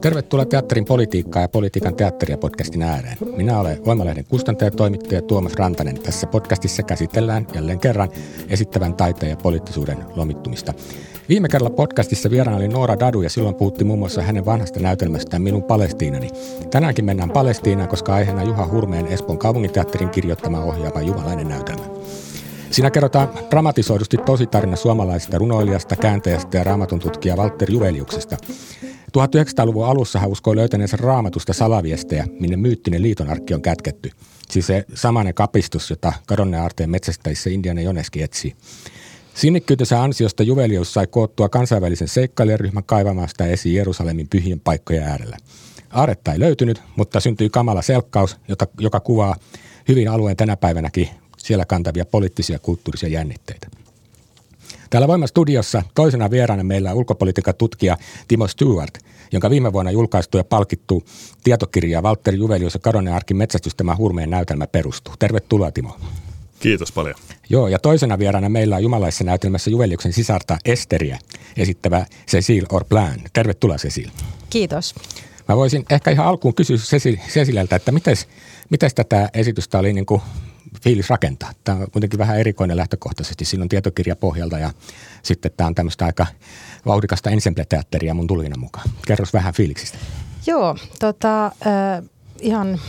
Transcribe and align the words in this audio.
Tervetuloa 0.00 0.44
Teatterin 0.44 0.84
politiikkaa 0.84 1.42
ja 1.42 1.48
politiikan 1.48 1.94
teatteria 1.96 2.38
podcastin 2.38 2.82
ääreen. 2.82 3.16
Minä 3.36 3.60
olen 3.60 3.84
Voimalehden 3.84 4.24
kustantaja 4.24 4.70
toimittaja 4.70 5.22
Tuomas 5.22 5.54
Rantanen. 5.54 6.02
Tässä 6.02 6.26
podcastissa 6.26 6.82
käsitellään 6.82 7.46
jälleen 7.54 7.80
kerran 7.80 8.08
esittävän 8.48 8.94
taiteen 8.94 9.30
ja 9.30 9.36
poliittisuuden 9.36 9.98
lomittumista. 10.16 10.74
Viime 11.32 11.48
kerralla 11.48 11.74
podcastissa 11.76 12.30
vieraana 12.30 12.58
oli 12.58 12.68
Noora 12.68 12.98
Dadu 12.98 13.22
ja 13.22 13.30
silloin 13.30 13.54
puhuttiin 13.54 13.86
muun 13.86 13.98
muassa 13.98 14.22
hänen 14.22 14.44
vanhasta 14.44 14.80
näytelmästään 14.80 15.42
Minun 15.42 15.62
Palestiinani. 15.62 16.30
Tänäänkin 16.70 17.04
mennään 17.04 17.30
Palestiinaan, 17.30 17.88
koska 17.88 18.14
aiheena 18.14 18.42
Juha 18.42 18.66
Hurmeen 18.66 19.06
Espoon 19.06 19.38
kaupunginteatterin 19.38 20.10
kirjoittama 20.10 20.64
ohjaava 20.64 21.02
jumalainen 21.02 21.48
näytelmä. 21.48 21.84
Siinä 22.70 22.90
kerrotaan 22.90 23.28
dramatisoidusti 23.50 24.16
tositarina 24.16 24.76
suomalaisesta 24.76 25.38
runoilijasta, 25.38 25.96
kääntäjästä 25.96 26.58
ja 26.58 26.64
raamatun 26.64 27.00
tutkija 27.00 27.36
Walter 27.36 27.70
Juveliuksesta. 27.70 28.36
1900-luvun 29.18 29.86
alussa 29.86 30.18
hän 30.18 30.30
uskoi 30.30 30.56
löytäneensä 30.56 30.96
raamatusta 30.96 31.52
salaviestejä, 31.52 32.26
minne 32.40 32.56
myyttinen 32.56 33.02
liitonarkki 33.02 33.54
on 33.54 33.62
kätketty. 33.62 34.10
Siis 34.50 34.66
se 34.66 34.84
samainen 34.94 35.34
kapistus, 35.34 35.90
jota 35.90 36.12
kadonneen 36.26 36.62
aarteen 36.62 36.90
metsästäjissä 36.90 37.50
Indiana 37.50 37.80
Joneski 37.80 38.22
etsii. 38.22 38.56
Sinnikkyytensä 39.34 40.02
ansiosta 40.02 40.42
Juvelius 40.42 40.94
sai 40.94 41.06
koottua 41.06 41.48
kansainvälisen 41.48 42.08
seikkailijaryhmän 42.08 42.84
kaivamasta 42.84 43.46
esiin 43.46 43.74
Jerusalemin 43.74 44.28
pyhien 44.28 44.60
paikkojen 44.60 45.02
äärellä. 45.02 45.36
Aaretta 45.90 46.32
ei 46.32 46.40
löytynyt, 46.40 46.82
mutta 46.96 47.20
syntyi 47.20 47.50
kamala 47.50 47.82
selkkaus, 47.82 48.36
jota, 48.48 48.66
joka 48.80 49.00
kuvaa 49.00 49.36
hyvin 49.88 50.08
alueen 50.08 50.36
tänä 50.36 50.56
päivänäkin 50.56 51.08
siellä 51.36 51.64
kantavia 51.64 52.04
poliittisia 52.04 52.54
ja 52.54 52.58
kulttuurisia 52.58 53.08
jännitteitä. 53.08 53.66
Täällä 54.90 55.08
Voima 55.08 55.26
studiossa 55.26 55.82
toisena 55.94 56.30
vieraana 56.30 56.64
meillä 56.64 56.90
on 56.90 56.96
ulkopolitiikan 56.96 57.54
tutkija 57.54 57.96
Timo 58.28 58.48
Stewart, 58.48 58.98
jonka 59.32 59.50
viime 59.50 59.72
vuonna 59.72 59.90
julkaistu 59.90 60.38
ja 60.38 60.44
palkittu 60.44 61.04
tietokirja 61.44 62.02
Walter 62.02 62.34
Juvelius 62.34 62.74
ja 62.74 62.80
Karonen 62.80 63.14
Arkin 63.14 63.36
metsästystämä 63.36 63.96
hurmeen 63.96 64.30
näytelmä 64.30 64.66
perustuu. 64.66 65.14
Tervetuloa 65.18 65.70
Timo. 65.70 65.96
Kiitos 66.62 66.92
paljon. 66.92 67.14
Joo, 67.48 67.68
ja 67.68 67.78
toisena 67.78 68.18
vieraana 68.18 68.48
meillä 68.48 68.76
on 68.76 68.82
jumalaisessa 68.82 69.24
näytelmässä 69.24 69.70
Juveliuksen 69.70 70.12
sisarta 70.12 70.58
Esteriä 70.64 71.18
esittävä 71.56 72.06
Cecil 72.26 72.66
Orplan. 72.72 73.20
Tervetuloa 73.32 73.76
Cecil. 73.76 74.10
Kiitos. 74.50 74.94
Mä 75.48 75.56
voisin 75.56 75.84
ehkä 75.90 76.10
ihan 76.10 76.26
alkuun 76.26 76.54
kysyä 76.54 76.76
Cecililtä, 77.28 77.76
että 77.76 77.92
miten 78.70 78.90
tätä 78.94 79.30
esitystä 79.34 79.78
oli 79.78 79.92
niin 79.92 80.06
kuin 80.06 80.22
fiilis 80.82 81.10
rakentaa. 81.10 81.52
Tämä 81.64 81.78
on 81.78 81.90
kuitenkin 81.90 82.18
vähän 82.18 82.38
erikoinen 82.38 82.76
lähtökohtaisesti. 82.76 83.44
Siinä 83.44 83.62
on 83.62 83.68
tietokirja 83.68 84.16
pohjalta 84.16 84.58
ja 84.58 84.70
sitten 85.22 85.50
tämä 85.56 85.68
on 85.68 85.74
tämmöistä 85.74 86.04
aika 86.04 86.26
vauhdikasta 86.86 87.30
ensemble-teatteria 87.30 88.14
mun 88.14 88.26
tulina 88.26 88.56
mukaan. 88.58 88.90
Kerros 89.06 89.32
vähän 89.32 89.54
fiiliksistä. 89.54 89.98
Joo, 90.46 90.76
tota, 90.98 91.46
äh, 91.46 91.52
ihan 92.40 92.80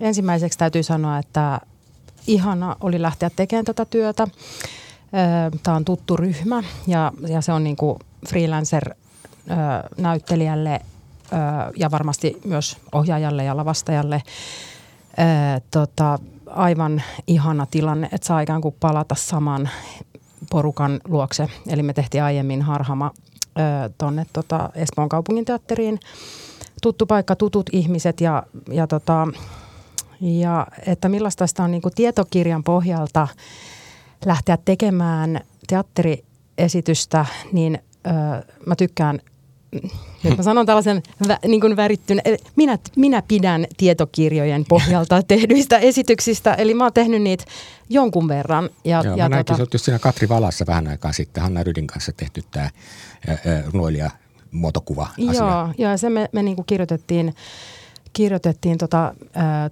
ensimmäiseksi 0.00 0.58
täytyy 0.58 0.82
sanoa, 0.82 1.18
että 1.18 1.60
ihana 2.28 2.76
oli 2.80 3.02
lähteä 3.02 3.30
tekemään 3.36 3.64
tätä 3.64 3.84
työtä. 3.84 4.26
Tämä 5.62 5.76
on 5.76 5.84
tuttu 5.84 6.16
ryhmä 6.16 6.62
ja, 6.86 7.12
ja 7.28 7.40
se 7.40 7.52
on 7.52 7.64
niin 7.64 7.76
kuin 7.76 7.98
freelancer-näyttelijälle 8.28 10.80
ja 11.76 11.90
varmasti 11.90 12.40
myös 12.44 12.76
ohjaajalle 12.92 13.44
ja 13.44 13.56
lavastajalle 13.56 14.22
tota, 15.70 16.18
aivan 16.46 17.02
ihana 17.26 17.66
tilanne, 17.70 18.08
että 18.12 18.26
saa 18.26 18.40
ikään 18.40 18.60
kuin 18.60 18.74
palata 18.80 19.14
saman 19.14 19.68
porukan 20.50 21.00
luokse. 21.08 21.48
Eli 21.68 21.82
me 21.82 21.92
tehtiin 21.92 22.22
aiemmin 22.22 22.62
Harhama 22.62 23.10
tuonne 23.98 24.26
tota 24.32 24.70
Espoon 24.74 25.08
kaupungin 25.08 25.44
teatteriin. 25.44 26.00
Tuttu 26.82 27.06
paikka, 27.06 27.36
tutut 27.36 27.66
ihmiset 27.72 28.20
ja, 28.20 28.42
ja, 28.70 28.86
tota, 28.86 29.28
ja 30.20 30.66
että 30.86 31.08
millaista 31.08 31.46
sitä 31.46 31.62
on 31.62 31.70
niin 31.70 31.82
kuin 31.82 31.94
tietokirjan 31.94 32.64
pohjalta 32.64 33.28
lähteä 34.24 34.58
tekemään 34.64 35.40
teatteriesitystä, 35.66 37.26
niin 37.52 37.78
ö, 38.06 38.10
mä 38.66 38.76
tykkään 38.76 39.20
nyt 40.22 40.36
mä 40.36 40.42
sanon 40.42 40.66
tällaisen 40.66 41.02
vä, 41.28 41.38
niin 41.46 41.60
kuin 41.60 41.76
värittyn, 41.76 42.20
minä, 42.56 42.78
minä 42.96 43.22
pidän 43.28 43.66
tietokirjojen 43.76 44.64
pohjalta 44.68 45.22
tehdyistä 45.28 45.78
esityksistä, 45.78 46.54
eli 46.54 46.74
mä 46.74 46.84
oon 46.84 46.92
tehnyt 46.92 47.22
niitä 47.22 47.44
jonkun 47.88 48.28
verran. 48.28 48.70
Ja, 48.84 49.02
Joo, 49.04 49.16
ja 49.16 49.28
mä 49.28 49.36
tota... 49.36 49.56
näinkin, 49.58 49.80
siinä 49.80 49.98
Katri 49.98 50.28
Valassa 50.28 50.66
vähän 50.66 50.88
aikaa 50.88 51.12
sitten, 51.12 51.42
Hanna 51.42 51.62
Rydin 51.62 51.86
kanssa 51.86 52.12
tehty 52.12 52.42
tämä 52.50 52.70
runoilija 53.72 54.10
muotokuva 54.50 55.08
asia. 55.28 55.72
Joo, 55.78 55.90
ja 55.90 55.96
se 55.96 56.10
me, 56.10 56.28
me 56.32 56.42
niin 56.42 56.56
kuin 56.56 56.66
kirjoitettiin 56.66 57.34
kirjoitettiin 58.12 58.78
tota, 58.78 59.14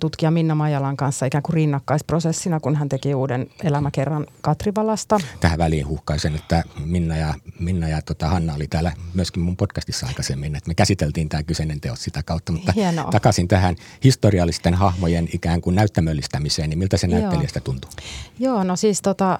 tutkija 0.00 0.30
Minna 0.30 0.54
Majalan 0.54 0.96
kanssa 0.96 1.26
ikään 1.26 1.42
kuin 1.42 1.54
rinnakkaisprosessina, 1.54 2.60
kun 2.60 2.76
hän 2.76 2.88
teki 2.88 3.14
uuden 3.14 3.50
elämäkerran 3.64 4.26
Katrivalasta. 4.40 5.20
Tähän 5.40 5.58
väliin 5.58 5.88
huhkaisen, 5.88 6.34
että 6.34 6.62
Minna 6.84 7.16
ja, 7.16 7.34
Minna 7.60 7.88
ja 7.88 8.02
tota 8.02 8.28
Hanna 8.28 8.54
oli 8.54 8.66
täällä 8.66 8.92
myöskin 9.14 9.42
mun 9.42 9.56
podcastissa 9.56 10.06
aikaisemmin, 10.06 10.56
että 10.56 10.68
me 10.68 10.74
käsiteltiin 10.74 11.28
tämä 11.28 11.42
kyseinen 11.42 11.80
teos 11.80 12.04
sitä 12.04 12.22
kautta, 12.22 12.52
mutta 12.52 12.72
Hienoa. 12.76 13.10
takaisin 13.10 13.48
tähän 13.48 13.76
historiallisten 14.04 14.74
hahmojen 14.74 15.28
ikään 15.32 15.60
kuin 15.60 15.76
näyttämöllistämiseen, 15.76 16.70
niin 16.70 16.78
miltä 16.78 16.96
se 16.96 17.06
näyttelijästä 17.06 17.60
tuntuu? 17.60 17.90
Joo, 18.38 18.64
no 18.64 18.76
siis 18.76 19.02
tota, 19.02 19.38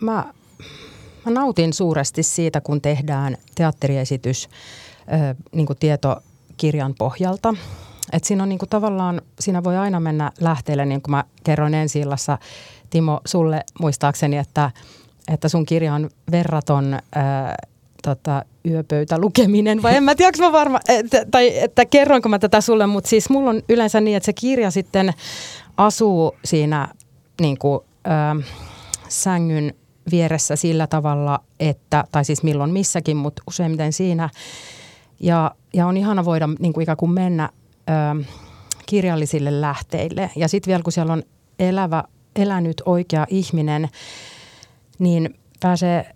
mä, 0.00 0.24
mä 1.24 1.32
nautin 1.32 1.72
suuresti 1.72 2.22
siitä, 2.22 2.60
kun 2.60 2.80
tehdään 2.80 3.36
teatteriesitys 3.54 4.48
niin 5.52 5.66
kuin 5.66 5.78
tietokirjan 5.78 6.94
pohjalta– 6.98 7.54
et 8.12 8.24
siinä 8.24 8.42
on 8.42 8.48
niinku 8.48 8.66
tavallaan, 8.66 9.22
siinä 9.40 9.64
voi 9.64 9.76
aina 9.76 10.00
mennä 10.00 10.32
lähteelle, 10.40 10.86
niin 10.86 11.02
kuin 11.02 11.10
mä 11.10 11.24
kerroin 11.44 11.74
ensi 11.74 12.00
illassa, 12.00 12.38
Timo, 12.90 13.20
sulle 13.24 13.64
muistaakseni, 13.80 14.38
että, 14.38 14.70
että 15.32 15.48
sun 15.48 15.66
kirja 15.66 15.94
on 15.94 16.10
verraton 16.30 16.98
ää, 17.14 17.54
tota, 18.02 18.44
yöpöytälukeminen, 18.68 19.82
vai 19.82 19.96
en 19.96 20.02
mä 20.02 20.14
tiedä, 20.14 20.38
mä 20.38 20.52
varma, 20.52 20.80
että, 20.88 21.26
tai 21.30 21.58
että 21.58 21.84
kerroinko 21.84 22.28
mä 22.28 22.38
tätä 22.38 22.60
sulle, 22.60 22.86
mutta 22.86 23.10
siis 23.10 23.30
mulla 23.30 23.50
on 23.50 23.62
yleensä 23.68 24.00
niin, 24.00 24.16
että 24.16 24.24
se 24.24 24.32
kirja 24.32 24.70
sitten 24.70 25.12
asuu 25.76 26.36
siinä 26.44 26.88
niin 27.40 27.58
kuin, 27.58 27.80
ää, 28.04 28.36
sängyn 29.08 29.74
vieressä 30.10 30.56
sillä 30.56 30.86
tavalla, 30.86 31.40
että, 31.60 32.04
tai 32.12 32.24
siis 32.24 32.42
milloin 32.42 32.70
missäkin, 32.70 33.16
mutta 33.16 33.42
useimmiten 33.46 33.92
siinä. 33.92 34.30
Ja, 35.20 35.54
ja 35.74 35.86
on 35.86 35.96
ihana 35.96 36.24
voida 36.24 36.48
niin 36.58 36.72
kuin 36.72 36.82
ikään 36.82 36.96
kuin 36.96 37.10
mennä 37.10 37.48
ö, 37.88 38.24
kirjallisille 38.86 39.60
lähteille. 39.60 40.30
Ja 40.36 40.48
sitten 40.48 40.70
vielä 40.70 40.82
kun 40.82 40.92
siellä 40.92 41.12
on 41.12 41.22
elävä, 41.58 42.04
elänyt 42.36 42.82
oikea 42.84 43.26
ihminen, 43.28 43.88
niin 44.98 45.34
pääsee 45.60 46.14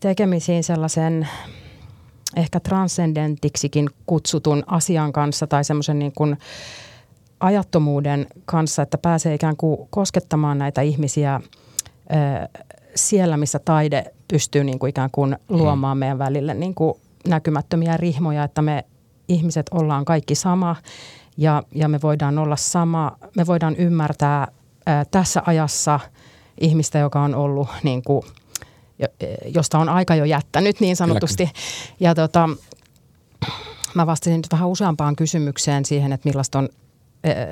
tekemisiin 0.00 0.64
sellaisen 0.64 1.28
ehkä 2.36 2.60
transcendentiksikin 2.60 3.90
kutsutun 4.06 4.62
asian 4.66 5.12
kanssa 5.12 5.46
tai 5.46 5.64
semmoisen 5.64 5.98
niin 5.98 6.12
kuin 6.16 6.38
ajattomuuden 7.40 8.26
kanssa, 8.44 8.82
että 8.82 8.98
pääsee 8.98 9.34
ikään 9.34 9.56
kuin 9.56 9.88
koskettamaan 9.90 10.58
näitä 10.58 10.80
ihmisiä 10.80 11.40
ö, 11.40 12.60
siellä, 12.94 13.36
missä 13.36 13.58
taide 13.58 14.04
pystyy 14.28 14.64
niin 14.64 14.78
kuin 14.78 14.90
ikään 14.90 15.10
kuin 15.12 15.36
luomaan 15.48 15.98
meidän 15.98 16.18
välille 16.18 16.54
niin 16.54 16.74
kuin 16.74 16.94
näkymättömiä 17.28 17.96
rihmoja, 17.96 18.44
että 18.44 18.62
me 18.62 18.84
ihmiset 19.28 19.66
ollaan 19.70 20.04
kaikki 20.04 20.34
sama 20.34 20.76
ja, 21.36 21.62
ja 21.74 21.88
me 21.88 22.00
voidaan 22.02 22.38
olla 22.38 22.56
sama, 22.56 23.16
me 23.36 23.46
voidaan 23.46 23.76
ymmärtää 23.76 24.48
ää, 24.86 25.04
tässä 25.04 25.42
ajassa 25.46 26.00
ihmistä, 26.60 26.98
joka 26.98 27.22
on 27.22 27.34
ollut 27.34 27.68
niin 27.82 28.02
kuin, 28.02 28.22
josta 29.54 29.78
on 29.78 29.88
aika 29.88 30.14
jo 30.14 30.24
jättänyt 30.24 30.80
niin 30.80 30.96
sanotusti. 30.96 31.50
Ja 32.00 32.14
tota, 32.14 32.48
mä 33.94 34.06
vastasin 34.06 34.36
nyt 34.36 34.46
vähän 34.52 34.68
useampaan 34.68 35.16
kysymykseen 35.16 35.84
siihen, 35.84 36.12
että 36.12 36.28
millaista 36.28 36.58
on 36.58 36.68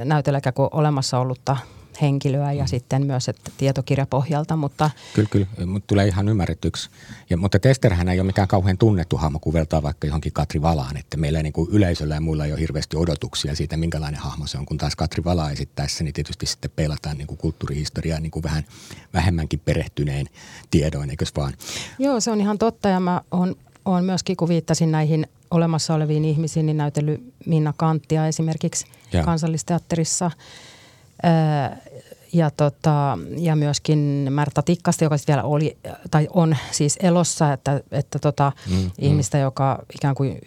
näytellä 0.05 0.41
kuin 0.55 0.69
olemassa 0.73 1.19
ollutta 1.19 1.57
henkilöä 2.03 2.53
ja 2.53 2.65
mm. 2.65 2.69
sitten 2.69 3.07
myös 3.07 3.29
että 3.29 3.51
tietokirjapohjalta, 3.57 4.57
mutta... 4.57 4.91
Kyllä, 5.15 5.29
kyllä, 5.29 5.47
mutta 5.67 5.87
tulee 5.87 6.07
ihan 6.07 6.29
ymmärretyksi. 6.29 6.91
Ja, 7.31 7.37
mutta 7.37 7.59
Testerhän 7.59 8.09
ei 8.09 8.21
ole 8.21 8.27
mikään 8.27 8.49
kauhean 8.49 8.79
tunnettu 8.79 9.17
hahmo, 9.17 9.39
kun 9.39 9.53
vertaa 9.53 9.83
vaikka 9.83 10.07
johonkin 10.07 10.33
Katri 10.33 10.63
Valaan, 10.63 10.97
että 10.97 11.17
meillä 11.17 11.39
ei 11.39 11.43
niin 11.43 11.53
kuin 11.53 11.71
yleisöllä 11.71 12.15
ja 12.15 12.21
muilla 12.21 12.45
ei 12.45 12.53
ole 12.53 12.61
hirveästi 12.61 12.97
odotuksia 12.97 13.55
siitä, 13.55 13.77
minkälainen 13.77 14.21
hahmo 14.21 14.47
se 14.47 14.59
on, 14.59 14.67
kun 14.67 14.79
taas 14.79 14.97
Katri 14.97 15.25
Vala 15.25 15.51
esittäessä, 15.51 16.05
niin 16.05 16.15
tietysti 16.15 16.47
sitten 16.47 16.71
peilataan 16.77 17.19
niin 17.19 17.27
kuin 17.27 17.39
kulttuurihistoriaa 17.39 18.21
niin 18.21 18.31
kuin 18.31 18.43
vähän 18.43 18.65
vähemmänkin 19.15 19.61
perehtyneen 19.65 20.27
tiedoin, 20.71 21.11
eikös 21.11 21.33
vaan? 21.37 21.53
Joo, 21.99 22.21
se 22.21 22.31
on 22.31 22.41
ihan 22.41 22.59
totta 22.59 22.89
ja 22.89 23.01
mä 23.01 23.21
oon, 23.31 23.57
oon 23.85 24.05
myöskin, 24.05 24.37
kun 24.37 24.49
viittasin 24.49 24.93
näihin 24.93 25.27
olemassa 25.51 25.95
oleviin 25.95 26.25
ihmisiin, 26.25 26.67
niin 26.67 26.77
näytellyt 26.77 27.35
Minna 27.47 27.75
Kanttia 27.77 28.27
esimerkiksi 28.27 28.87
ja. 29.13 29.25
kansallisteatterissa– 29.25 30.31
ja, 32.33 32.51
tota, 32.51 33.19
ja 33.39 33.57
myöskin 33.57 34.27
Märta 34.31 34.63
Tikkasta, 34.63 35.05
joka 35.05 35.17
vielä 35.29 35.43
oli 35.43 35.77
tai 36.11 36.29
on 36.35 36.57
siis 36.71 36.99
elossa, 37.03 37.53
että, 37.53 37.81
että 37.91 38.19
tota, 38.19 38.53
mm, 38.71 38.77
mm. 38.77 38.91
ihmistä, 38.99 39.39
joka 39.39 39.83
ikään 39.95 40.15
kuin 40.15 40.39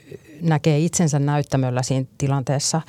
näkee 0.41 0.79
itsensä 0.79 1.19
näyttämöllä 1.19 1.83
siinä 1.83 2.05
tilanteessa, 2.17 2.81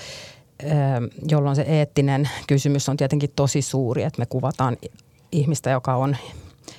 jolloin 1.29 1.57
se 1.57 1.63
eettinen 1.63 2.29
kysymys 2.47 2.89
on 2.89 2.97
tietenkin 2.97 3.33
tosi 3.37 3.63
suuri, 3.63 4.03
että 4.03 4.19
me 4.19 4.27
kuvataan 4.27 4.77
ihmistä, 5.33 5.71
joka 5.71 5.97
on 5.97 6.17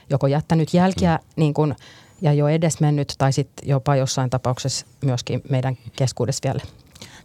joko 0.10 0.28
jättänyt 0.28 0.74
jälkiä 0.74 1.16
mm. 1.16 1.24
niin 1.36 1.54
kuin, 1.54 1.76
ja 2.22 2.34
jo 2.34 2.48
edesmennyt 2.48 3.16
tai 3.18 3.34
sitten 3.34 3.70
jopa 3.70 3.96
jossain 3.96 4.30
tapauksessa 4.30 4.86
myöskin 5.02 5.42
meidän 5.50 5.78
keskuudessa 5.96 6.42
vielä 6.44 6.62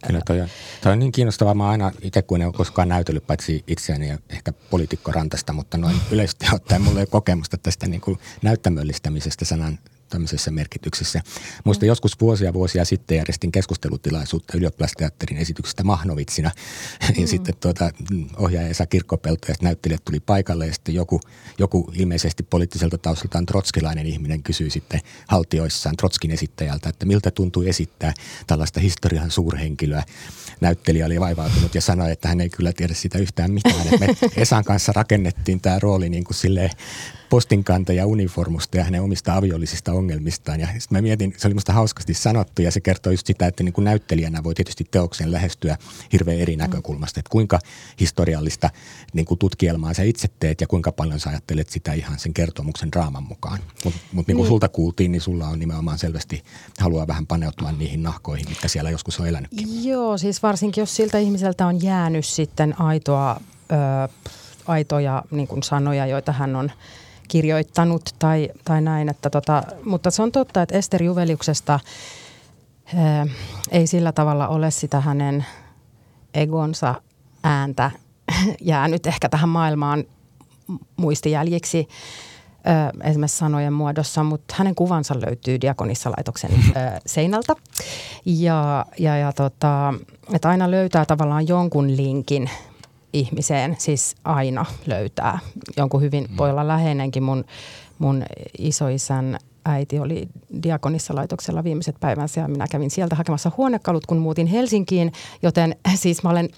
Kyllä 0.07 0.21
toi 0.25 0.41
on, 0.41 0.47
toi 0.81 0.91
on 0.91 0.99
niin 0.99 1.11
kiinnostavaa. 1.11 1.53
Mä 1.53 1.69
aina 1.69 1.91
itse, 2.01 2.21
kun 2.21 2.41
en 2.41 2.47
ole 2.47 2.53
koskaan 2.53 2.89
näytellyt 2.89 3.27
paitsi 3.27 3.63
itseäni 3.67 4.09
ja 4.09 4.17
ehkä 4.29 4.53
poliitikkorantasta, 4.69 5.53
mutta 5.53 5.77
noin 5.77 5.95
yleisesti 6.11 6.45
ottaen 6.53 6.81
mulla 6.81 6.99
ei 6.99 7.03
ole 7.03 7.07
kokemusta 7.07 7.57
tästä 7.57 7.87
niin 7.87 8.01
kuin 8.01 8.19
näyttämöllistämisestä 8.41 9.45
sanan 9.45 9.79
tämmöisessä 10.11 10.51
merkityksessä. 10.51 11.21
Muista 11.63 11.85
mm. 11.85 11.87
joskus 11.87 12.19
vuosia 12.21 12.53
vuosia 12.53 12.85
sitten 12.85 13.17
järjestin 13.17 13.51
keskustelutilaisuutta 13.51 14.57
ylioppilasteatterin 14.57 15.37
esityksestä 15.37 15.83
Mahnovitsina. 15.83 16.51
Mm. 17.01 17.21
ja 17.21 17.27
sitten 17.27 17.55
tuota, 17.59 17.91
ohjaaja 18.37 18.67
Esa 18.67 18.85
Kirkkopelto 18.85 19.47
ja 19.47 19.55
näyttelijät 19.61 20.05
tuli 20.05 20.19
paikalle 20.19 20.67
ja 20.67 20.73
sitten 20.73 20.95
joku, 20.95 21.19
joku 21.57 21.91
ilmeisesti 21.95 22.43
poliittiselta 22.43 22.97
taustaltaan 22.97 23.45
trotskilainen 23.45 24.05
ihminen 24.05 24.43
kysyi 24.43 24.69
sitten 24.69 25.01
haltioissaan 25.27 25.97
Trotskin 25.97 26.31
esittäjältä, 26.31 26.89
että 26.89 27.05
miltä 27.05 27.31
tuntuu 27.31 27.63
esittää 27.63 28.13
tällaista 28.47 28.79
historian 28.79 29.31
suurhenkilöä. 29.31 30.03
Näyttelijä 30.61 31.05
oli 31.05 31.19
vaivautunut 31.19 31.75
ja 31.75 31.81
sanoi, 31.81 32.11
että 32.11 32.27
hän 32.27 32.41
ei 32.41 32.49
kyllä 32.49 32.73
tiedä 32.73 32.93
sitä 32.93 33.17
yhtään 33.17 33.51
mitään. 33.51 33.87
Me 33.99 34.07
Esan 34.37 34.63
kanssa 34.63 34.91
rakennettiin 34.95 35.61
tämä 35.61 35.79
rooli 35.79 36.09
niin 36.09 36.23
kuin 36.23 36.35
silleen 36.35 36.69
postinkantaja 37.31 38.05
uniformusta 38.05 38.77
ja 38.77 38.83
hänen 38.83 39.01
omista 39.01 39.35
aviollisista 39.35 39.93
ongelmistaan. 39.93 40.59
Ja 40.59 40.67
sitten 40.67 40.97
mä 40.97 41.01
mietin, 41.01 41.33
se 41.37 41.47
oli 41.47 41.53
musta 41.53 41.73
hauskasti 41.73 42.13
sanottu 42.13 42.61
ja 42.61 42.71
se 42.71 42.81
kertoo 42.81 43.11
just 43.11 43.27
sitä, 43.27 43.47
että 43.47 43.63
niin 43.63 43.73
kuin 43.73 43.85
näyttelijänä 43.85 44.43
voi 44.43 44.55
tietysti 44.55 44.87
teoksen 44.91 45.31
lähestyä 45.31 45.77
hirveän 46.13 46.39
eri 46.39 46.55
mm. 46.55 46.61
näkökulmasta. 46.61 47.19
Että 47.19 47.29
kuinka 47.29 47.59
historiallista 47.99 48.69
niin 49.13 49.25
kuin 49.25 49.37
tutkielmaa 49.37 49.93
sä 49.93 50.03
itse 50.03 50.27
teet 50.39 50.61
ja 50.61 50.67
kuinka 50.67 50.91
paljon 50.91 51.19
sä 51.19 51.29
ajattelet 51.29 51.69
sitä 51.69 51.93
ihan 51.93 52.19
sen 52.19 52.33
kertomuksen 52.33 52.91
draaman 52.91 53.23
mukaan. 53.23 53.59
Mutta 53.83 53.99
mut 54.11 54.27
niin 54.27 54.35
kuin 54.35 54.43
niin. 54.43 54.51
sulta 54.51 54.69
kuultiin, 54.69 55.11
niin 55.11 55.21
sulla 55.21 55.47
on 55.47 55.59
nimenomaan 55.59 55.99
selvästi 55.99 56.43
haluaa 56.79 57.07
vähän 57.07 57.27
paneutua 57.27 57.71
niihin 57.71 58.03
nahkoihin, 58.03 58.49
mitkä 58.49 58.67
siellä 58.67 58.89
joskus 58.89 59.19
on 59.19 59.27
elänytkin. 59.27 59.85
Joo, 59.85 60.17
siis 60.17 60.43
varsinkin 60.43 60.81
jos 60.81 60.95
siltä 60.95 61.17
ihmiseltä 61.17 61.67
on 61.67 61.83
jäänyt 61.83 62.25
sitten 62.25 62.81
aitoa, 62.81 63.41
ö, 63.71 64.09
aitoja 64.67 65.23
niin 65.31 65.47
kuin 65.47 65.63
sanoja, 65.63 66.05
joita 66.05 66.31
hän 66.31 66.55
on– 66.55 66.71
kirjoittanut 67.31 68.01
tai, 68.19 68.49
tai 68.65 68.81
näin. 68.81 69.09
Että 69.09 69.29
tota, 69.29 69.63
mutta 69.85 70.11
se 70.11 70.21
on 70.21 70.31
totta, 70.31 70.61
että 70.61 70.77
Ester 70.77 71.03
Juveliuksesta 71.03 71.79
ää, 72.95 73.27
ei 73.71 73.87
sillä 73.87 74.11
tavalla 74.11 74.47
ole 74.47 74.71
sitä 74.71 74.99
hänen 74.99 75.45
egonsa 76.33 76.95
ääntä 77.43 77.91
jäänyt 78.61 79.07
ehkä 79.07 79.29
tähän 79.29 79.49
maailmaan 79.49 80.03
muistijäljiksi 80.97 81.87
esimerkiksi 83.03 83.37
sanojen 83.37 83.73
muodossa, 83.73 84.23
mutta 84.23 84.55
hänen 84.57 84.75
kuvansa 84.75 85.15
löytyy 85.25 85.61
Diakonissalaitoksen 85.61 86.51
seinältä. 87.05 87.55
Ja, 88.25 88.85
ja, 88.99 89.17
ja 89.17 89.33
tota, 89.33 89.93
että 90.33 90.49
aina 90.49 90.71
löytää 90.71 91.05
tavallaan 91.05 91.47
jonkun 91.47 91.97
linkin 91.97 92.49
ihmiseen 93.13 93.75
siis 93.79 94.15
aina 94.23 94.65
löytää 94.85 95.39
jonkun 95.77 96.01
hyvin, 96.01 96.27
mm. 96.29 96.37
voi 96.37 96.49
olla 96.49 96.67
läheinenkin. 96.67 97.23
Mun, 97.23 97.45
mun 97.99 98.23
isoisän 98.57 99.37
äiti 99.65 99.99
oli 99.99 100.27
diakonissa 100.63 101.15
laitoksella 101.15 101.63
viimeiset 101.63 101.95
päivänsä 101.99 102.41
ja 102.41 102.47
minä 102.47 102.67
kävin 102.71 102.91
sieltä 102.91 103.15
hakemassa 103.15 103.51
huonekalut, 103.57 104.05
kun 104.05 104.17
muutin 104.17 104.47
Helsinkiin, 104.47 105.11
joten 105.41 105.75
siis 105.95 106.23
mä 106.23 106.29
olen, 106.29 106.49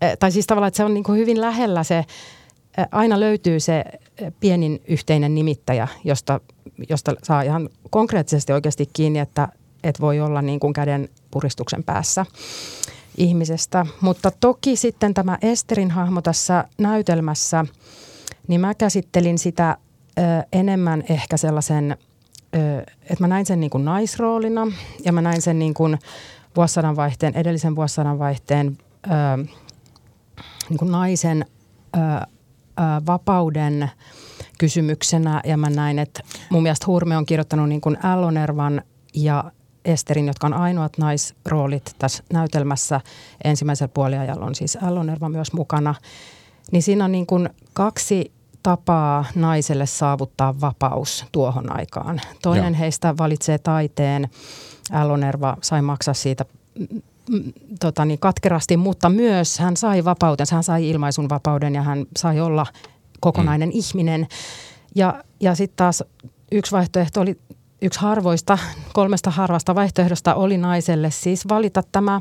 eh, 0.00 0.18
tai 0.18 0.32
siis 0.32 0.46
tavallaan, 0.46 0.68
että 0.68 0.76
se 0.76 0.84
on 0.84 0.94
niin 0.94 1.04
kuin 1.04 1.18
hyvin 1.18 1.40
lähellä 1.40 1.84
se, 1.84 1.98
eh, 1.98 2.86
aina 2.92 3.20
löytyy 3.20 3.60
se 3.60 3.84
eh, 4.18 4.32
pienin 4.40 4.82
yhteinen 4.88 5.34
nimittäjä, 5.34 5.88
josta, 6.04 6.40
josta 6.88 7.14
saa 7.22 7.42
ihan 7.42 7.68
konkreettisesti 7.90 8.52
oikeasti 8.52 8.90
kiinni, 8.92 9.18
että, 9.18 9.48
että 9.84 10.00
voi 10.00 10.20
olla 10.20 10.42
niin 10.42 10.60
kuin 10.60 10.72
käden 10.72 11.08
puristuksen 11.30 11.84
päässä 11.84 12.26
ihmisestä. 13.16 13.86
Mutta 14.00 14.30
toki 14.30 14.76
sitten 14.76 15.14
tämä 15.14 15.38
Esterin 15.42 15.90
hahmo 15.90 16.22
tässä 16.22 16.64
näytelmässä, 16.78 17.64
niin 18.48 18.60
mä 18.60 18.74
käsittelin 18.74 19.38
sitä 19.38 19.76
ö, 20.18 20.22
enemmän 20.52 21.04
ehkä 21.08 21.36
sellaisen, 21.36 21.96
ö, 22.56 22.80
että 23.02 23.20
mä 23.20 23.28
näin 23.28 23.46
sen 23.46 23.60
niin 23.60 23.70
kuin 23.70 23.84
naisroolina 23.84 24.66
ja 25.04 25.12
mä 25.12 25.22
näin 25.22 25.42
sen 25.42 25.58
niin 25.58 25.74
kuin 25.74 25.98
vuosisadan 26.56 26.96
vaihteen, 26.96 27.36
edellisen 27.36 27.76
vuosisadan 27.76 28.18
vaihteen 28.18 28.78
ö, 29.06 29.10
niin 30.68 30.78
kuin 30.78 30.92
naisen 30.92 31.44
ö, 31.96 31.98
ö, 31.98 32.26
vapauden 33.06 33.90
kysymyksenä 34.58 35.40
ja 35.44 35.56
mä 35.56 35.70
näin, 35.70 35.98
että 35.98 36.22
mun 36.50 36.62
mielestä 36.62 36.86
Hurme 36.86 37.16
on 37.16 37.26
kirjoittanut 37.26 37.68
niin 37.68 37.80
kuin 37.80 38.04
Allonervan 38.04 38.82
ja 39.14 39.52
Esterin, 39.86 40.26
jotka 40.26 40.46
on 40.46 40.54
ainoat 40.54 40.98
naisroolit 40.98 41.94
tässä 41.98 42.22
näytelmässä. 42.32 43.00
Ensimmäisellä 43.44 43.90
puoliajalla 43.94 44.46
on 44.46 44.54
siis 44.54 44.78
Allonerva 44.82 45.28
myös 45.28 45.52
mukana. 45.52 45.94
Niin 46.72 46.82
siinä 46.82 47.04
on 47.04 47.12
niin 47.12 47.26
kuin 47.26 47.50
kaksi 47.72 48.32
tapaa 48.62 49.24
naiselle 49.34 49.86
saavuttaa 49.86 50.60
vapaus 50.60 51.24
tuohon 51.32 51.76
aikaan. 51.76 52.20
Toinen 52.42 52.72
Joo. 52.72 52.78
heistä 52.78 53.14
valitsee 53.18 53.58
taiteen. 53.58 54.28
Allonerva 54.92 55.56
sai 55.62 55.82
maksaa 55.82 56.14
siitä 56.14 56.44
mm, 56.78 57.02
mm, 57.30 57.52
tota 57.80 58.04
niin, 58.04 58.18
katkerasti, 58.18 58.76
mutta 58.76 59.08
myös 59.08 59.58
hän 59.58 59.76
sai 59.76 60.04
vapauden, 60.04 60.46
hän 60.52 60.62
sai 60.62 60.88
ilmaisun 60.88 61.28
vapauden 61.28 61.74
ja 61.74 61.82
hän 61.82 62.06
sai 62.16 62.40
olla 62.40 62.66
kokonainen 63.20 63.68
mm. 63.68 63.74
ihminen. 63.74 64.26
Ja, 64.94 65.24
ja 65.40 65.54
sitten 65.54 65.76
taas 65.76 66.04
yksi 66.52 66.72
vaihtoehto 66.72 67.20
oli 67.20 67.38
yksi 67.82 68.00
harvoista, 68.00 68.58
kolmesta 68.92 69.30
harvasta 69.30 69.74
vaihtoehdosta 69.74 70.34
oli 70.34 70.58
naiselle 70.58 71.10
siis 71.10 71.48
valita 71.48 71.82
tämä 71.92 72.20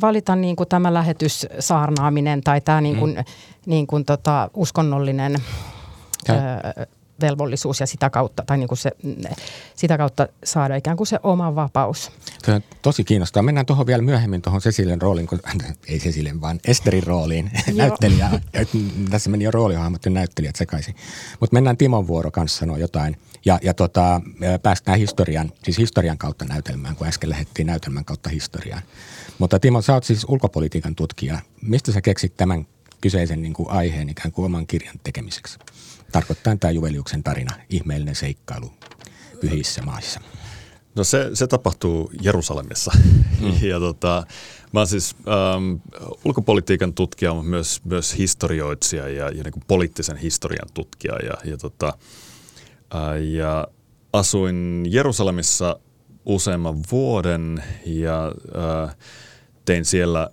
valita 0.00 0.36
niin 0.36 0.56
kuin 0.56 0.68
tämä 0.68 0.94
lähetyssaarnaaminen 0.94 2.40
tai 2.40 2.60
tämä 2.60 2.80
niin 2.80 2.96
kuin, 2.96 3.14
mm. 3.14 3.24
niin 3.66 3.86
kuin 3.86 4.04
tota 4.04 4.50
uskonnollinen 4.54 5.36
ö, 6.28 6.32
velvollisuus 7.20 7.80
ja 7.80 7.86
sitä 7.86 8.10
kautta, 8.10 8.42
tai 8.46 8.58
niin 8.58 8.68
kuin 8.68 8.78
se, 8.78 8.90
sitä 9.74 9.98
kautta 9.98 10.28
saada 10.44 10.76
ikään 10.76 10.96
kuin 10.96 11.06
se 11.06 11.18
oma 11.22 11.54
vapaus. 11.54 12.12
Se 12.44 12.52
on 12.52 12.62
tosi 12.82 13.04
kiinnostavaa. 13.04 13.42
Mennään 13.42 13.66
tuohon 13.66 13.86
vielä 13.86 14.02
myöhemmin 14.02 14.42
tuohon 14.42 14.60
Cecilien 14.60 15.02
rooliin, 15.02 15.26
kun, 15.26 15.40
ei 15.88 15.98
Cecilien, 15.98 16.40
vaan 16.40 16.60
Esterin 16.64 17.02
rooliin, 17.02 17.50
näyttelijä. 17.74 18.30
Tässä 19.10 19.30
meni 19.30 19.44
jo 19.44 19.50
roolihahmot 19.50 20.04
ja 20.04 20.10
näyttelijät 20.10 20.56
sekaisin. 20.56 20.94
Mutta 21.40 21.54
mennään 21.54 21.76
Timon 21.76 22.06
vuoro 22.06 22.30
kanssa 22.30 22.58
sanoa 22.58 22.78
jotain. 22.78 23.16
Ja, 23.44 23.58
ja 23.62 23.74
tota, 23.74 24.20
päästään 24.62 24.98
historian, 24.98 25.52
siis 25.64 25.78
historian 25.78 26.18
kautta 26.18 26.44
näytelmään, 26.44 26.96
kun 26.96 27.06
äsken 27.06 27.30
lähdettiin 27.30 27.66
näytelmän 27.66 28.04
kautta 28.04 28.30
historiaan. 28.30 28.82
Mutta 29.38 29.60
Timo, 29.60 29.82
sä 29.82 29.94
oot 29.94 30.04
siis 30.04 30.26
ulkopolitiikan 30.28 30.94
tutkija. 30.94 31.38
Mistä 31.62 31.92
sä 31.92 32.00
keksit 32.00 32.36
tämän 32.36 32.66
kyseisen 33.00 33.42
niin 33.42 33.54
kuin 33.54 33.70
aiheen 33.70 34.08
ikään 34.08 34.32
kuin 34.32 34.46
oman 34.46 34.66
kirjan 34.66 35.00
tekemiseksi? 35.02 35.58
Tarkoittaa 36.12 36.56
tämä 36.56 36.70
Juveliuksen 36.70 37.22
tarina, 37.22 37.56
ihmeellinen 37.70 38.14
seikkailu 38.14 38.72
pyhissä 39.40 39.82
maissa. 39.82 40.20
No 40.94 41.04
se, 41.04 41.30
se 41.34 41.46
tapahtuu 41.46 42.10
Jerusalemissa. 42.22 42.92
Mm. 43.40 43.52
ja 43.70 43.80
tota, 43.80 44.26
mä 44.72 44.80
oon 44.80 44.86
siis 44.86 45.16
ähm, 45.28 45.74
ulkopolitiikan 46.24 46.94
tutkija, 46.94 47.34
mutta 47.34 47.50
myös, 47.50 47.80
myös 47.84 48.18
historioitsija 48.18 49.08
ja, 49.08 49.24
ja 49.24 49.42
niin 49.42 49.64
poliittisen 49.66 50.16
historian 50.16 50.68
tutkija. 50.74 51.14
Ja, 51.14 51.34
ja, 51.44 51.56
tota, 51.56 51.92
ja 53.30 53.68
asuin 54.12 54.86
Jerusalemissa 54.88 55.78
useamman 56.26 56.78
vuoden 56.92 57.64
ja 57.86 58.32
äh, 58.86 58.96
tein 59.64 59.84
siellä 59.84 60.30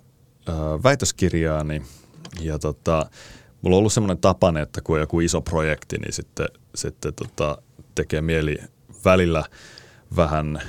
väitöskirjaani 0.82 1.82
ja 2.40 2.58
tota, 2.58 3.10
mulla 3.62 3.76
on 3.76 3.78
ollut 3.78 3.92
semmoinen 3.92 4.18
tapane, 4.18 4.62
että 4.62 4.80
kun 4.80 4.94
on 4.94 5.00
joku 5.00 5.20
iso 5.20 5.40
projekti, 5.40 5.98
niin 5.98 6.12
sitten, 6.12 6.48
sitten 6.74 7.14
tota, 7.14 7.58
tekee 7.94 8.20
mieli 8.20 8.58
välillä 9.04 9.44
vähän 10.16 10.62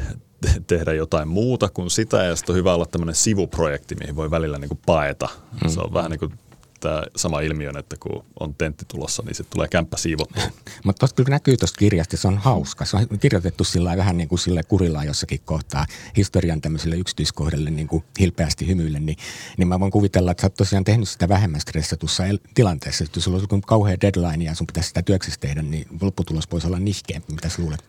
tehdä 0.68 0.94
jotain 0.94 1.28
muuta 1.28 1.70
kuin 1.70 1.90
sitä 1.90 2.24
ja 2.24 2.36
sitten 2.36 2.54
on 2.54 2.58
hyvä 2.58 2.74
olla 2.74 2.86
tämmöinen 2.86 3.16
sivuprojekti, 3.16 3.96
mihin 3.96 4.16
voi 4.16 4.32
välillä 4.32 4.58
niin 4.58 4.70
kuin 4.70 4.80
paeta. 4.86 5.30
Mm. 5.64 5.70
Se 5.70 5.80
on 5.80 5.94
vähän 5.94 6.12
niin 6.12 6.20
kuin 6.20 6.34
tämä 6.80 7.04
sama 7.16 7.42
ilmiö, 7.42 7.72
että 7.80 7.96
kun 8.00 8.26
on 8.40 8.56
tentti 8.56 8.86
tulossa, 8.88 9.24
niin 9.26 9.36
sitten 9.36 9.54
tulee 9.54 9.68
kämppä 9.68 9.98
siivottua. 9.98 10.44
Mutta 10.86 11.00
tuosta 11.00 11.16
kyllä 11.16 11.30
näkyy 11.30 11.58
tuosta 11.58 11.78
kirjasta, 11.78 12.18
se 12.18 12.28
on 12.28 12.38
hauska. 12.38 12.86
Se 12.86 12.98
on 12.98 13.20
kirjoitettu 13.20 13.64
sillä 13.64 13.98
vähän 13.98 14.18
niin 14.18 14.28
kuin 14.28 14.40
sille 14.40 14.64
kurillaan 14.64 15.08
jossakin 15.08 15.40
kohtaa 15.46 15.86
historian 16.18 16.62
tämmöiselle 16.62 16.96
yksityiskohdelle 16.96 17.70
niin 17.70 17.88
kuin 17.88 18.04
hilpeästi 18.20 18.68
hymyille, 18.68 19.00
niin, 19.00 19.18
niin 19.58 19.68
mä 19.68 19.80
voin 19.80 19.92
kuvitella, 19.92 20.32
että 20.32 20.42
sä 20.42 20.48
oot 20.48 20.54
tosiaan 20.54 20.84
tehnyt 20.84 21.10
sitä 21.10 21.30
vähemmän 21.30 21.62
stressatussa 21.62 22.24
tilanteessa. 22.54 23.06
Jos 23.16 23.24
sulla 23.24 23.42
on 23.52 23.62
kauhea 23.62 23.98
deadline 24.02 24.44
ja 24.44 24.56
sun 24.56 24.68
pitäisi 24.68 24.88
sitä 24.88 25.02
työksessä 25.02 25.40
tehdä, 25.40 25.62
niin 25.62 25.88
lopputulos 26.02 26.52
voisi 26.52 26.68
olla 26.68 26.80
nihkeämpi. 26.80 27.34
Mitä 27.34 27.50
sä 27.50 27.62
luulet? 27.62 27.84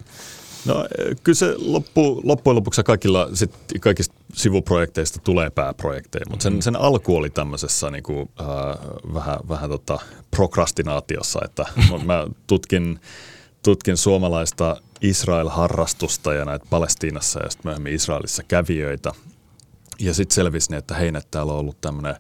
No 0.65 0.87
kyllä 1.23 1.37
se 1.37 1.55
loppu, 1.59 2.21
loppujen 2.25 2.57
lopuksi 2.57 2.83
kaikilla, 2.83 3.29
sit, 3.35 3.51
kaikista 3.81 4.15
sivuprojekteista 4.35 5.21
tulee 5.25 5.51
pääprojekteja, 5.51 6.25
mutta 6.31 6.43
sen, 6.43 6.53
mm. 6.53 6.61
sen 6.61 6.77
alku 6.77 7.17
oli 7.17 7.31
tämmöisessä 7.31 7.91
niin 7.91 8.03
kuin, 8.03 8.31
äh, 8.41 8.47
vähän, 9.15 9.39
vähän 9.49 9.71
tota 9.71 9.99
prokrastinaatiossa, 10.31 11.41
että 11.45 11.67
mä 12.07 12.27
tutkin, 12.47 13.01
tutkin 13.63 13.97
suomalaista 13.97 14.77
Israel-harrastusta 15.01 16.35
ja 16.35 16.45
näitä 16.45 16.67
Palestiinassa 16.71 17.43
ja 17.43 17.51
sitten 17.51 17.69
myöhemmin 17.69 17.95
Israelissa 17.95 18.43
kävijöitä. 18.43 19.13
Ja 20.01 20.15
sitten 20.15 20.35
selvisi, 20.35 20.77
että 20.77 20.95
hei, 20.95 21.13
täällä 21.31 21.53
on 21.53 21.59
ollut 21.59 21.81
tämmöinen 21.81 22.17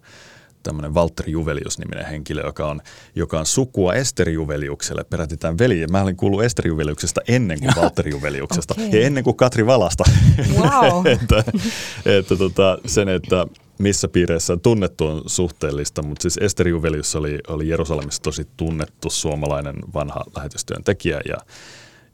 tämmöinen 0.62 0.94
Walter 0.94 1.30
Juvelius-niminen 1.30 2.06
henkilö, 2.06 2.42
joka 2.46 2.66
on, 2.66 2.80
joka 3.14 3.38
on 3.38 3.46
sukua 3.46 3.94
Ester 3.94 4.28
Juveliukselle, 4.28 5.04
peräti 5.04 5.36
tämän 5.36 5.58
veli. 5.58 5.86
Mä 5.90 6.02
olin 6.02 6.16
kuullut 6.16 6.42
Ester 6.42 6.66
Juveliuksesta 6.68 7.20
ennen 7.28 7.58
kuin 7.60 7.72
Walter 7.80 8.08
Juveliuksesta 8.08 8.74
okay. 8.78 9.00
ja 9.00 9.06
ennen 9.06 9.24
kuin 9.24 9.36
Katri 9.36 9.66
Valasta. 9.66 10.04
Wow. 10.56 11.06
että, 11.22 11.44
että 12.06 12.36
tota, 12.36 12.78
sen, 12.86 13.08
että 13.08 13.46
missä 13.78 14.08
piireissä 14.08 14.56
tunnettu 14.56 15.06
on 15.06 15.22
suhteellista, 15.26 16.02
mutta 16.02 16.22
siis 16.22 16.38
Ester 16.38 16.68
Juvelius 16.68 17.16
oli, 17.16 17.38
oli 17.48 17.68
Jerusalemissa 17.68 18.22
tosi 18.22 18.48
tunnettu 18.56 19.10
suomalainen 19.10 19.76
vanha 19.94 20.24
lähetystyöntekijä 20.36 21.20
ja, 21.28 21.36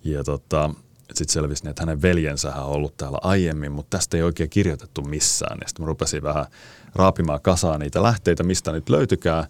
ja 0.04 0.24
tota, 0.24 0.70
sitten 1.14 1.32
selvisi, 1.32 1.68
että 1.68 1.82
hänen 1.82 2.02
veljensä 2.02 2.54
on 2.54 2.64
ollut 2.64 2.96
täällä 2.96 3.18
aiemmin, 3.22 3.72
mutta 3.72 3.96
tästä 3.96 4.16
ei 4.16 4.22
oikein 4.22 4.50
kirjoitettu 4.50 5.02
missään. 5.02 5.58
Ja 5.60 5.68
sitten 5.68 5.84
mä 5.84 5.86
rupesin 5.86 6.22
vähän 6.22 6.46
raapimaan 6.94 7.40
kasaan 7.42 7.80
niitä 7.80 8.02
lähteitä, 8.02 8.42
mistä 8.42 8.72
nyt 8.72 8.88
löytykää, 8.88 9.46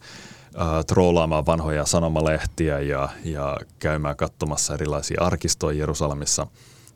troolaamaan 0.86 1.46
vanhoja 1.46 1.86
sanomalehtiä 1.86 2.80
ja, 2.80 3.08
ja 3.24 3.56
käymään 3.78 4.16
katsomassa 4.16 4.74
erilaisia 4.74 5.22
arkistoja 5.22 5.78
Jerusalemissa. 5.78 6.46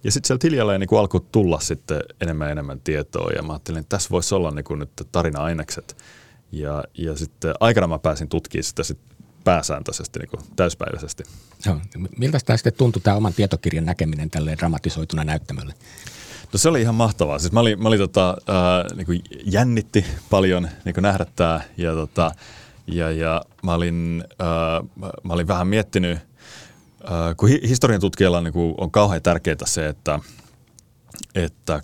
Ja 0.05 0.13
sitten 0.13 0.27
sieltä 0.27 0.47
hiljalleen 0.47 0.81
niin 0.81 0.99
alkoi 0.99 1.21
tulla 1.33 1.61
sitten 1.61 2.01
enemmän 2.21 2.47
ja 2.49 2.53
enemmän 2.53 2.81
tietoa 2.81 3.31
ja 3.31 3.43
mä 3.43 3.53
ajattelin, 3.53 3.81
että 3.81 3.97
tässä 3.97 4.11
voisi 4.11 4.35
olla 4.35 4.51
niin 4.51 4.65
kuin 4.65 4.81
nyt 4.81 4.91
tarina-ainekset. 5.13 5.97
Ja, 6.53 6.85
ja 6.99 7.17
sitten 7.17 7.55
aikana 7.61 7.87
mä 7.87 7.99
pääsin 7.99 8.29
tutkimaan 8.29 8.65
sitä 8.65 8.83
sit 8.83 8.99
pääsääntöisesti 9.45 10.19
niin 10.19 10.31
kuin 10.31 10.43
täyspäiväisesti. 10.57 11.25
Joo. 11.67 11.77
Miltä 12.19 12.39
tämä 12.45 12.57
sitten 12.57 12.73
tuntui 12.73 13.03
tämä 13.03 13.17
oman 13.17 13.35
tietokirjan 13.35 13.85
näkeminen 13.85 14.31
tälle 14.31 14.57
dramatisoituna 14.59 15.25
näyttämölle? 15.25 15.75
No 16.53 16.59
se 16.59 16.69
oli 16.69 16.81
ihan 16.81 16.95
mahtavaa. 16.95 17.39
Siis 17.39 17.53
mä 17.53 17.61
olin, 17.61 17.83
mä 17.83 17.89
olin 17.89 17.99
tota, 17.99 18.37
äh, 18.49 18.97
niin 18.97 19.07
kuin 19.07 19.23
jännitti 19.45 20.05
paljon 20.31 20.69
niin 20.85 20.95
kuin 20.95 21.03
nähdä 21.03 21.27
tämä 21.37 21.61
ja, 21.77 21.93
tota, 21.93 22.31
ja, 22.87 23.11
ja 23.11 23.43
mä, 23.63 23.75
olin, 23.75 24.25
äh, 24.43 25.07
mä 25.23 25.33
olin 25.33 25.49
vähän 25.49 25.67
miettinyt, 25.67 26.19
äh, 27.05 27.37
kun 27.37 27.49
hi- 27.49 27.69
historian 27.69 28.01
tutkijalla 28.01 28.41
niin 28.41 28.53
kuin 28.53 28.75
on 28.79 28.91
kauhean 28.91 29.23
tärkeää 29.23 29.57
se, 29.65 29.89
että, 29.89 30.21
että 31.35 31.75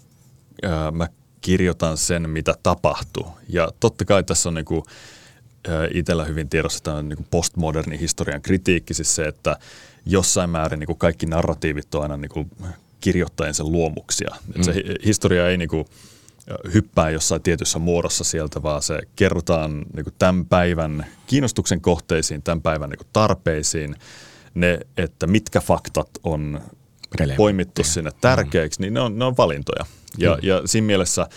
äh, 0.65 0.93
mä 0.93 1.09
kirjoitan 1.41 1.97
sen, 1.97 2.31
mitä 2.31 2.55
tapahtuu. 2.63 3.27
Ja 3.49 3.69
totta 3.81 4.05
kai 4.05 4.25
tässä 4.25 4.49
on 4.49 4.55
niin 4.55 4.65
kuin, 4.65 4.83
itsellä 5.95 6.25
hyvin 6.25 6.49
tiedossa 6.49 6.83
tämä 6.83 7.03
niin 7.03 7.27
postmoderni 7.31 8.01
historian 8.01 8.43
kritiikki, 8.43 8.95
siis 8.95 9.15
se, 9.15 9.25
että 9.25 9.57
jossain 10.07 10.51
määrin 10.51 10.79
niin 10.81 10.87
kuin 10.87 10.99
kaikki 10.99 11.27
narratiivit 11.27 11.95
on 11.95 12.03
aina 12.03 12.17
niin 12.17 12.29
kuin 12.29 12.51
kirjoittajan 13.05 13.55
sen 13.55 13.73
luomuksia. 13.73 14.35
Mm. 14.57 14.63
se 14.63 14.73
historia 15.05 15.49
ei 15.49 15.57
niin 15.57 15.69
kuin 15.69 15.85
hyppää 16.75 17.11
jossain 17.11 17.43
tietyssä 17.43 17.79
muodossa 17.79 18.25
sieltä, 18.25 18.63
vaan 18.63 18.83
se 18.83 18.99
kerrotaan 19.17 19.85
niin 19.95 20.05
kuin 20.05 20.15
tämän 20.19 20.47
päivän 20.47 21.07
kiinnostuksen 21.27 21.81
kohteisiin, 21.81 22.43
tämän 22.43 22.63
päivän 22.63 22.91
niin 22.91 22.99
kuin 22.99 23.09
tarpeisiin, 23.13 23.97
ne, 24.55 24.81
että 24.97 25.27
mitkä 25.27 25.61
faktat 25.61 26.09
on 26.23 26.61
poimittu 27.37 27.85
sinne 27.85 28.11
tärkeiksi, 28.21 28.81
mm. 28.81 28.83
niin 28.83 28.95
ne 28.95 29.01
on, 29.01 29.19
ne 29.19 29.25
on 29.25 29.37
valintoja. 29.37 29.87
Ja, 30.19 30.35
mm. 30.35 30.39
ja 30.43 30.63
siinä 30.65 30.87
mielessä– 30.87 31.27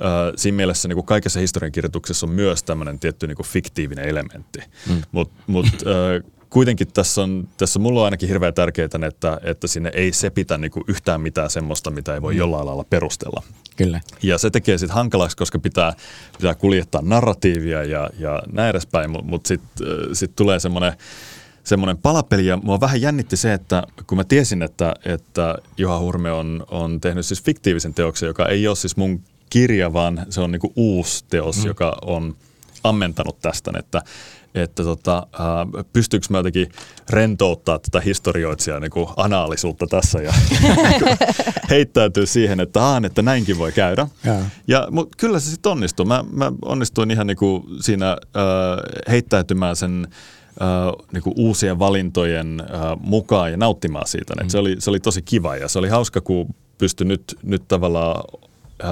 Uh, 0.00 0.32
siinä 0.36 0.56
mielessä 0.56 0.88
niin 0.88 0.96
kuin 0.96 1.06
kaikessa 1.06 1.40
historiankirjoituksessa 1.40 2.26
on 2.26 2.32
myös 2.32 2.62
tämmöinen 2.62 2.98
tietty 2.98 3.26
niin 3.26 3.36
kuin 3.36 3.46
fiktiivinen 3.46 4.08
elementti. 4.08 4.58
Mm. 4.88 5.02
Mutta 5.12 5.42
mut, 5.46 5.66
uh, 5.66 6.30
kuitenkin 6.50 6.92
tässä 6.92 7.22
on, 7.22 7.48
tässä 7.56 7.78
mulla 7.78 8.00
on 8.00 8.04
ainakin 8.04 8.28
hirveän 8.28 8.54
tärkeää, 8.54 8.88
että, 9.08 9.40
että 9.42 9.66
sinne 9.66 9.90
ei 9.94 10.12
sepitä 10.12 10.58
niin 10.58 10.70
kuin 10.70 10.84
yhtään 10.88 11.20
mitään 11.20 11.50
semmoista, 11.50 11.90
mitä 11.90 12.14
ei 12.14 12.22
voi 12.22 12.32
mm. 12.32 12.38
jollain 12.38 12.66
lailla 12.66 12.84
perustella. 12.90 13.42
Kyllä. 13.76 14.00
Ja 14.22 14.38
se 14.38 14.50
tekee 14.50 14.78
sitten 14.78 14.94
hankalaksi, 14.94 15.36
koska 15.36 15.58
pitää, 15.58 15.92
pitää 16.38 16.54
kuljettaa 16.54 17.02
narratiivia 17.04 17.84
ja, 17.84 18.10
ja 18.18 18.42
näin 18.52 18.70
edespäin, 18.70 19.10
mutta 19.10 19.26
mut 19.30 19.46
sitten 19.46 19.86
sit 20.12 20.36
tulee 20.36 20.60
semmoinen 20.60 20.92
semmoinen 21.64 21.98
palapeli 21.98 22.46
ja 22.46 22.56
mua 22.56 22.80
vähän 22.80 23.00
jännitti 23.00 23.36
se, 23.36 23.52
että 23.52 23.82
kun 24.06 24.18
mä 24.18 24.24
tiesin, 24.24 24.62
että, 24.62 24.94
että 25.04 25.58
Juha 25.76 25.98
Hurme 25.98 26.32
on, 26.32 26.66
on 26.70 27.00
tehnyt 27.00 27.26
siis 27.26 27.42
fiktiivisen 27.42 27.94
teoksen, 27.94 28.26
joka 28.26 28.48
ei 28.48 28.68
ole 28.68 28.76
siis 28.76 28.96
mun 28.96 29.20
kirja, 29.50 29.92
vaan 29.92 30.26
se 30.30 30.40
on 30.40 30.52
niinku 30.52 30.72
uusi 30.76 31.24
teos, 31.28 31.58
mm. 31.58 31.66
joka 31.66 31.98
on 32.02 32.36
ammentanut 32.84 33.40
tästä, 33.40 33.72
että, 33.78 34.02
että 34.62 34.84
tota, 34.84 35.26
äh, 35.34 35.84
pystyykö 35.92 36.26
mä 36.30 36.38
jotenkin 36.38 36.68
rentouttaa 37.10 37.78
tätä 37.78 38.00
historioitsijaa 38.00 38.80
niin 38.80 38.90
kuin 38.90 39.08
anaalisuutta 39.16 39.86
tässä 39.86 40.18
ja 40.18 40.32
heittäytyy 41.70 42.26
siihen, 42.26 42.60
että, 42.60 42.82
aan, 42.82 43.04
että 43.04 43.22
näinkin 43.22 43.58
voi 43.58 43.72
käydä. 43.72 44.06
Ja, 44.24 44.34
ja 44.68 44.88
mut 44.90 45.16
kyllä 45.16 45.40
se 45.40 45.50
sitten 45.50 45.72
onnistui. 45.72 46.06
Mä, 46.06 46.24
mä 46.32 46.52
onnistuin 46.62 47.10
ihan 47.10 47.26
niin 47.26 47.36
kuin 47.36 47.62
siinä 47.80 48.10
äh, 48.10 48.16
heittäytymään 49.10 49.76
sen 49.76 50.08
äh, 50.62 51.06
niin 51.12 51.22
kuin 51.22 51.34
uusien 51.36 51.78
valintojen 51.78 52.60
äh, 52.60 52.80
mukaan 53.00 53.50
ja 53.50 53.56
nauttimaan 53.56 54.08
siitä. 54.08 54.34
Mm. 54.42 54.48
se, 54.48 54.58
oli, 54.58 54.76
se 54.78 54.90
oli 54.90 55.00
tosi 55.00 55.22
kiva 55.22 55.56
ja 55.56 55.68
se 55.68 55.78
oli 55.78 55.88
hauska, 55.88 56.20
kun 56.20 56.54
pystyi 56.78 57.06
nyt, 57.06 57.38
nyt 57.42 57.62
tavallaan 57.68 58.24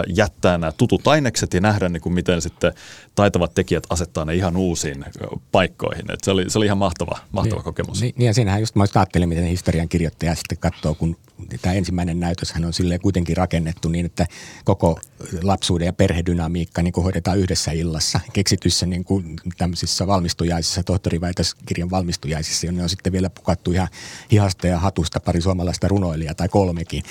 jättää 0.09 0.59
nämä 0.59 0.73
tutut 0.73 1.09
ainekset 1.09 1.55
ja 1.55 1.61
nähdä, 1.61 1.89
niin 1.89 2.01
kuin 2.01 2.13
miten 2.13 2.43
sitten 2.43 2.73
taitavat 3.15 3.55
tekijät 3.55 3.85
asettaa 3.91 4.25
ne 4.25 4.35
ihan 4.35 4.57
uusiin 4.57 5.05
äh, 5.05 5.11
paikkoihin. 5.53 6.11
Et 6.13 6.25
se, 6.25 6.31
oli, 6.31 6.51
se 6.51 6.59
oli 6.59 6.67
ihan 6.67 6.79
mahtava, 6.79 7.19
mahtava 7.33 7.55
niin, 7.55 7.65
kokemus. 7.65 8.01
Niin, 8.01 8.15
niin 8.19 8.27
ja 8.27 8.35
siinähän 8.35 8.61
just 8.61 8.75
mä 8.75 8.85
ajattelin, 8.95 9.29
miten 9.29 9.45
historian 9.45 9.89
kirjoittaja 9.89 10.35
sitten 10.35 10.59
katsoo, 10.59 10.95
kun 10.95 11.17
tämä 11.63 11.75
ensimmäinen 11.75 12.21
näytöshän 12.21 12.65
on 12.65 12.73
sille 12.73 12.99
kuitenkin 12.99 13.37
rakennettu 13.37 13.89
niin, 13.89 14.07
että 14.07 14.27
koko 14.65 15.01
lapsuuden 15.43 15.87
ja 15.87 15.93
perhedynamiikka 15.93 16.83
niin 16.83 16.93
kuin 16.93 17.05
hoidetaan 17.05 17.39
yhdessä 17.39 17.73
illassa. 17.73 18.21
Keksityssä 18.33 18.87
niin 18.87 19.05
kuin 19.05 19.37
tämmöisissä 19.59 20.07
valmistujaisissa, 20.07 20.83
tohtoriväitöskirjan 20.83 21.91
valmistujaisissa, 21.91 22.67
jonne 22.67 22.83
on 22.83 22.89
sitten 22.89 23.13
vielä 23.13 23.31
pukattu 23.31 23.73
ihan 23.73 23.89
hihasta 24.33 24.67
ja 24.67 24.79
hatusta 24.79 25.21
pari 25.21 25.41
suomalaista 25.41 25.89
runoilijaa 25.89 26.35
tai 26.35 26.49
kolmekin, 26.49 27.03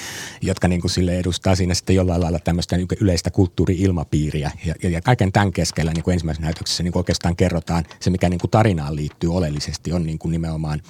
jotka 0.41 0.67
niin 0.67 0.81
kuin 0.81 0.91
sille 0.91 1.19
edustaa 1.19 1.55
siinä 1.55 1.73
sitten 1.73 1.95
jollain 1.95 2.21
lailla 2.21 2.39
tämmöistä 2.39 2.62
niin 2.71 2.87
yleistä 3.01 3.31
kulttuuri-ilmapiiriä. 3.31 4.51
Ja, 4.65 4.75
ja, 4.83 4.89
ja 4.89 5.01
kaiken 5.01 5.31
tämän 5.31 5.51
keskellä 5.51 5.91
niin 5.93 6.03
kuin 6.03 6.13
ensimmäisessä 6.13 6.45
näytöksessä 6.45 6.83
niin 6.83 6.91
kuin 6.91 6.99
oikeastaan 6.99 7.35
kerrotaan 7.35 7.83
se, 7.99 8.09
mikä 8.09 8.29
niin 8.29 8.39
kuin 8.39 8.51
tarinaan 8.51 8.95
liittyy 8.95 9.35
oleellisesti, 9.35 9.93
on 9.93 10.03
niin 10.03 10.19
kuin 10.19 10.31
nimenomaan 10.31 10.81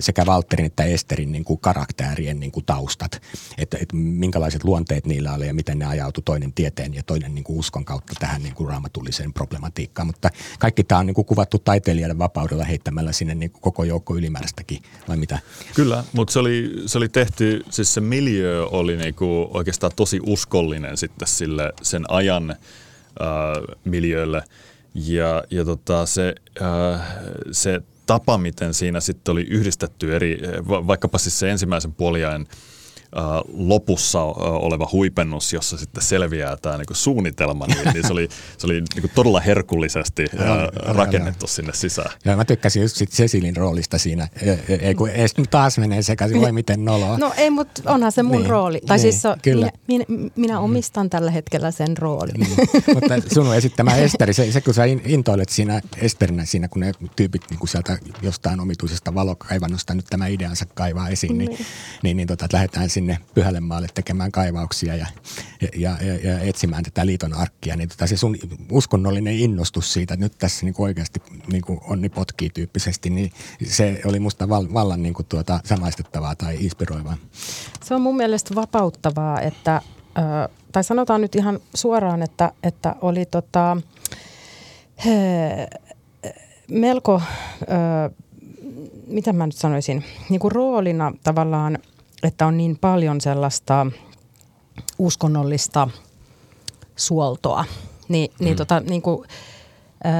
sekä 0.00 0.24
Walterin 0.24 0.66
että 0.66 0.84
Esterin 0.84 1.32
niin 1.32 1.44
kuin 1.44 1.60
karaktäärien 1.60 2.40
niin 2.40 2.52
kuin 2.52 2.66
taustat, 2.66 3.22
että, 3.58 3.78
että 3.80 3.96
minkälaiset 3.96 4.64
luonteet 4.64 5.06
niillä 5.06 5.34
oli 5.34 5.46
ja 5.46 5.54
miten 5.54 5.78
ne 5.78 5.84
ajautui 5.84 6.22
toinen 6.24 6.52
tieteen 6.52 6.94
ja 6.94 7.02
toinen 7.02 7.34
niin 7.34 7.44
kuin 7.44 7.58
uskon 7.58 7.84
kautta 7.84 8.12
tähän 8.20 8.42
niin 8.42 8.54
kuin 8.54 8.68
raamatulliseen 8.68 9.32
problematiikkaan. 9.32 10.06
Mutta 10.06 10.30
kaikki 10.58 10.84
tämä 10.84 10.98
on 10.98 11.06
niin 11.06 11.14
kuin 11.14 11.24
kuvattu 11.24 11.58
taiteilijoiden 11.58 12.18
vapaudella 12.18 12.64
heittämällä 12.64 13.12
sinne 13.12 13.34
niin 13.34 13.50
kuin 13.50 13.62
koko 13.62 13.84
joukko 13.84 14.16
ylimääräistäkin, 14.16 14.82
vai 15.08 15.16
mitä? 15.16 15.38
Kyllä, 15.74 16.04
mutta 16.12 16.32
se 16.32 16.38
oli, 16.38 16.72
se 16.86 16.98
oli 16.98 17.08
tehty, 17.08 17.64
siis 17.70 17.94
se 17.94 18.00
miljö 18.00 18.66
oli 18.66 18.96
niin 18.96 19.14
kuin 19.14 19.48
oikeastaan 19.50 19.92
tosi 19.96 20.20
uskollinen 20.26 20.85
sitten 20.94 21.28
sille 21.28 21.72
sen 21.82 22.04
ajan 22.08 22.50
äh, 22.50 23.76
miljöille. 23.84 24.42
Ja, 24.94 25.44
ja 25.50 25.64
tota, 25.64 26.06
se, 26.06 26.34
äh, 26.62 27.00
se 27.52 27.80
tapa, 28.06 28.38
miten 28.38 28.74
siinä 28.74 29.00
sitten 29.00 29.32
oli 29.32 29.42
yhdistetty 29.42 30.16
eri, 30.16 30.40
vaikkapa 30.68 31.18
siis 31.18 31.38
se 31.38 31.50
ensimmäisen 31.50 31.94
puoliajan 31.94 32.46
lopussa 33.52 34.22
oleva 34.22 34.88
huipennus, 34.92 35.52
jossa 35.52 35.78
sitten 35.78 36.02
selviää 36.02 36.56
tämä 36.56 36.76
niin 36.76 36.86
suunnitelma, 36.92 37.66
niin, 37.66 37.94
niin 37.94 38.06
se 38.06 38.12
oli, 38.12 38.28
se 38.58 38.66
oli 38.66 38.82
niin 38.94 39.10
todella 39.14 39.40
herkullisesti 39.40 40.22
ja, 40.22 40.70
rakennettu 40.74 41.46
sinne 41.46 41.72
sisään. 41.74 42.10
Ja 42.24 42.36
mä 42.36 42.44
tykkäsin 42.44 42.82
just 42.82 42.96
sit 42.96 43.10
Cecilin 43.10 43.56
roolista 43.56 43.98
siinä, 43.98 44.28
ei 44.80 44.94
kun 44.94 45.08
ees 45.08 45.34
taas 45.50 45.78
menee 45.78 46.02
sekaisin, 46.02 46.40
voi 46.40 46.52
miten 46.52 46.84
noloa. 46.84 47.18
No 47.18 47.32
ei, 47.36 47.50
mutta 47.50 47.82
onhan 47.86 48.12
se 48.12 48.22
mun 48.22 48.36
niin, 48.36 48.50
rooli. 48.50 48.80
Tai 48.86 48.96
niin, 48.96 49.02
siis 49.02 49.22
so, 49.22 49.36
kyllä. 49.42 49.70
Minä, 49.88 50.04
minä, 50.08 50.30
minä 50.36 50.60
omistan 50.60 51.10
tällä 51.10 51.30
hetkellä 51.30 51.70
sen 51.70 51.96
roolin. 51.96 52.34
Niin. 52.40 52.56
mutta 52.94 53.34
sun 53.34 53.54
esittämä 53.54 53.96
Esteri, 53.96 54.32
se, 54.32 54.52
se 54.52 54.60
kun 54.60 54.74
sä 54.74 54.84
intoilet 54.84 55.48
siinä 55.48 55.80
Esterinä 55.98 56.44
siinä, 56.44 56.68
kun 56.68 56.80
ne 56.80 56.92
tyypit 57.16 57.42
niin 57.50 57.58
kun 57.58 57.68
sieltä 57.68 57.98
jostain 58.22 58.60
omituisesta 58.60 59.14
valokaivannosta 59.14 59.94
nyt 59.94 60.06
tämä 60.10 60.26
ideansa 60.26 60.64
kaivaa 60.74 61.08
esiin, 61.08 61.38
niin, 61.38 61.48
niin, 61.48 61.66
niin, 62.02 62.16
niin 62.16 62.28
tota, 62.28 62.48
lähdetään 62.52 62.90
sinne 62.90 63.05
Pyhälle 63.34 63.60
maalle 63.60 63.88
tekemään 63.94 64.32
kaivauksia 64.32 64.96
ja, 64.96 65.06
ja, 65.76 65.96
ja, 66.00 66.30
ja 66.30 66.40
etsimään 66.40 66.84
tätä 66.84 67.06
liiton 67.06 67.34
arkkia, 67.34 67.76
niin 67.76 67.88
tota, 67.88 68.06
se 68.06 68.16
sun 68.16 68.36
uskonnollinen 68.70 69.34
innostus 69.34 69.92
siitä, 69.92 70.14
että 70.14 70.24
nyt 70.24 70.38
tässä 70.38 70.66
niin 70.66 70.74
oikeasti 70.78 71.22
niin 71.52 71.62
kuin 71.62 71.80
onni 71.82 72.08
potkii 72.08 72.50
tyyppisesti, 72.50 73.10
niin 73.10 73.32
se 73.66 74.00
oli 74.04 74.20
musta 74.20 74.48
val, 74.48 74.66
vallan 74.74 75.02
niin 75.02 75.14
kuin 75.14 75.26
tuota, 75.26 75.60
samaistettavaa 75.64 76.34
tai 76.34 76.56
inspiroivaa. 76.60 77.16
Se 77.84 77.94
on 77.94 78.00
mun 78.00 78.16
mielestä 78.16 78.54
vapauttavaa, 78.54 79.40
että, 79.40 79.82
tai 80.72 80.84
sanotaan 80.84 81.20
nyt 81.20 81.34
ihan 81.34 81.60
suoraan, 81.74 82.22
että, 82.22 82.52
että 82.62 82.94
oli 83.00 83.26
tota, 83.26 83.76
he, 85.04 85.68
melko, 86.70 87.22
mitä 89.06 89.32
mä 89.32 89.46
nyt 89.46 89.56
sanoisin, 89.56 90.04
niin 90.28 90.40
kuin 90.40 90.52
roolina 90.52 91.12
tavallaan, 91.24 91.78
että 92.22 92.46
on 92.46 92.56
niin 92.56 92.78
paljon 92.78 93.20
sellaista 93.20 93.86
uskonnollista 94.98 95.88
suoltoa, 96.96 97.64
niin, 98.08 98.30
niin, 98.38 98.54
mm. 98.54 98.56
tota, 98.56 98.80
niin 98.80 99.02
kuin, 99.02 99.26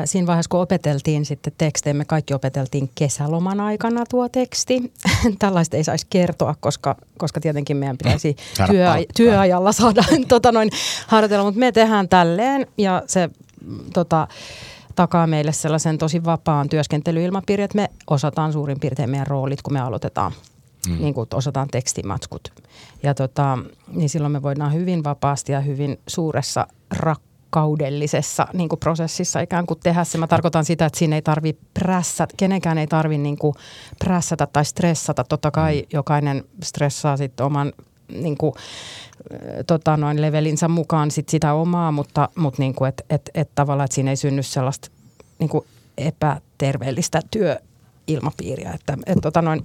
siinä 0.05 0.27
vaiheessa, 0.27 0.49
kun 0.49 0.61
opeteltiin 0.61 1.25
sitten 1.25 1.53
tekstejä, 1.59 1.95
me 1.95 2.05
kaikki 2.05 2.35
opeteltiin 2.35 2.91
kesäloman 2.95 3.61
aikana 3.61 4.05
tuo 4.11 4.29
teksti. 4.29 4.93
Tällaista 5.39 5.77
ei 5.77 5.85
saisi 5.85 6.07
kertoa, 6.11 6.55
koska, 6.61 6.97
koska 7.19 7.41
tietenkin 7.41 7.77
meidän 7.77 7.99
pitäisi 7.99 8.37
työ, 8.71 8.89
työajalla 9.17 9.73
saada 9.73 10.05
tota 10.29 10.53
noin, 10.53 10.71
harjoitella, 11.07 11.45
mutta 11.45 11.61
me 11.61 11.73
tehdään 11.73 12.09
tälleen 12.09 12.67
ja 12.79 13.03
se 13.07 13.31
tota, 13.95 14.29
takaa 14.95 15.27
meille 15.27 15.53
sellaisen 15.53 15.99
tosi 15.99 16.25
vapaan 16.25 16.69
työskentelyilmapiiri, 16.69 17.63
että 17.63 17.77
me 17.77 17.89
osataan 18.07 18.53
suurin 18.53 18.81
piirtein 18.81 19.11
meidän 19.11 19.27
roolit, 19.27 19.63
kun 19.63 19.73
me 19.73 19.81
aloitetaan 19.81 20.33
mm. 20.89 20.99
niin 20.99 21.15
kuin 21.15 21.29
osataan 21.35 21.69
tekstimatskut. 21.69 22.53
Ja 23.03 23.15
tota, 23.15 23.59
niin 23.93 24.09
silloin 24.09 24.33
me 24.33 24.43
voidaan 24.43 24.73
hyvin 24.73 25.05
vapaasti 25.05 25.53
ja 25.53 25.61
hyvin 25.61 25.99
suuressa 26.07 26.67
rakkaudellisessa 26.91 28.49
niin 28.53 28.69
kuin 28.69 28.81
prosessissa 28.81 29.41
ikään 29.41 29.67
kuin 29.67 29.81
tehdä 29.83 30.05
se. 30.05 30.19
Mä 30.19 30.27
tarkoitan 30.27 30.65
sitä, 30.65 30.87
että 30.87 30.99
siinä 30.99 31.17
ei 31.17 31.23
tarvi 31.23 31.57
prässätä, 31.75 32.35
kenenkään 32.37 32.79
ei 32.79 32.87
tarvi 32.87 33.19
niin 33.19 33.39
kuin 33.39 33.55
prässätä 33.99 34.47
tai 34.47 34.65
stressata. 34.65 35.25
Totta 35.25 35.51
kai 35.51 35.81
mm. 35.81 35.87
jokainen 35.93 36.45
stressaa 36.63 37.17
sitten 37.17 37.47
oman 37.47 37.73
niin 38.13 38.37
kuin, 38.37 38.53
tota 39.67 39.97
noin 39.97 40.23
levelinsä 40.23 40.69
mukaan 40.69 41.11
sit 41.11 41.29
sitä 41.29 41.55
omaa, 41.55 41.93
mutta, 41.93 42.29
mutta 42.37 42.63
niin 42.63 42.75
kuin, 42.75 42.89
et, 42.89 43.05
et, 43.11 43.31
et 43.35 43.51
tavallaan, 43.55 43.85
että 43.85 43.95
siinä 43.95 44.11
ei 44.11 44.17
synny 44.17 44.43
sellaista 44.43 44.89
niin 45.39 45.49
kuin 45.49 45.65
epäterveellistä 45.99 47.21
työilmapiiriä. 47.31 48.73
Että, 48.75 48.99
et, 49.07 49.19
tota 49.23 49.43
noin, 49.43 49.65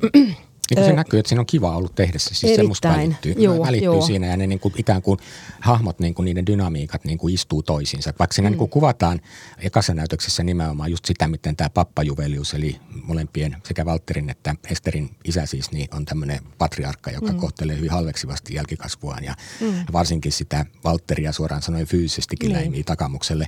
Niin 0.75 0.85
se 0.85 0.93
näkyy, 0.93 1.19
että 1.19 1.29
siinä 1.29 1.39
on 1.39 1.45
kiva 1.45 1.75
ollut 1.75 1.95
tehdä 1.95 2.19
se. 2.19 2.25
Siis 2.25 2.43
Erittäin. 2.43 2.65
se 2.65 2.67
musta 2.67 2.89
välittyy, 2.89 3.33
joo, 3.37 3.65
välittyy 3.65 3.85
joo. 3.85 4.01
siinä 4.01 4.27
ja 4.27 4.37
ne 4.37 4.47
niin 4.47 4.59
kuin, 4.59 4.73
ikään 4.77 5.01
kuin 5.01 5.19
hahmot, 5.59 5.99
niin 5.99 6.13
kuin 6.13 6.25
niiden 6.25 6.45
dynamiikat 6.45 7.05
niin 7.05 7.17
kuin 7.17 7.33
istuu 7.33 7.63
toisiinsa. 7.63 8.13
Vaikka 8.19 8.33
siinä 8.33 8.49
mm. 8.49 8.51
niin 8.51 8.57
kuin 8.57 8.69
kuvataan 8.69 9.21
ekassa 9.57 9.93
näytöksessä 9.93 10.43
nimenomaan 10.43 10.91
just 10.91 11.05
sitä, 11.05 11.27
miten 11.27 11.55
tämä 11.55 11.69
pappajuvelius, 11.69 12.53
eli 12.53 12.79
molempien 13.03 13.57
sekä 13.63 13.85
Valterin 13.85 14.29
että 14.29 14.55
Esterin 14.71 15.09
isä 15.25 15.45
siis, 15.45 15.71
niin 15.71 15.87
on 15.93 16.05
tämmöinen 16.05 16.39
patriarkka, 16.57 17.11
joka 17.11 17.31
mm. 17.31 17.39
kohtelee 17.39 17.77
hyvin 17.77 17.91
halveksivasti 17.91 18.53
jälkikasvuaan 18.53 19.23
ja 19.23 19.35
mm. 19.61 19.73
varsinkin 19.93 20.31
sitä 20.31 20.65
Valteria 20.83 21.31
suoraan 21.31 21.61
sanoen 21.61 21.87
fyysisestikin 21.87 22.49
mm. 22.49 22.53
läimii 22.53 22.83
takamukselle. 22.83 23.47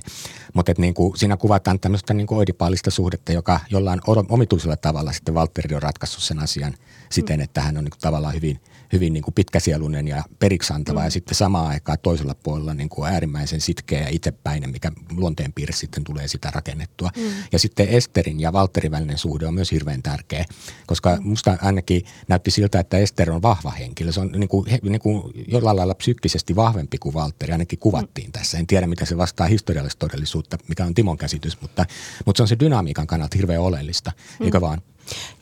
Mutta 0.54 0.72
niin 0.78 0.94
kuin, 0.94 1.16
siinä 1.16 1.36
kuvataan 1.36 1.80
tämmöistä 1.80 2.14
niin 2.14 2.26
kuin 2.26 2.38
oidipaalista 2.38 2.90
suhdetta, 2.90 3.32
joka 3.32 3.60
jollain 3.70 4.00
omituisella 4.28 4.76
tavalla 4.76 5.12
sitten 5.12 5.34
Valtteri 5.34 5.74
on 5.74 5.82
ratkaissut 5.82 6.22
sen 6.22 6.38
asian– 6.38 6.74
siten, 7.14 7.40
että 7.40 7.60
hän 7.60 7.78
on 7.78 7.84
niin 7.84 7.90
kuin 7.90 8.00
tavallaan 8.00 8.34
hyvin, 8.34 8.60
hyvin 8.92 9.12
niin 9.12 9.22
kuin 9.22 9.34
pitkäsieluinen 9.34 10.08
ja 10.08 10.24
periksantava 10.38 10.98
mm. 10.98 11.04
ja 11.04 11.10
sitten 11.10 11.34
samaan 11.34 11.66
aikaan 11.66 11.98
toisella 12.02 12.34
puolella 12.34 12.74
niin 12.74 12.88
kuin 12.88 13.12
äärimmäisen 13.12 13.60
sitkeä 13.60 14.00
ja 14.00 14.08
itsepäinen, 14.10 14.70
mikä 14.70 14.92
luonteenpiirre 15.16 15.74
sitten 15.74 16.04
tulee 16.04 16.28
sitä 16.28 16.50
rakennettua. 16.54 17.10
Mm. 17.16 17.22
Ja 17.52 17.58
sitten 17.58 17.88
Esterin 17.88 18.40
ja 18.40 18.52
Valterin 18.52 18.92
välinen 18.92 19.18
suhde 19.18 19.46
on 19.46 19.54
myös 19.54 19.72
hirveän 19.72 20.02
tärkeä, 20.02 20.44
koska 20.86 21.16
mm. 21.16 21.28
musta 21.28 21.58
ainakin 21.62 22.02
näytti 22.28 22.50
siltä, 22.50 22.80
että 22.80 22.98
Ester 22.98 23.30
on 23.30 23.42
vahva 23.42 23.70
henkilö. 23.70 24.12
Se 24.12 24.20
on 24.20 24.32
niin 24.32 24.48
kuin, 24.48 24.66
niin 24.82 25.00
kuin 25.00 25.22
jollain 25.48 25.76
lailla 25.76 25.94
psyykkisesti 25.94 26.56
vahvempi 26.56 26.98
kuin 26.98 27.14
Valtteri, 27.14 27.52
ainakin 27.52 27.78
kuvattiin 27.78 28.28
mm. 28.28 28.32
tässä. 28.32 28.58
En 28.58 28.66
tiedä, 28.66 28.86
mitä 28.86 29.04
se 29.04 29.16
vastaa 29.16 29.46
historiallista 29.46 29.98
todellisuutta, 29.98 30.58
mikä 30.68 30.84
on 30.84 30.94
Timon 30.94 31.18
käsitys, 31.18 31.60
mutta, 31.60 31.86
mutta 32.26 32.38
se 32.38 32.42
on 32.42 32.48
se 32.48 32.58
dynamiikan 32.60 33.06
kannalta 33.06 33.36
hirveän 33.36 33.60
oleellista, 33.60 34.12
mm. 34.40 34.44
eikö 34.44 34.60
vaan? 34.60 34.82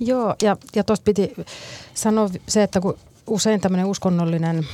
Joo, 0.00 0.34
ja, 0.42 0.56
ja 0.76 0.84
tuosta 0.84 1.04
piti 1.04 1.34
sanoa 1.94 2.28
se, 2.48 2.62
että 2.62 2.80
kun 2.80 2.98
usein 3.26 3.60
tämmöinen 3.60 3.86
uskonnollinen 3.86 4.66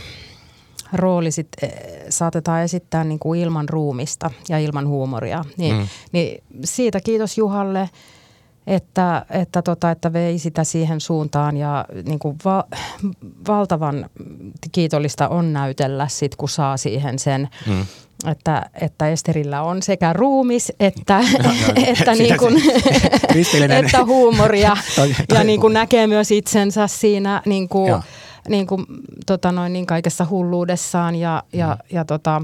rooli 0.93 1.31
sit, 1.31 1.49
e, 1.63 1.69
saatetaan 2.09 2.63
esittää 2.63 3.05
niin 3.05 3.19
kuin 3.19 3.41
ilman 3.41 3.69
ruumista 3.69 4.31
ja 4.49 4.59
ilman 4.59 4.89
huumoria, 4.89 5.45
niin, 5.57 5.77
mm. 5.77 5.89
niin 6.13 6.45
siitä 6.65 7.01
kiitos 7.01 7.39
Juhalle, 7.39 7.91
että, 8.67 9.27
että, 9.31 9.63
tota, 9.63 9.91
että 9.91 10.13
vei 10.13 10.39
sitä 10.39 10.65
siihen 10.65 11.01
suuntaan 11.01 11.57
ja 11.57 11.85
niin 12.05 12.19
kuin 12.19 12.37
va, 12.45 12.65
valtavan 13.49 14.11
kiitollista 14.73 15.29
on 15.29 15.53
näytellä 15.53 16.09
sit, 16.09 16.37
kun 16.37 16.49
saa 16.49 16.77
siihen 16.77 17.19
sen 17.19 17.49
mm 17.67 17.87
että, 18.27 18.71
että 18.81 19.09
Esterillä 19.09 19.63
on 19.63 19.83
sekä 19.83 20.13
ruumis 20.13 20.73
että, 20.81 21.19
no, 21.45 21.49
no, 21.49 21.53
että, 21.87 22.13
niin 22.13 22.39
kuin, 22.39 22.63
että 23.71 24.05
huumoria. 24.05 24.77
Ja 25.35 25.45
niin 25.45 25.61
kuin 25.61 25.73
näkee 25.75 26.07
myös 26.07 26.31
itsensä 26.31 26.87
siinä 26.87 27.43
niin 27.47 27.69
kuin, 27.69 28.03
niin 28.49 28.67
kuin, 28.67 28.87
tota 29.27 29.53
noin, 29.53 29.73
niin 29.73 29.87
kaikessa 29.87 30.27
hulluudessaan 30.31 31.17
ja, 31.17 31.43
ja, 31.53 31.67
mm. 31.67 31.97
ja 31.97 32.05
tota, 32.05 32.43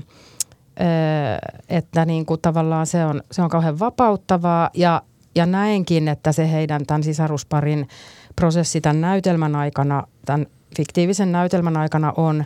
että 1.68 2.04
niin 2.04 2.26
kuin 2.26 2.40
tavallaan 2.40 2.86
se 2.86 3.04
on, 3.04 3.22
se 3.32 3.42
on 3.42 3.48
kauhean 3.48 3.78
vapauttavaa. 3.78 4.70
Ja, 4.74 5.02
ja 5.34 5.46
näenkin, 5.46 6.08
että 6.08 6.32
se 6.32 6.52
heidän 6.52 6.86
tämän 6.86 7.02
sisarusparin 7.02 7.88
prosessi 8.36 8.80
tämän 8.80 9.00
näytelmän 9.00 9.56
aikana, 9.56 10.06
tämän 10.26 10.46
fiktiivisen 10.76 11.32
näytelmän 11.32 11.76
aikana 11.76 12.12
on, 12.16 12.44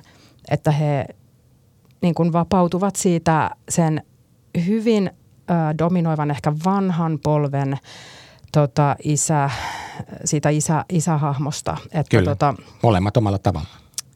että 0.51 0.71
he 0.71 1.07
niin 2.01 2.15
kuin 2.15 2.33
vapautuvat 2.33 2.97
siitä 2.97 3.51
sen 3.69 4.03
hyvin 4.67 5.11
ö, 5.11 5.55
dominoivan 5.79 6.31
ehkä 6.31 6.53
vanhan 6.65 7.19
polven 7.23 7.79
tota, 8.53 8.97
isä, 9.05 9.51
siitä 10.25 10.49
isä, 10.49 10.85
isähahmosta. 10.89 11.77
Että, 11.85 12.11
Kyllä, 12.11 12.31
tota, 12.31 12.55
molemmat 12.83 13.17
omalla 13.17 13.39
tavalla. 13.39 13.69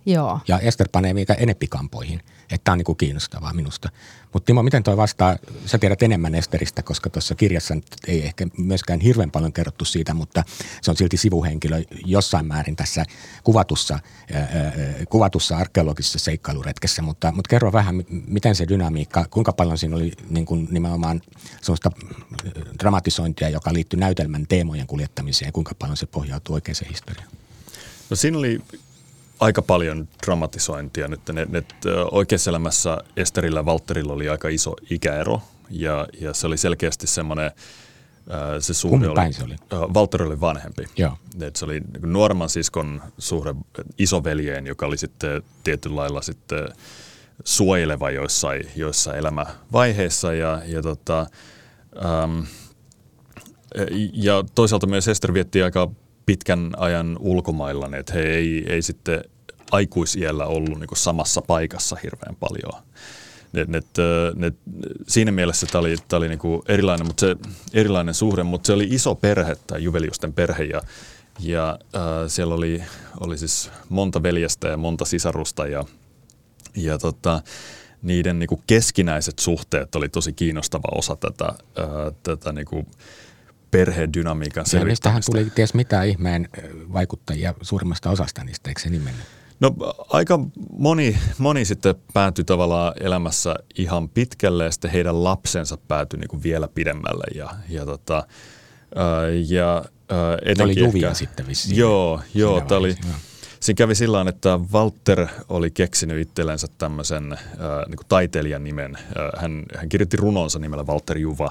Joo. 0.06 0.40
Ja 0.48 0.58
Ester 0.58 0.88
panee 0.92 1.14
mikä 1.14 1.34
enempikampoihin. 1.34 2.20
Että 2.42 2.64
tämä 2.64 2.72
on 2.72 2.78
niin 2.78 2.96
kiinnostavaa 2.96 3.52
minusta. 3.52 3.88
Mutta 4.32 4.46
Timo, 4.46 4.62
miten 4.62 4.82
toi 4.82 4.96
vastaa, 4.96 5.36
sä 5.66 5.78
tiedät 5.78 6.02
enemmän 6.02 6.34
Esteristä, 6.34 6.82
koska 6.82 7.10
tuossa 7.10 7.34
kirjassa 7.34 7.74
ei 8.06 8.22
ehkä 8.22 8.46
myöskään 8.58 9.00
hirveän 9.00 9.30
paljon 9.30 9.52
kerrottu 9.52 9.84
siitä, 9.84 10.14
mutta 10.14 10.44
se 10.82 10.90
on 10.90 10.96
silti 10.96 11.16
sivuhenkilö 11.16 11.82
jossain 12.04 12.46
määrin 12.46 12.76
tässä 12.76 13.04
kuvatussa, 13.44 13.98
kuvatussa 15.08 15.56
arkeologisessa 15.56 16.18
seikkailuretkessä. 16.18 17.02
Mutta, 17.02 17.32
mutta 17.32 17.48
kerro 17.48 17.72
vähän, 17.72 18.04
miten 18.26 18.54
se 18.54 18.68
dynamiikka, 18.68 19.24
kuinka 19.30 19.52
paljon 19.52 19.78
siinä 19.78 19.96
oli 19.96 20.12
niin 20.30 20.46
kuin 20.46 20.68
nimenomaan 20.70 21.22
sellaista 21.62 21.90
dramatisointia, 22.78 23.48
joka 23.48 23.72
liittyy 23.72 24.00
näytelmän 24.00 24.46
teemojen 24.46 24.86
kuljettamiseen 24.86 25.52
kuinka 25.52 25.74
paljon 25.78 25.96
se 25.96 26.06
pohjautuu 26.06 26.54
oikeaan 26.54 26.88
historiaan? 26.88 27.28
No 28.10 28.16
siinä 28.16 28.38
oli 28.38 28.60
aika 29.42 29.62
paljon 29.62 30.08
dramatisointia 30.26 31.08
nyt. 31.08 31.20
Ne, 31.32 31.46
ne, 31.50 31.62
oikeassa 32.10 32.50
elämässä 32.50 32.98
Esterillä 33.16 33.58
ja 33.60 33.64
Valterilla 33.64 34.12
oli 34.12 34.28
aika 34.28 34.48
iso 34.48 34.74
ikäero 34.90 35.42
ja, 35.70 36.08
ja 36.20 36.34
se 36.34 36.46
oli 36.46 36.56
selkeästi 36.56 37.06
semmoinen 37.06 37.50
se 38.60 38.74
suhde 38.74 39.08
oli, 39.08 39.32
se 39.32 39.44
oli? 39.44 39.56
Valtteri 39.70 40.24
oli 40.24 40.40
vanhempi. 40.40 40.84
Joo. 40.96 41.18
Et 41.40 41.56
se 41.56 41.64
oli 41.64 41.80
niin 41.80 42.12
nuoremman 42.12 42.48
siskon 42.48 43.02
suhde 43.18 43.54
isoveljeen, 43.98 44.66
joka 44.66 44.86
oli 44.86 44.98
sitten 44.98 45.42
tietyllä 45.64 45.96
lailla 45.96 46.22
sitten 46.22 46.68
suojeleva 47.44 48.10
joissain, 48.10 48.66
joissain 48.76 49.18
elämävaiheissa. 49.18 50.34
Ja, 50.34 50.62
ja, 50.66 50.82
tota, 50.82 51.26
ähm, 52.04 52.40
ja 54.12 54.44
toisaalta 54.54 54.86
myös 54.86 55.08
Ester 55.08 55.34
vietti 55.34 55.62
aika 55.62 55.90
pitkän 56.26 56.70
ajan 56.76 57.16
ulkomailla, 57.20 57.90
että 57.96 58.12
he 58.12 58.20
ei, 58.20 58.64
ei 58.68 58.82
sitten 58.82 59.24
aikuisiellä 59.72 60.46
ollut 60.46 60.78
niin 60.78 60.88
kuin 60.88 60.98
samassa 60.98 61.42
paikassa 61.42 61.96
hirveän 62.02 62.36
paljon. 62.36 62.82
Et, 63.54 63.74
et, 63.74 63.98
et, 64.44 64.56
siinä 65.08 65.32
mielessä 65.32 65.66
tämä 65.66 65.80
oli, 65.80 65.96
tää 66.08 66.16
oli 66.16 66.28
niinku 66.28 66.64
erilainen, 66.68 67.06
mutta 67.06 67.20
se, 67.20 67.36
erilainen 67.74 68.14
suhde, 68.14 68.42
mutta 68.42 68.66
se 68.66 68.72
oli 68.72 68.88
iso 68.90 69.14
perhe, 69.14 69.56
tämä 69.66 69.78
Juveliusten 69.78 70.32
perhe, 70.32 70.64
ja, 70.64 70.82
ja 71.40 71.78
äh, 71.96 72.02
siellä 72.26 72.54
oli, 72.54 72.82
oli 73.20 73.38
siis 73.38 73.70
monta 73.88 74.22
veljestä 74.22 74.68
ja 74.68 74.76
monta 74.76 75.04
sisarusta, 75.04 75.66
ja, 75.66 75.84
ja 76.76 76.98
tota, 76.98 77.42
niiden 78.02 78.38
niinku 78.38 78.62
keskinäiset 78.66 79.38
suhteet 79.38 79.94
oli 79.94 80.08
tosi 80.08 80.32
kiinnostava 80.32 80.98
osa 80.98 81.16
tätä, 81.16 81.46
äh, 81.48 82.14
tätä 82.22 82.52
niinku 82.52 82.86
perhedynamiikan 83.70 84.66
selvittämistä. 84.66 85.08
Ja 85.08 85.14
niistähän 85.14 85.22
tuli 85.26 85.54
ties 85.54 85.74
mitä 85.74 86.02
ihmeen 86.02 86.48
vaikuttajia 86.92 87.54
suurimmasta 87.62 88.10
osasta 88.10 88.44
niistä, 88.44 88.70
eikö 88.70 88.80
se 88.80 88.90
niin 88.90 89.02
mennyt? 89.02 89.26
No 89.62 89.74
aika 90.08 90.40
moni, 90.78 91.18
moni 91.38 91.64
sitten 91.64 91.94
päätyi 92.14 92.44
tavallaan 92.44 92.92
elämässä 93.00 93.54
ihan 93.78 94.08
pitkälle 94.08 94.64
ja 94.64 94.70
sitten 94.70 94.90
heidän 94.90 95.24
lapsensa 95.24 95.76
päätyi 95.88 96.18
niin 96.18 96.28
kuin 96.28 96.42
vielä 96.42 96.68
pidemmälle. 96.68 97.24
Ja, 97.34 97.50
ja, 97.68 97.86
tota, 97.86 98.26
ja 99.48 99.84
etenkin 100.44 100.62
oli 100.62 100.78
juvia 100.78 101.08
ehkä, 101.08 101.18
sitten 101.18 101.46
vissiin. 101.46 101.76
Joo, 101.76 102.20
joo 102.34 102.60
tämä 102.60 102.78
oli, 102.78 102.96
Siinä 103.60 103.76
kävi 103.76 103.94
sillä 103.94 104.24
että 104.28 104.60
Walter 104.72 105.26
oli 105.48 105.70
keksinyt 105.70 106.20
itsellensä 106.20 106.66
tämmöisen 106.78 107.32
äh, 107.32 107.38
niin 107.88 108.06
taiteilijan 108.08 108.64
nimen. 108.64 108.96
Äh, 108.96 109.42
hän, 109.42 109.62
hän 109.76 109.88
kirjoitti 109.88 110.16
runonsa 110.16 110.58
nimellä 110.58 110.84
Walter 110.84 111.18
Juva. 111.18 111.50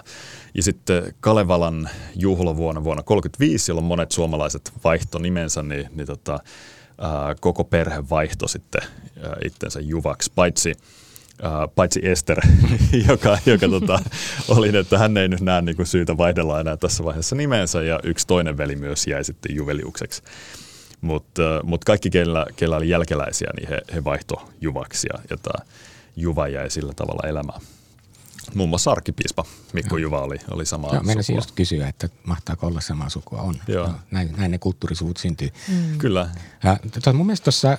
Ja 0.53 0.63
sitten 0.63 1.13
Kalevalan 1.19 1.89
juhlavuonna 2.15 2.83
vuonna 2.83 3.03
1935, 3.03 3.71
jolloin 3.71 3.85
monet 3.85 4.11
suomalaiset 4.11 4.71
vaihto 4.83 5.19
nimensä, 5.19 5.63
niin, 5.63 5.89
niin 5.95 6.07
tota, 6.07 6.39
ää, 6.97 7.35
koko 7.39 7.63
perhe 7.63 8.09
vaihto 8.09 8.47
sitten 8.47 8.81
ää, 9.23 9.35
itsensä 9.45 9.79
juvaksi, 9.79 10.31
paitsi 10.35 10.73
paitsi 11.75 11.99
Ester, 12.03 12.39
joka, 13.09 13.37
joka 13.45 13.67
tota, 13.67 13.99
oli, 14.55 14.77
että 14.77 14.97
hän 14.97 15.17
ei 15.17 15.27
nyt 15.27 15.41
näe 15.41 15.61
niin 15.61 15.85
syytä 15.85 16.17
vaihdella 16.17 16.59
enää 16.59 16.77
tässä 16.77 17.03
vaiheessa 17.03 17.35
nimensä, 17.35 17.81
ja 17.81 17.99
yksi 18.03 18.27
toinen 18.27 18.57
veli 18.57 18.75
myös 18.75 19.07
jäi 19.07 19.23
sitten 19.23 19.55
juveliukseksi. 19.55 20.23
Mutta 21.01 21.41
mut 21.63 21.85
kaikki, 21.85 22.09
keillä, 22.09 22.45
keillä 22.55 22.77
oli 22.77 22.89
jälkeläisiä, 22.89 23.49
niin 23.57 23.69
he, 23.69 23.81
he 23.93 24.03
vaihto 24.03 24.49
juvaksi, 24.61 25.07
ja, 25.13 25.19
ja 25.29 25.37
tämä 25.37 25.65
juva 26.15 26.47
jäi 26.47 26.69
sillä 26.69 26.93
tavalla 26.95 27.29
elämään. 27.29 27.61
Muun 28.55 28.69
muassa 28.69 28.91
arkkipiispa 28.91 29.45
Mikko 29.73 29.97
Juva 29.97 30.21
oli, 30.21 30.37
oli 30.51 30.65
samaa 30.65 30.93
Joo, 30.93 31.03
sukua. 31.21 31.37
just 31.37 31.51
kysyä, 31.51 31.87
että 31.87 32.09
mahtaako 32.23 32.67
olla 32.67 32.81
samaa 32.81 33.09
sukua. 33.09 33.41
On. 33.41 33.55
Joo. 33.67 33.87
Joo, 33.87 33.95
näin, 34.11 34.33
näin 34.37 34.51
ne 34.51 34.57
kulttuurisuvut 34.57 35.17
syntyy. 35.17 35.49
Mm. 35.67 35.97
Kyllä. 35.97 36.29
Ja, 36.63 36.77
tota, 36.91 37.13
mun 37.13 37.25
mielestä 37.25 37.43
tuossa 37.43 37.77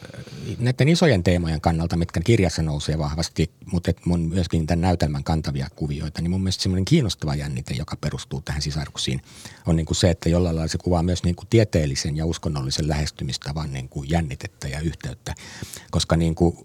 näiden 0.58 0.88
isojen 0.88 1.22
teemojen 1.22 1.60
kannalta, 1.60 1.96
mitkä 1.96 2.20
kirjassa 2.20 2.62
nousee 2.62 2.98
vahvasti, 2.98 3.50
mutta 3.72 3.90
et 3.90 4.06
mun 4.06 4.20
myöskin 4.20 4.66
tämän 4.66 4.80
näytelmän 4.80 5.24
kantavia 5.24 5.68
kuvioita, 5.76 6.22
niin 6.22 6.30
mun 6.30 6.42
mielestä 6.42 6.62
semmoinen 6.62 6.84
kiinnostava 6.84 7.34
jännite, 7.34 7.74
joka 7.74 7.96
perustuu 7.96 8.40
tähän 8.40 8.62
sisaruksiin, 8.62 9.22
on 9.66 9.76
niin 9.76 9.86
kuin 9.86 9.96
se, 9.96 10.10
että 10.10 10.28
jollain 10.28 10.56
lailla 10.56 10.68
se 10.68 10.78
kuvaa 10.78 11.02
myös 11.02 11.24
niin 11.24 11.36
kuin 11.36 11.46
tieteellisen 11.50 12.16
ja 12.16 12.26
uskonnollisen 12.26 12.88
lähestymistavan 12.88 13.72
niin 13.72 13.88
kuin 13.88 14.10
jännitettä 14.10 14.68
ja 14.68 14.80
yhteyttä. 14.80 15.34
Koska 15.90 16.16
niin 16.16 16.34
kuin, 16.34 16.56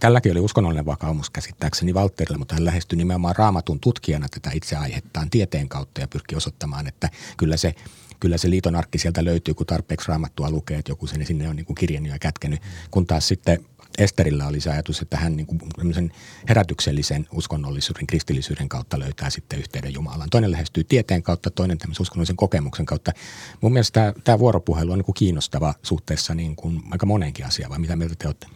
tälläkin 0.00 0.32
oli 0.32 0.40
uskonnollinen 0.40 0.86
vakaumus 0.86 1.30
käsittääkseni 1.30 1.94
Valterilla, 1.94 2.38
mutta 2.38 2.54
hän 2.54 2.64
lähestyi 2.64 2.96
nimenomaan 3.10 3.36
raamatun 3.36 3.80
tutkijana 3.80 4.28
tätä 4.28 4.50
itse 4.54 4.76
aihettaan 4.76 5.30
tieteen 5.30 5.68
kautta 5.68 6.00
ja 6.00 6.08
pyrkii 6.08 6.36
osoittamaan, 6.36 6.86
että 6.86 7.10
kyllä 7.36 7.56
se 7.56 7.74
kyllä 8.20 8.38
se 8.38 8.50
liiton 8.50 8.76
arkki 8.76 8.98
sieltä 8.98 9.24
löytyy, 9.24 9.54
kun 9.54 9.66
tarpeeksi 9.66 10.08
raamattua 10.08 10.50
lukee, 10.50 10.78
että 10.78 10.92
joku 10.92 11.06
sen 11.06 11.26
sinne 11.26 11.48
on 11.48 11.56
niin 11.56 11.66
kuin 11.66 11.74
kirjannut 11.74 12.12
ja 12.12 12.18
kätkenyt. 12.18 12.60
Kun 12.90 13.06
taas 13.06 13.28
sitten 13.28 13.64
Esterillä 13.98 14.46
oli 14.46 14.60
se 14.60 14.70
ajatus, 14.70 15.02
että 15.02 15.16
hän 15.16 15.36
niin 15.36 15.46
kuin 15.46 16.12
herätyksellisen 16.48 17.26
uskonnollisuuden, 17.32 18.06
kristillisyyden 18.06 18.68
kautta 18.68 18.98
löytää 18.98 19.30
sitten 19.30 19.58
yhteyden 19.58 19.94
Jumalaan. 19.94 20.30
Toinen 20.30 20.50
lähestyy 20.50 20.84
tieteen 20.84 21.22
kautta, 21.22 21.50
toinen 21.50 21.78
tämmöisen 21.78 22.02
uskonnollisen 22.02 22.36
kokemuksen 22.36 22.86
kautta. 22.86 23.12
Mun 23.60 23.72
mielestä 23.72 24.00
tämä, 24.00 24.12
tämä 24.24 24.38
vuoropuhelu 24.38 24.92
on 24.92 24.98
niin 24.98 25.04
kuin 25.04 25.14
kiinnostava 25.14 25.74
suhteessa 25.82 26.34
niin 26.34 26.56
kuin 26.56 26.82
aika 26.90 27.06
monenkin 27.06 27.46
asiaan, 27.46 27.70
vai 27.70 27.78
mitä 27.78 27.96
mieltä 27.96 28.14
te 28.18 28.28
olette? 28.28 28.46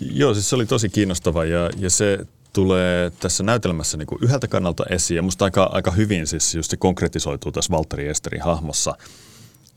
Joo, 0.00 0.34
siis 0.34 0.50
se 0.50 0.54
oli 0.54 0.66
tosi 0.66 0.88
kiinnostava 0.88 1.44
ja, 1.44 1.70
ja 1.76 1.90
se 1.90 2.18
tulee 2.52 3.10
tässä 3.10 3.42
näytelmässä 3.42 3.96
niin 3.96 4.06
kuin 4.06 4.18
yhdeltä 4.22 4.48
kannalta 4.48 4.84
esiin. 4.90 5.16
Ja 5.16 5.22
musta 5.22 5.44
aika, 5.44 5.70
aika 5.72 5.90
hyvin 5.90 6.26
siis 6.26 6.54
just 6.54 6.70
se 6.70 6.76
konkretisoituu 6.76 7.52
tässä 7.52 7.70
Valtteri 7.70 8.08
Esterin 8.08 8.42
hahmossa. 8.42 8.94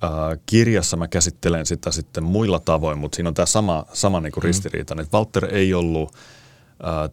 Äh, 0.04 0.10
kirjassa 0.46 0.98
mä 0.98 1.08
käsittelen 1.08 1.66
sitä 1.66 1.92
sitten 1.92 2.24
muilla 2.24 2.60
tavoin, 2.60 2.98
mutta 2.98 3.16
siinä 3.16 3.28
on 3.28 3.34
tämä 3.34 3.46
sama, 3.46 3.86
sama 3.94 4.20
niin 4.20 4.32
kuin 4.32 4.44
mm. 4.44 4.48
ristiriita. 4.48 4.96
Että 5.02 5.18
Walter 5.18 5.56
ei 5.56 5.74
ollut 5.74 6.14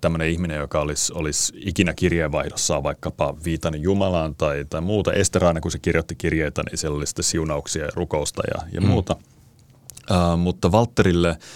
tämmöinen 0.01 0.29
ihminen, 0.29 0.59
joka 0.59 0.81
olisi, 0.81 1.13
olisi 1.15 1.53
ikinä 1.57 1.95
kirjeenvaihdossa 1.95 2.83
vaikkapa 2.83 3.35
viitannut 3.45 3.83
Jumalaan 3.83 4.35
tai, 4.35 4.65
tai 4.71 4.81
muuta. 4.81 5.13
Ester 5.13 5.45
aina 5.45 5.61
kun 5.61 5.71
se 5.71 5.79
kirjoitti 5.79 6.15
kirjeitä, 6.15 6.63
niin 6.71 6.79
siellä 6.79 6.97
oli 6.97 7.07
sitten 7.07 7.25
siunauksia 7.25 7.85
ja 7.85 7.91
rukousta 7.95 8.43
ja, 8.55 8.69
ja 8.73 8.81
mm. 8.81 8.87
muuta. 8.87 9.17
Äh, 10.11 10.39
mutta 10.39 10.69
Walterille– 10.69 11.37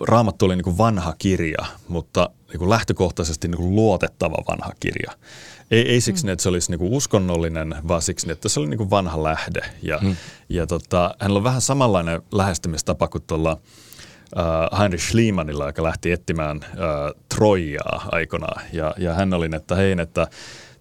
Raamattu 0.00 0.44
oli 0.44 0.56
niin 0.56 0.64
kuin 0.64 0.78
vanha 0.78 1.14
kirja, 1.18 1.64
mutta 1.88 2.30
niin 2.48 2.58
kuin 2.58 2.70
lähtökohtaisesti 2.70 3.48
niin 3.48 3.56
kuin 3.56 3.74
luotettava 3.74 4.36
vanha 4.48 4.72
kirja. 4.80 5.12
Ei, 5.70 5.88
ei 5.88 6.00
siksi, 6.00 6.24
mm. 6.24 6.32
että 6.32 6.42
se 6.42 6.48
olisi 6.48 6.70
niin 6.70 6.78
kuin 6.78 6.92
uskonnollinen, 6.92 7.74
vaan 7.88 8.02
siksi, 8.02 8.32
että 8.32 8.48
se 8.48 8.60
oli 8.60 8.68
niin 8.68 8.78
kuin 8.78 8.90
vanha 8.90 9.22
lähde. 9.22 9.60
Ja, 9.82 9.98
mm. 10.02 10.16
ja 10.48 10.66
tota, 10.66 11.14
hänellä 11.20 11.38
on 11.38 11.44
vähän 11.44 11.60
samanlainen 11.60 12.22
lähestymistapa 12.32 13.08
kuin 13.08 13.24
tuolla 13.26 13.52
uh, 14.36 14.78
Heinrich 14.78 15.04
Schliemannilla, 15.04 15.66
joka 15.66 15.82
lähti 15.82 16.12
etsimään 16.12 16.56
uh, 16.56 17.22
Trojaa 17.34 18.08
aikanaan. 18.12 18.62
Ja, 18.72 18.94
ja 18.98 19.14
hän 19.14 19.34
oli, 19.34 19.48
että 19.56 19.74
hei, 19.74 19.96
että 20.00 20.26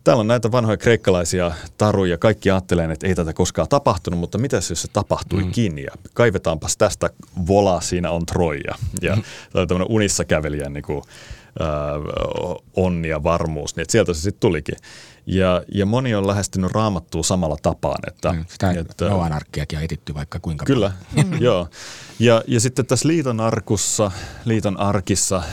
Täällä 0.09 0.21
on 0.21 0.27
näitä 0.27 0.51
vanhoja 0.51 0.77
kreikkalaisia 0.77 1.51
taruja. 1.77 2.17
Kaikki 2.17 2.51
ajattelee, 2.51 2.91
että 2.91 3.07
ei 3.07 3.15
tätä 3.15 3.33
koskaan 3.33 3.67
tapahtunut, 3.67 4.19
mutta 4.19 4.37
mitä 4.37 4.57
jos 4.57 4.67
se 4.67 4.87
tapahtuikin? 4.93 5.71
Mm. 5.71 5.77
Ja 5.77 5.91
kaivetaanpas 6.13 6.77
tästä 6.77 7.09
vola, 7.47 7.81
siinä 7.81 8.11
on 8.11 8.25
Troja. 8.25 8.75
Ja 9.01 9.15
mm. 9.15 9.21
tämmöinen 9.53 9.87
unissa 9.89 10.25
kävelijän 10.25 10.73
niin 10.73 10.83
kuin, 10.83 11.03
äh, 11.61 11.67
onni 12.75 13.07
ja 13.07 13.23
varmuus. 13.23 13.75
Niin 13.75 13.81
että 13.81 13.91
sieltä 13.91 14.13
se 14.13 14.21
sitten 14.21 14.39
tulikin. 14.39 14.75
Ja, 15.25 15.63
ja 15.73 15.85
moni 15.85 16.15
on 16.15 16.27
lähestynyt 16.27 16.71
raamattua 16.71 17.23
samalla 17.23 17.57
tapaan. 17.61 17.99
Että, 18.07 18.33
mm, 18.33 18.45
sitä 18.47 18.71
että, 18.71 19.15
on 19.15 19.31
etitty 19.81 20.13
vaikka 20.13 20.39
kuinka 20.39 20.65
Kyllä, 20.65 20.91
joo. 21.39 21.67
Ja, 22.19 22.43
ja 22.47 22.59
sitten 22.59 22.85
tässä 22.85 23.07
liiton 23.07 23.39
arkussa, 23.39 24.11
liiton 24.45 24.79
arkissa. 24.79 25.37
Äh, 25.37 25.43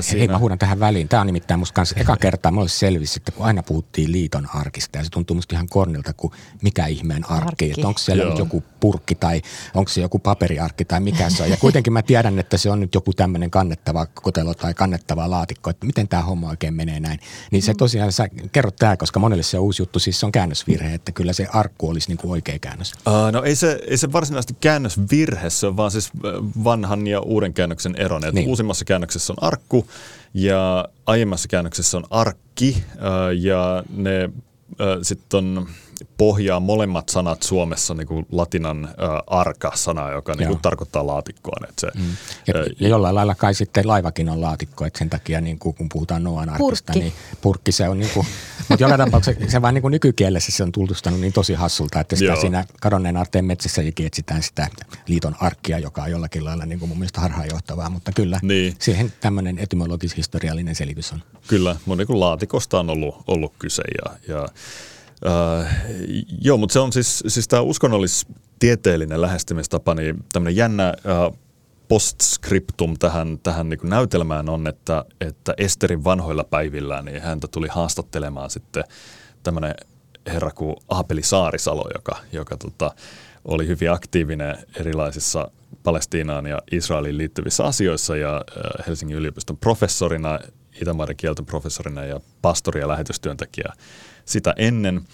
siinä... 0.00 0.18
Hei, 0.18 0.28
mä 0.28 0.38
huudan 0.38 0.58
tähän 0.58 0.80
väliin. 0.80 1.08
Tämä 1.08 1.20
on 1.20 1.26
nimittäin 1.26 1.60
musta 1.60 1.74
kanssa 1.74 1.94
eka 2.00 2.16
kertaa 2.16 2.52
mulle 2.52 2.68
selvisi, 2.68 3.18
että 3.18 3.32
kun 3.32 3.46
aina 3.46 3.62
puhuttiin 3.62 4.12
liiton 4.12 4.48
arkista 4.54 4.98
ja 4.98 5.04
se 5.04 5.10
tuntuu 5.10 5.34
musta 5.34 5.54
ihan 5.54 5.68
kornilta 5.68 6.12
kuin 6.12 6.32
mikä 6.62 6.86
ihmeen 6.86 7.30
arkki. 7.30 7.46
arkki. 7.46 7.70
Että 7.70 7.88
onko 7.88 7.98
siellä 7.98 8.24
nyt 8.24 8.38
joku 8.38 8.64
purkki 8.80 9.14
tai 9.14 9.42
onko 9.74 9.90
se 9.90 10.00
joku 10.00 10.18
paperiarkki 10.18 10.84
tai 10.84 11.00
mikä 11.00 11.30
se 11.30 11.42
on. 11.42 11.50
Ja 11.50 11.56
kuitenkin 11.56 11.92
mä 11.92 12.02
tiedän, 12.02 12.38
että 12.38 12.56
se 12.56 12.70
on 12.70 12.80
nyt 12.80 12.94
joku 12.94 13.12
tämmöinen 13.12 13.50
kannettava 13.50 14.06
kotelo 14.06 14.54
tai 14.54 14.74
kannettava 14.74 15.30
laatikko, 15.30 15.70
että 15.70 15.86
miten 15.86 16.08
tämä 16.08 16.22
homma 16.22 16.48
oikein 16.48 16.74
menee 16.74 17.00
näin. 17.00 17.20
Niin 17.50 17.62
se 17.62 17.72
mm. 17.72 17.76
tosiaan, 17.76 18.12
sä 18.12 18.28
kerrot 18.52 18.76
tämä, 18.76 18.96
koska 18.96 19.20
monelle 19.20 19.42
se 19.42 19.58
on 19.58 19.64
uusi 19.64 19.82
juttu, 19.82 19.98
siis 19.98 20.20
se 20.20 20.26
on 20.26 20.32
käännösvirhe, 20.32 20.94
että 20.94 21.12
kyllä 21.12 21.32
se 21.32 21.46
arkku 21.52 21.88
olisi 21.88 22.08
niin 22.08 22.18
kuin 22.18 22.30
oikea 22.30 22.58
käännös. 22.58 22.92
Uh, 23.06 23.32
no 23.32 23.42
ei 23.42 23.56
se, 23.56 23.80
ei 23.86 23.96
se 23.96 24.12
varsinaisesti 24.12 24.56
käännösvirhe, 24.60 25.50
se 25.50 25.66
on 25.66 25.76
vaan 25.76 25.90
siis 25.90 26.13
vanhan 26.64 27.06
ja 27.06 27.20
uuden 27.20 27.54
käännöksen 27.54 27.94
eron. 27.96 28.22
Niin. 28.32 28.48
Uusimmassa 28.48 28.84
käännöksessä 28.84 29.32
on 29.32 29.42
arkku 29.42 29.86
ja 30.34 30.88
aiemmassa 31.06 31.48
käännöksessä 31.48 31.96
on 31.96 32.04
arkki 32.10 32.84
ja 33.38 33.84
ne 33.96 34.30
sitten 35.02 35.38
on 35.38 35.68
pohjaa 36.16 36.60
molemmat 36.60 37.08
sanat 37.08 37.42
Suomessa 37.42 37.94
niin 37.94 38.06
kuin 38.06 38.26
latinan 38.32 38.84
ä, 38.84 38.90
arka-sana, 39.26 40.10
joka 40.10 40.34
niin 40.34 40.48
kuin 40.48 40.60
tarkoittaa 40.62 41.06
laatikkoa. 41.06 41.56
Että 41.68 41.80
se, 41.80 41.90
mm. 41.94 42.16
ja, 42.46 42.54
ä, 42.56 42.64
ja 42.80 42.88
jollain 42.88 43.14
lailla 43.14 43.34
kai 43.34 43.54
sitten 43.54 43.88
laivakin 43.88 44.28
on 44.28 44.40
laatikko, 44.40 44.84
että 44.84 44.98
sen 44.98 45.10
takia 45.10 45.40
niin 45.40 45.58
kuin, 45.58 45.74
kun 45.74 45.88
puhutaan 45.88 46.24
Noan 46.24 46.48
arkista, 46.48 46.92
purkki. 46.92 47.00
niin 47.00 47.12
purkki 47.40 47.72
se 47.72 47.88
on 47.88 47.98
niin 47.98 48.10
kuin, 48.14 48.26
mutta 48.68 48.84
joka 48.84 48.98
tapauksessa 48.98 49.50
se 49.50 49.62
vaan 49.62 49.74
niin 49.74 49.82
kuin 49.82 49.92
nykykielessä 49.92 50.52
se 50.52 50.62
on 50.62 50.72
tultustanut 50.72 51.20
niin 51.20 51.32
tosi 51.32 51.54
hassulta, 51.54 52.00
että 52.00 52.16
sitä 52.16 52.32
Joo. 52.32 52.40
siinä 52.40 52.64
kadonneen 52.80 53.16
arteen 53.16 53.44
metsässä 53.44 53.82
etsitään 54.06 54.42
sitä 54.42 54.68
liiton 55.06 55.36
arkkia, 55.40 55.78
joka 55.78 56.02
on 56.02 56.10
jollakin 56.10 56.44
lailla 56.44 56.66
niin 56.66 56.78
kuin 56.78 56.88
mun 56.88 56.98
mielestä 56.98 57.20
harhaanjohtavaa, 57.20 57.90
mutta 57.90 58.12
kyllä 58.12 58.40
niin. 58.42 58.76
siihen 58.78 59.12
tämmöinen 59.20 59.58
etymologis-historiallinen 59.58 60.74
selitys 60.74 61.12
on. 61.12 61.22
Kyllä, 61.48 61.76
mun 61.86 61.98
niin 61.98 62.06
kuin 62.06 62.20
laatikosta 62.20 62.78
on 62.78 62.90
ollut, 62.90 63.14
ollut 63.26 63.52
kyse 63.58 63.82
ja, 64.04 64.34
ja 64.34 64.48
Uh, 65.26 65.66
joo, 66.40 66.56
mutta 66.56 66.72
se 66.72 66.80
on 66.80 66.92
siis, 66.92 67.24
siis 67.26 67.48
tämä 67.48 67.62
uskonnollis-tieteellinen 67.62 69.20
lähestymistapa, 69.20 69.94
niin 69.94 70.24
tämmöinen 70.32 70.56
jännä 70.56 70.94
uh, 71.28 71.38
postscriptum 71.88 72.96
tähän, 72.98 73.38
tähän 73.42 73.68
niin 73.68 73.80
näytelmään 73.82 74.48
on, 74.48 74.66
että, 74.66 75.04
että 75.20 75.54
Esterin 75.58 76.04
vanhoilla 76.04 76.44
päivillä 76.44 77.02
niin 77.02 77.22
häntä 77.22 77.48
tuli 77.48 77.68
haastattelemaan 77.68 78.50
sitten 78.50 78.84
tämmöinen 79.42 79.74
herra 80.26 80.50
kuin 80.50 80.76
Aapeli 80.88 81.22
Saarisalo, 81.22 81.90
joka, 81.94 82.16
joka 82.32 82.56
tota, 82.56 82.94
oli 83.44 83.66
hyvin 83.66 83.92
aktiivinen 83.92 84.56
erilaisissa 84.76 85.50
Palestiinaan 85.82 86.46
ja 86.46 86.62
Israeliin 86.72 87.18
liittyvissä 87.18 87.64
asioissa 87.64 88.16
ja 88.16 88.36
äh, 88.36 88.86
Helsingin 88.86 89.16
yliopiston 89.16 89.56
professorina, 89.56 90.38
Itämaiden 90.80 91.16
kielten 91.16 91.46
professorina 91.46 92.04
ja 92.04 92.20
pastori 92.42 92.80
ja 92.80 92.88
lähetystyöntekijä 92.88 93.72
sitä 94.24 94.54
ennen– 94.56 95.00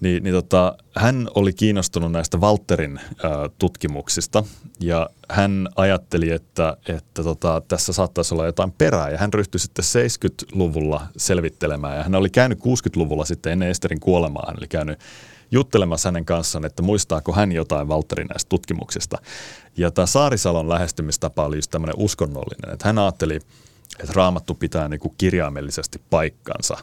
niin, 0.00 0.22
niin 0.22 0.34
tota, 0.34 0.76
hän 0.96 1.28
oli 1.34 1.52
kiinnostunut 1.52 2.12
näistä 2.12 2.38
Walterin 2.38 3.00
ää, 3.22 3.32
tutkimuksista. 3.58 4.44
Ja 4.80 5.10
hän 5.28 5.68
ajatteli, 5.76 6.30
että, 6.30 6.76
että 6.88 7.22
tota, 7.22 7.62
tässä 7.68 7.92
saattaisi 7.92 8.34
olla 8.34 8.46
jotain 8.46 8.72
perää. 8.72 9.10
Ja 9.10 9.18
hän 9.18 9.32
ryhtyi 9.32 9.58
sitten 9.58 9.84
70-luvulla 9.84 11.06
selvittelemään. 11.16 11.96
Ja 11.96 12.02
hän 12.02 12.14
oli 12.14 12.30
käynyt 12.30 12.58
60-luvulla 12.58 13.24
sitten 13.24 13.52
ennen 13.52 13.68
Esterin 13.70 14.00
kuolemaa, 14.00 14.54
oli 14.58 14.68
käynyt 14.68 14.98
juttelemassa 15.50 16.06
hänen 16.06 16.24
kanssaan, 16.24 16.64
että 16.64 16.82
muistaako 16.82 17.32
hän 17.32 17.52
jotain 17.52 17.88
Walterin 17.88 18.26
näistä 18.26 18.48
tutkimuksista. 18.48 19.18
Ja 19.76 19.90
tämä 19.90 20.06
Saarisalon 20.06 20.68
lähestymistapa 20.68 21.44
oli 21.44 21.56
just 21.56 21.70
tämmöinen 21.70 21.96
uskonnollinen, 21.98 22.72
että 22.72 22.88
hän 22.88 22.98
ajatteli, 22.98 23.40
että 24.00 24.12
raamattu 24.16 24.54
pitää 24.54 24.88
niin 24.88 25.00
kuin 25.00 25.14
kirjaimellisesti 25.18 26.00
paikkansa. 26.10 26.76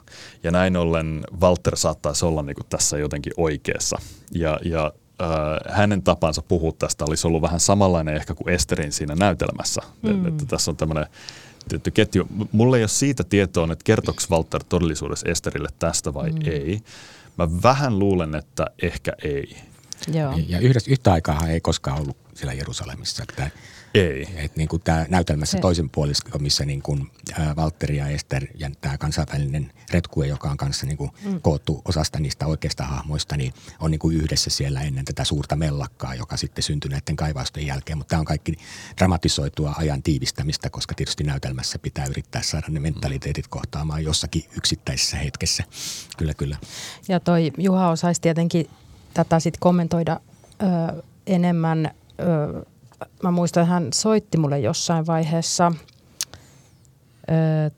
Ja 0.43 0.51
näin 0.51 0.77
ollen 0.77 1.23
Walter 1.41 1.77
saattaisi 1.77 2.25
olla 2.25 2.43
niin 2.43 2.55
kuin 2.55 2.65
tässä 2.69 2.97
jotenkin 2.97 3.33
oikeassa. 3.37 3.97
Ja, 4.31 4.59
ja 4.65 4.93
äh, 5.21 5.75
hänen 5.75 6.03
tapansa 6.03 6.41
puhua 6.41 6.71
tästä 6.79 7.05
olisi 7.05 7.27
ollut 7.27 7.41
vähän 7.41 7.59
samanlainen 7.59 8.15
ehkä 8.15 8.33
kuin 8.33 8.53
Esterin 8.53 8.91
siinä 8.91 9.15
näytelmässä. 9.15 9.81
Mm. 10.01 10.27
Että 10.27 10.45
tässä 10.45 10.71
on 10.71 10.77
tämmöinen 10.77 11.05
tietty 11.69 11.91
ketju. 11.91 12.27
Mulla 12.51 12.77
ei 12.77 12.83
ole 12.83 12.87
siitä 12.87 13.23
tietoa, 13.23 13.67
että 13.71 13.83
kertoiko 13.83 14.21
Walter 14.31 14.63
todellisuudessa 14.69 15.29
Esterille 15.29 15.69
tästä 15.79 16.13
vai 16.13 16.29
mm. 16.29 16.39
ei. 16.45 16.79
Mä 17.37 17.47
vähän 17.63 17.99
luulen, 17.99 18.35
että 18.35 18.65
ehkä 18.81 19.13
ei. 19.23 19.57
Joo. 20.13 20.33
Ja 20.47 20.59
yhdessä, 20.59 20.91
yhtä 20.91 21.13
aikaa 21.13 21.47
ei 21.47 21.61
koskaan 21.61 22.01
ollut 22.01 22.17
siellä 22.33 22.53
Jerusalemissa. 22.53 23.23
Että 23.23 23.51
ei. 23.93 24.27
Et 24.35 24.55
niin 24.55 24.69
kuin 24.69 24.81
tämä 24.81 25.05
näytelmässä 25.09 25.57
toisen 25.57 25.89
puolisko, 25.89 26.39
missä 26.39 26.65
niin 26.65 26.81
kuin, 26.81 27.11
ä, 27.39 27.55
Valtteri 27.55 27.97
ja 27.97 28.07
Ester 28.07 28.47
ja 28.55 28.71
tämä 28.81 28.97
kansainvälinen 28.97 29.71
retkue, 29.91 30.27
joka 30.27 30.49
on 30.49 30.57
kanssa 30.57 30.85
niin 30.85 30.97
kuin 30.97 31.11
mm. 31.25 31.41
koottu 31.41 31.81
osasta 31.85 32.19
niistä 32.19 32.47
oikeista 32.47 32.83
hahmoista, 32.83 33.37
niin 33.37 33.53
on 33.79 33.91
niin 33.91 33.99
kuin 33.99 34.17
yhdessä 34.17 34.49
siellä 34.49 34.81
ennen 34.81 35.05
tätä 35.05 35.23
suurta 35.23 35.55
mellakkaa, 35.55 36.15
joka 36.15 36.37
sitten 36.37 36.63
syntyi 36.63 36.89
näiden 36.89 37.15
kaivausten 37.15 37.65
jälkeen. 37.65 37.97
Mutta 37.97 38.09
tämä 38.09 38.19
on 38.19 38.25
kaikki 38.25 38.53
dramatisoitua 38.97 39.73
ajan 39.77 40.03
tiivistämistä, 40.03 40.69
koska 40.69 40.95
tietysti 40.95 41.23
näytelmässä 41.23 41.79
pitää 41.79 42.05
yrittää 42.05 42.41
saada 42.41 42.67
ne 42.69 42.79
mentaliteetit 42.79 43.47
kohtaamaan 43.47 44.03
jossakin 44.03 44.43
yksittäisessä 44.57 45.17
hetkessä. 45.17 45.63
Kyllä, 46.17 46.33
kyllä. 46.33 46.57
Ja 47.07 47.19
toi 47.19 47.51
Juha 47.57 47.89
osaisi 47.89 48.21
tietenkin 48.21 48.69
tätä 49.13 49.39
sitten 49.39 49.59
kommentoida 49.59 50.19
ö, 50.61 51.03
enemmän 51.27 51.85
ö, 52.19 52.65
mä 53.23 53.31
muistan, 53.31 53.63
että 53.63 53.73
hän 53.73 53.87
soitti 53.93 54.37
mulle 54.37 54.59
jossain 54.59 55.07
vaiheessa. 55.07 55.71
Ö, 57.29 57.33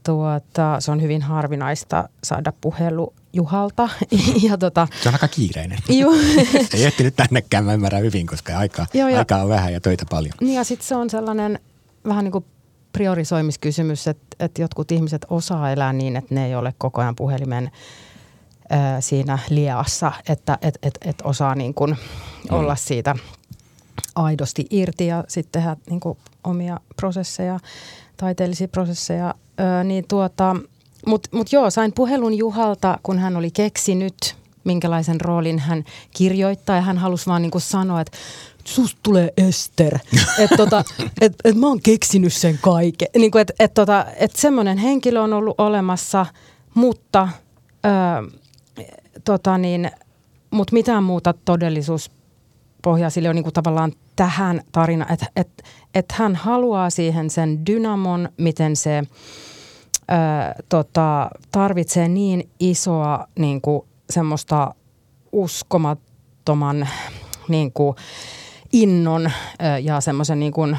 tuota, 0.05 0.75
se 0.79 0.91
on 0.91 1.01
hyvin 1.01 1.21
harvinaista 1.21 2.10
saada 2.23 2.53
puhelu 2.62 3.13
Juhalta. 3.34 3.89
ja 4.49 4.58
tota, 4.58 4.88
se 5.01 5.10
on 5.10 5.15
aika 5.15 5.27
kiireinen. 5.27 5.79
Ju- 5.89 6.13
Ei 6.73 6.86
ehtinyt 6.86 7.15
tännekään, 7.15 7.65
mä 7.65 7.73
ymmärrän 7.73 8.03
hyvin, 8.03 8.27
koska 8.27 8.58
aikaa, 8.58 8.86
joo, 8.93 9.10
ja, 9.10 9.17
aikaa 9.19 9.43
on 9.43 9.49
vähän 9.49 9.73
ja 9.73 9.82
töitä 9.82 10.05
paljon. 10.10 10.34
Niin 10.41 10.55
ja 10.55 10.63
sitten 10.63 10.88
se 10.88 10.95
on 10.95 11.10
sellainen 11.10 11.60
vähän 12.08 12.23
niin 12.23 12.32
kuin 12.32 12.45
priorisoimiskysymys, 12.93 14.08
että, 14.08 14.36
että 14.39 14.62
jotkut 14.62 14.91
ihmiset 14.91 15.25
osaa 15.29 15.71
elää 15.71 15.93
niin, 15.93 16.15
että 16.15 16.36
ne 16.36 16.45
ei 16.45 16.55
ole 16.55 16.73
koko 16.77 17.01
ajan 17.01 17.15
puhelimen 17.15 17.71
ö, 18.71 18.75
siinä 18.99 19.39
liassa, 19.49 20.12
että 20.29 20.58
et, 20.62 20.79
et, 20.84 20.97
et 21.05 21.21
osaa 21.23 21.55
niin 21.55 21.73
kuin 21.73 21.91
mm. 21.91 22.55
olla 22.55 22.75
siitä– 22.75 23.15
aidosti 24.19 24.65
irti 24.69 25.08
ja 25.08 25.23
sitten 25.27 25.62
tehdä 25.62 25.77
niin 25.89 25.99
kuin 25.99 26.17
omia 26.43 26.79
prosesseja, 26.95 27.60
taiteellisia 28.17 28.67
prosesseja. 28.67 29.36
Öö, 29.60 29.84
niin 29.84 30.05
tuota, 30.08 30.55
Mutta 31.05 31.29
mut 31.34 31.51
joo, 31.51 31.69
sain 31.69 31.93
puhelun 31.93 32.34
Juhalta, 32.34 32.99
kun 33.03 33.19
hän 33.19 33.38
oli 33.38 33.51
keksinyt, 33.51 34.36
minkälaisen 34.63 35.21
roolin 35.21 35.60
hän 35.60 35.84
kirjoittaa 36.12 36.75
ja 36.75 36.82
hän 36.82 36.97
halusi 36.97 37.25
vaan 37.25 37.41
niin 37.41 37.51
kuin 37.51 37.62
sanoa, 37.62 38.01
että 38.01 38.17
susta 38.65 38.99
tulee 39.03 39.34
Ester. 39.38 39.99
että 40.43 40.58
tota, 40.58 40.84
et, 41.21 41.34
et 41.43 41.55
mä 41.55 41.67
oon 41.67 41.82
keksinyt 41.82 42.34
sen 42.34 42.60
kaiken. 42.62 43.08
Niin 43.17 43.38
että 43.38 43.53
et, 43.60 43.73
tota, 43.73 44.05
et 44.15 44.36
semmoinen 44.36 44.77
henkilö 44.77 45.21
on 45.21 45.34
ollut 45.34 45.55
olemassa, 45.58 46.25
mutta, 46.73 47.29
öö, 47.86 48.39
tota 49.23 49.58
niin, 49.58 49.91
mutta 50.51 50.73
mitään 50.73 51.03
muuta 51.03 51.34
todellisuus 51.45 52.12
pohjaa 52.82 53.10
sille 53.10 53.30
on 53.30 53.36
niin 53.36 53.44
kuin 53.44 53.54
tavallaan 53.54 53.92
tähän 54.15 54.62
tarinaan, 54.72 55.13
että 55.13 55.26
et, 55.36 55.63
et 55.94 56.12
hän 56.12 56.36
haluaa 56.36 56.89
siihen 56.89 57.30
sen 57.30 57.65
dynamon, 57.65 58.30
miten 58.38 58.76
se 58.76 58.98
ö, 59.00 59.04
tota, 60.70 61.30
tarvitsee 61.52 62.08
niin 62.08 62.50
isoa 62.60 63.28
niin 63.39 63.62
kuin 63.62 63.82
semmoista 64.10 64.74
uskomattoman 65.32 66.88
niin 67.48 67.72
kuin 67.74 67.96
innon 68.74 69.26
ö, 69.26 69.80
ja 69.80 70.02
semmoisen 70.02 70.39
niin 70.39 70.54
kuin 70.54 70.78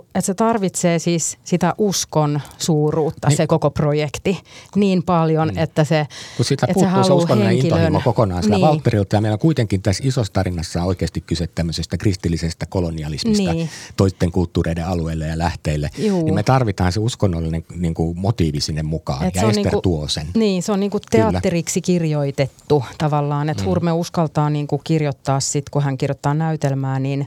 että 0.00 0.20
se 0.20 0.34
tarvitsee 0.34 0.98
siis 0.98 1.38
sitä 1.44 1.74
uskon 1.78 2.40
suuruutta, 2.58 3.28
niin. 3.28 3.36
se 3.36 3.46
koko 3.46 3.70
projekti, 3.70 4.40
niin 4.76 5.02
paljon, 5.02 5.48
niin. 5.48 5.58
että 5.58 5.84
se 5.84 6.06
Kun 6.36 6.44
siitä 6.44 6.66
että 6.66 6.74
puuttuu 6.74 7.02
se, 7.02 7.06
se 7.06 7.12
uskonnollinen 7.12 7.58
intohimo 7.58 8.00
kokonaan 8.04 8.42
sitä 8.42 8.54
niin. 8.54 8.66
Valtterilta, 8.66 9.16
ja 9.16 9.20
meillä 9.20 9.34
on 9.34 9.38
kuitenkin 9.38 9.82
tässä 9.82 10.04
isossa 10.06 10.32
tarinassa 10.32 10.84
oikeasti 10.84 11.20
kyse 11.20 11.46
tämmöisestä 11.46 11.96
kristillisestä 11.96 12.66
kolonialismista 12.66 13.52
niin. 13.52 13.70
toisten 13.96 14.32
kulttuureiden 14.32 14.86
alueelle 14.86 15.26
ja 15.26 15.38
lähteille, 15.38 15.90
Juu. 15.98 16.24
niin 16.24 16.34
me 16.34 16.42
tarvitaan 16.42 16.92
se 16.92 17.00
uskonnollinen 17.00 17.64
niin 17.76 17.94
kuin 17.94 18.18
motiivi 18.18 18.60
sinne 18.60 18.82
mukaan, 18.82 19.26
Et 19.26 19.34
ja 19.34 19.42
Ester 19.42 19.54
niinku, 19.54 19.80
tuo 19.80 20.08
sen. 20.08 20.26
Niin, 20.34 20.62
se 20.62 20.72
on 20.72 20.80
niin 20.80 20.90
kuin 20.90 21.02
teatteriksi 21.10 21.80
Kyllä. 21.80 21.86
kirjoitettu 21.86 22.84
tavallaan, 22.98 23.48
että 23.48 23.62
mm. 23.62 23.68
Hurme 23.68 23.92
uskaltaa 23.92 24.50
niin 24.50 24.66
kuin 24.66 24.80
kirjoittaa 24.84 25.40
sitten, 25.40 25.70
kun 25.70 25.82
hän 25.82 25.98
kirjoittaa 25.98 26.34
näytelmää, 26.34 26.98
niin, 26.98 27.26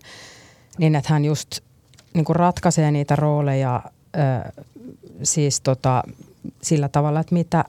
niin 0.78 0.96
että 0.96 1.14
hän 1.14 1.26
just 1.26 1.60
niin 2.18 2.26
kuin 2.26 2.36
ratkaisee 2.36 2.92
niitä 2.92 3.16
rooleja 3.16 3.84
ö, 4.16 4.64
siis 5.24 5.62
tota, 5.62 6.04
sillä 6.62 6.90
tavalla, 6.90 7.20
että 7.20 7.34
mitä, 7.34 7.66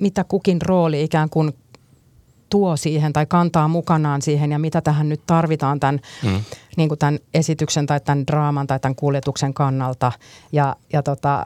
mitä 0.00 0.24
kukin 0.24 0.62
rooli 0.62 1.02
ikään 1.02 1.30
kuin 1.30 1.54
tuo 2.50 2.76
siihen 2.76 3.12
tai 3.12 3.26
kantaa 3.26 3.68
mukanaan 3.68 4.22
siihen 4.22 4.52
ja 4.52 4.58
mitä 4.58 4.80
tähän 4.80 5.08
nyt 5.08 5.20
tarvitaan 5.26 5.80
tämän, 5.80 6.00
mm. 6.22 6.40
Niin 6.76 6.88
kuin 6.88 6.98
tämän 6.98 7.18
esityksen 7.34 7.86
tai 7.86 8.00
tämän 8.00 8.26
draaman 8.26 8.66
tai 8.66 8.80
tämän 8.80 8.94
kuljetuksen 8.94 9.54
kannalta. 9.54 10.12
Ja, 10.52 10.76
ja 10.92 11.02
tota, 11.02 11.44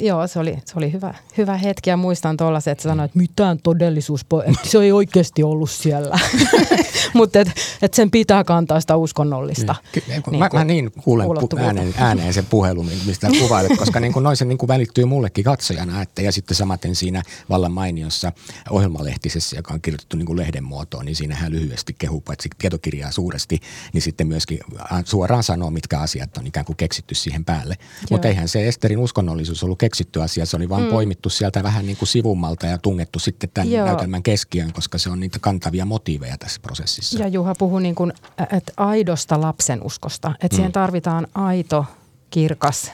joo, 0.00 0.26
se 0.26 0.38
oli, 0.38 0.58
se 0.64 0.72
oli 0.76 0.92
hyvä, 0.92 1.14
hyvä 1.38 1.56
hetki 1.56 1.90
ja 1.90 1.96
muistan 1.96 2.36
tuollaisen, 2.36 2.72
että 2.72 2.82
sanoit, 2.82 3.08
että 3.08 3.18
mitään 3.18 3.58
todellisuus, 3.62 4.20
että 4.46 4.68
se 4.68 4.78
ei 4.78 4.92
oikeasti 4.92 5.42
ollut 5.42 5.70
siellä. 5.70 6.18
Mutta 7.14 7.40
et, 7.40 7.48
et 7.82 7.94
sen 7.94 8.10
pitää 8.10 8.44
kantaa 8.44 8.80
sitä 8.80 8.96
uskonnollista. 8.96 9.74
Niin. 9.94 10.22
Niin, 10.30 10.38
mä, 10.38 10.48
mä 10.52 10.64
niin 10.64 10.92
kuulen 10.92 11.26
pu- 11.26 11.60
ääneen, 11.60 11.94
ääneen 11.96 12.34
sen 12.34 12.46
puhelun, 12.46 12.90
mistä 13.06 13.28
kuvailet, 13.40 13.78
koska 13.78 14.00
niin 14.00 14.12
kuin 14.12 14.22
noin 14.22 14.36
se 14.36 14.44
niin 14.44 14.58
kuin 14.58 14.68
välittyy 14.68 15.04
mullekin 15.04 15.44
katsojana. 15.44 16.02
Että, 16.02 16.22
ja 16.22 16.32
sitten 16.32 16.56
samaten 16.56 16.94
siinä 16.94 17.22
vallan 17.48 17.72
mainiossa 17.72 18.32
ohjelmalehtisessä, 18.70 19.56
joka 19.56 19.74
on 19.74 19.80
kirjoitettu 19.80 20.16
niin 20.16 20.26
kuin 20.26 20.36
lehden 20.36 20.64
muotoon, 20.64 21.04
niin 21.04 21.16
siinähän 21.16 21.52
lyhyesti 21.52 21.94
kehuu 21.98 22.20
paitsi 22.20 22.48
tietokirjaa 22.58 23.10
suuresti, 23.10 23.60
niin 23.92 24.02
sitten 24.02 24.26
myöskin 24.50 25.06
suoraan 25.06 25.42
sanoo, 25.42 25.70
mitkä 25.70 25.98
asiat 25.98 26.36
on 26.36 26.46
ikään 26.46 26.66
kuin 26.66 26.76
keksitty 26.76 27.14
siihen 27.14 27.44
päälle. 27.44 27.74
Mutta 28.10 28.28
eihän 28.28 28.48
se 28.48 28.68
Esterin 28.68 28.98
uskonnollisuus 28.98 29.64
ollut 29.64 29.78
keksitty 29.78 30.22
asia, 30.22 30.46
se 30.46 30.56
oli 30.56 30.68
vaan 30.68 30.82
mm. 30.82 30.88
poimittu 30.88 31.30
sieltä 31.30 31.62
vähän 31.62 31.86
niin 31.86 31.96
kuin 31.96 32.08
sivummalta 32.08 32.66
ja 32.66 32.78
tungettu 32.78 33.18
sitten 33.18 33.50
tämän 33.54 33.70
Joo. 33.70 33.86
näytelmän 33.86 34.22
keskiöön, 34.22 34.72
koska 34.72 34.98
se 34.98 35.10
on 35.10 35.20
niitä 35.20 35.38
kantavia 35.38 35.84
motiiveja 35.84 36.38
tässä 36.38 36.60
prosessissa. 36.62 37.18
Ja 37.18 37.28
Juha 37.28 37.54
puhui 37.54 37.82
niin 37.82 37.94
kuin, 37.94 38.12
että 38.52 38.72
aidosta 38.76 39.40
lapsenuskosta, 39.40 40.32
että 40.34 40.54
mm. 40.54 40.56
siihen 40.56 40.72
tarvitaan 40.72 41.26
aito, 41.34 41.84
kirkas 42.30 42.92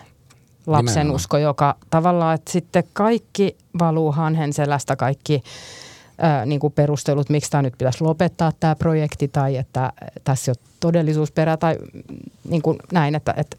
lapsenusko, 0.67 1.39
joka 1.39 1.77
tavallaan, 1.91 2.35
että 2.35 2.53
sitten 2.53 2.85
kaikki 2.93 3.57
valuu 3.79 4.13
hanhen 4.13 4.53
selästä, 4.53 4.97
kaikki 4.97 5.43
ää, 6.19 6.47
niin 6.47 6.61
kuin 6.61 6.73
perustelut, 6.73 7.31
miksi 7.31 7.51
tämä 7.51 7.63
nyt 7.63 7.75
pitäisi 7.79 8.05
lopettaa 8.05 8.53
tämä 8.61 8.75
projekti 8.75 9.29
tai 9.29 9.57
että 9.57 9.93
tässä 10.25 10.51
ei 10.51 10.55
ole 10.59 10.69
todellisuusperä 10.81 11.57
tai 11.57 11.77
niin 12.49 12.63
kuin 12.63 12.79
näin, 12.93 13.15
että, 13.15 13.35
että 13.37 13.57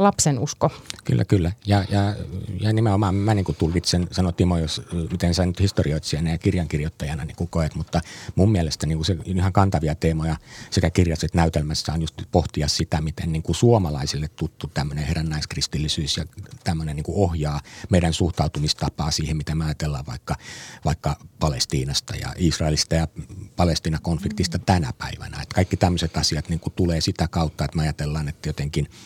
lapsen 0.00 0.38
usko. 0.38 0.70
Kyllä, 1.04 1.24
kyllä. 1.24 1.52
Ja, 1.66 1.84
ja, 1.90 2.14
ja 2.60 2.72
nimenomaan 2.72 3.14
mä 3.14 3.34
niin 3.34 3.44
tulkitsen, 3.58 4.08
sanoi 4.10 4.32
Timo, 4.32 4.58
jos, 4.58 4.82
miten 5.10 5.34
sä 5.34 5.46
nyt 5.46 5.60
historioitsijana 5.60 6.30
ja 6.30 6.38
kirjankirjoittajana 6.38 7.24
niin 7.24 7.48
koet, 7.50 7.74
mutta 7.74 8.00
mun 8.34 8.52
mielestä 8.52 8.86
niin 8.86 9.04
se 9.04 9.16
ihan 9.24 9.52
kantavia 9.52 9.94
teemoja 9.94 10.36
sekä 10.70 10.90
kirjassa 10.90 11.26
että 11.26 11.38
näytelmässä 11.38 11.92
on 11.92 12.00
just 12.00 12.22
pohtia 12.32 12.68
sitä, 12.68 13.00
miten 13.00 13.32
niin 13.32 13.42
kuin 13.42 13.56
suomalaisille 13.56 14.28
tuttu 14.28 14.70
tämmöinen 14.74 15.04
herännäiskristillisyys 15.04 16.16
ja 16.16 16.24
tämmöinen 16.64 16.96
niin 16.96 17.04
ohjaa 17.08 17.60
meidän 17.90 18.12
suhtautumistapaa 18.12 19.10
siihen, 19.10 19.36
mitä 19.36 19.54
me 19.54 19.64
ajatellaan 19.64 20.06
vaikka, 20.06 20.36
vaikka 20.84 21.16
Palestiinasta 21.38 22.16
ja 22.16 22.34
Israelista 22.36 22.94
ja 22.94 23.08
Palestiina-konfliktista 23.56 24.58
tänä 24.58 24.92
päivänä. 24.98 25.42
Että 25.42 25.54
kaikki 25.54 25.76
tämmöiset 25.76 26.16
asiat 26.16 26.48
niin 26.48 26.60
kuin 26.60 26.72
tulee 26.76 27.00
sitä 27.00 27.28
kautta, 27.28 27.64
että 27.64 27.76
me 27.76 27.82
ajatellaan, 27.82 28.28
että 28.28 28.48
jotenkin– 28.48 28.88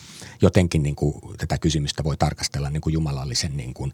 jotenkin 0.41 0.83
niin 0.85 0.95
kuin 0.95 1.15
tätä 1.37 1.57
kysymystä 1.57 2.03
voi 2.03 2.17
tarkastella 2.17 2.69
niin 2.69 2.81
kuin 2.81 2.93
jumalallisen 2.93 3.57
niin 3.57 3.73
kuin, 3.73 3.93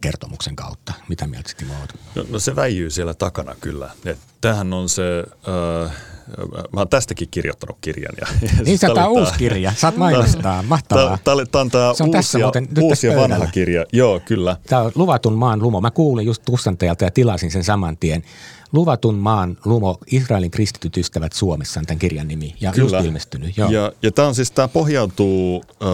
kertomuksen 0.00 0.56
kautta. 0.56 0.92
Mitä 1.08 1.26
mieltä 1.26 1.50
Timo 1.56 1.74
olet? 1.78 1.94
No, 2.14 2.24
no 2.30 2.38
se 2.38 2.56
väijyy 2.56 2.90
siellä 2.90 3.14
takana 3.14 3.54
kyllä. 3.60 3.90
Et 4.04 4.18
tämähän 4.40 4.72
on 4.72 4.88
se... 4.88 5.02
Äh, 5.84 5.92
Mä 6.72 6.80
oon 6.80 6.88
tästäkin 6.88 7.28
kirjoittanut 7.30 7.78
kirjan. 7.80 8.14
Ja, 8.20 8.26
ja 8.42 8.48
niin, 8.54 8.66
siis 8.66 8.80
tämä 8.80 9.06
on 9.06 9.12
uusi 9.12 9.32
kirja. 9.38 9.72
Saat 9.76 9.96
mainostaa. 9.96 10.62
Mahtavaa. 10.62 11.18
Tämä 11.24 11.60
on 11.60 11.70
tämä 11.70 11.94
se 11.94 12.02
on 12.02 12.08
uusi, 12.08 12.18
tässä 12.18 12.38
muuten, 12.38 12.68
uusi 12.80 13.06
ja 13.06 13.16
vanha 13.16 13.46
kirja. 13.46 13.84
Joo, 13.92 14.20
kyllä. 14.24 14.56
Tämä 14.66 14.82
on 14.82 14.92
Luvatun 14.94 15.32
maan 15.32 15.62
lumo. 15.62 15.80
Mä 15.80 15.90
kuulin 15.90 16.26
just 16.26 16.42
kustantajalta 16.46 17.04
ja 17.04 17.10
tilasin 17.10 17.50
sen 17.50 17.64
saman 17.64 17.96
tien. 17.96 18.22
Luvatun 18.76 19.14
maan 19.14 19.58
lumo, 19.64 19.98
Israelin 20.06 20.50
kristityt 20.50 20.96
ystävät 20.96 21.32
Suomessa 21.32 21.80
on 21.80 21.86
tämän 21.86 21.98
kirjan 21.98 22.28
nimi 22.28 22.54
ja 22.60 22.72
Kyllä. 22.72 22.96
just 22.96 23.06
ilmestynyt. 23.06 23.56
Joo. 23.56 23.70
Ja, 23.70 23.92
ja 24.02 24.12
tämä, 24.12 24.28
on 24.28 24.34
siis, 24.34 24.50
tämä 24.50 24.68
pohjautuu 24.68 25.64
ö, 25.82 25.86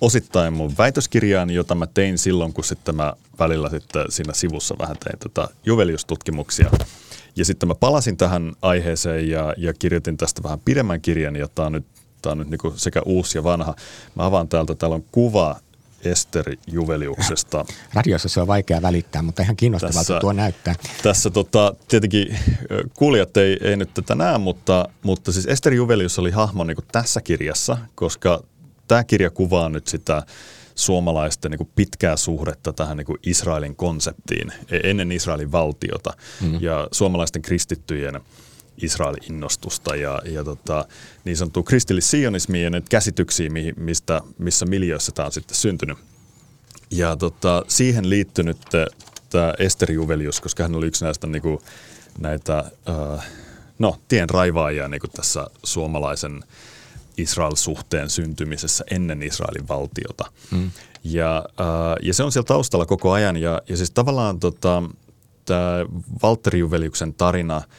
osittain 0.00 0.52
mun 0.52 0.72
väitöskirjaan, 0.78 1.50
jota 1.50 1.74
mä 1.74 1.86
tein 1.86 2.18
silloin, 2.18 2.52
kun 2.52 2.64
sitten 2.64 2.94
mä 2.94 3.12
välillä 3.38 3.70
sitten 3.70 4.04
siinä 4.08 4.32
sivussa 4.32 4.74
vähän 4.78 4.96
tein 5.04 5.18
tätä 5.18 5.48
juveliustutkimuksia. 5.66 6.70
Ja 7.36 7.44
sitten 7.44 7.68
mä 7.68 7.74
palasin 7.74 8.16
tähän 8.16 8.52
aiheeseen 8.62 9.30
ja, 9.30 9.54
ja 9.56 9.74
kirjoitin 9.74 10.16
tästä 10.16 10.42
vähän 10.42 10.60
pidemmän 10.64 11.00
kirjan, 11.00 11.36
ja 11.36 11.48
tämä 11.48 11.66
on 11.66 11.72
nyt, 11.72 11.86
tämä 12.22 12.32
on 12.32 12.38
nyt 12.38 12.50
niin 12.50 12.72
sekä 12.76 13.02
uusi 13.04 13.38
ja 13.38 13.44
vanha. 13.44 13.74
Mä 14.14 14.26
avaan 14.26 14.48
täältä, 14.48 14.74
täällä 14.74 14.94
on 14.94 15.04
kuva 15.12 15.56
Ester 16.04 16.56
Juveliuksesta. 16.66 17.64
Radiossa 17.94 18.28
se 18.28 18.40
on 18.40 18.46
vaikea 18.46 18.82
välittää, 18.82 19.22
mutta 19.22 19.42
ihan 19.42 19.56
kiinnostavaa 19.56 19.92
tässä, 19.92 20.20
tuo 20.20 20.32
näyttää. 20.32 20.74
Tässä 21.02 21.30
tota, 21.30 21.74
tietenkin 21.88 22.38
kuulijat 22.94 23.36
ei, 23.36 23.56
ei 23.60 23.76
nyt 23.76 23.94
tätä 23.94 24.14
näe, 24.14 24.38
mutta, 24.38 24.88
mutta 25.02 25.32
siis 25.32 25.46
Ester 25.46 25.74
Juvelius 25.74 26.18
oli 26.18 26.30
hahmo 26.30 26.64
niin 26.64 26.76
tässä 26.92 27.20
kirjassa, 27.20 27.78
koska 27.94 28.42
tämä 28.88 29.04
kirja 29.04 29.30
kuvaa 29.30 29.68
nyt 29.68 29.88
sitä 29.88 30.22
suomalaisten 30.74 31.50
niin 31.50 31.70
pitkää 31.74 32.16
suhdetta 32.16 32.72
tähän 32.72 32.96
niin 32.96 33.18
Israelin 33.22 33.76
konseptiin 33.76 34.52
e-, 34.70 34.90
ennen 34.90 35.12
Israelin 35.12 35.52
valtiota 35.52 36.12
mm. 36.40 36.58
ja 36.60 36.88
suomalaisten 36.92 37.42
kristittyjen– 37.42 38.20
Israelin 38.82 39.32
innostusta 39.32 39.96
ja, 39.96 40.22
ja 40.24 40.44
tota, 40.44 40.84
niin 41.24 41.36
sanottua 41.36 41.62
kristillissionismia 41.62 42.62
ja 42.62 42.70
näitä 42.70 42.86
käsityksiä, 42.90 43.50
mistä, 43.76 44.20
missä 44.38 44.66
miljöissä 44.66 45.12
tämä 45.12 45.26
on 45.26 45.32
sitten 45.32 45.56
syntynyt. 45.56 45.98
Ja 46.90 47.16
tota, 47.16 47.64
siihen 47.68 48.10
liittynyt 48.10 48.58
tämä 49.30 49.54
Ester 49.58 49.92
Juvelius, 49.92 50.40
koska 50.40 50.62
hän 50.62 50.74
oli 50.74 50.86
yksi 50.86 51.04
näistä 51.04 51.26
niin 51.26 51.42
kuin, 51.42 51.58
näitä 52.18 52.64
uh, 52.88 53.20
no, 53.78 54.00
tien 54.08 54.30
raivaajia 54.30 54.88
niin 54.88 55.00
kuin 55.00 55.10
tässä 55.10 55.46
suomalaisen 55.64 56.44
Israel-suhteen 57.16 58.10
syntymisessä 58.10 58.84
ennen 58.90 59.22
Israelin 59.22 59.68
valtiota. 59.68 60.24
Mm. 60.50 60.70
Ja, 61.04 61.44
uh, 61.46 62.06
ja 62.06 62.14
se 62.14 62.22
on 62.22 62.32
siellä 62.32 62.46
taustalla 62.46 62.86
koko 62.86 63.12
ajan. 63.12 63.36
Ja, 63.36 63.62
ja 63.68 63.76
siis 63.76 63.90
tavallaan 63.90 64.40
tota, 64.40 64.82
tämä 65.44 65.86
Valtteri 66.22 66.58
Juveliuksen 66.58 67.14
tarina– 67.14 67.62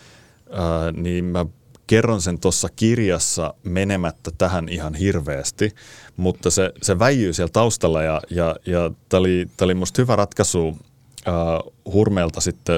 ää, 0.52 0.92
niin 0.92 1.26
mä 1.26 1.46
kerron 1.88 2.22
sen 2.22 2.40
tuossa 2.40 2.68
kirjassa 2.76 3.54
menemättä 3.64 4.32
tähän 4.38 4.70
ihan 4.70 4.94
hirveästi, 4.94 5.76
mutta 6.18 6.50
se, 6.50 6.72
se 6.82 7.00
väijyy 7.00 7.34
siellä 7.34 7.52
taustalla 7.52 8.04
ja, 8.04 8.22
ja, 8.30 8.56
ja 8.66 8.92
tämä 9.10 9.20
oli, 9.20 9.48
oli 9.62 9.74
musta 9.74 10.02
hyvä 10.02 10.16
ratkaisu 10.16 10.78
ää, 11.26 11.34
Hurmeelta 11.94 12.42
sitten 12.42 12.76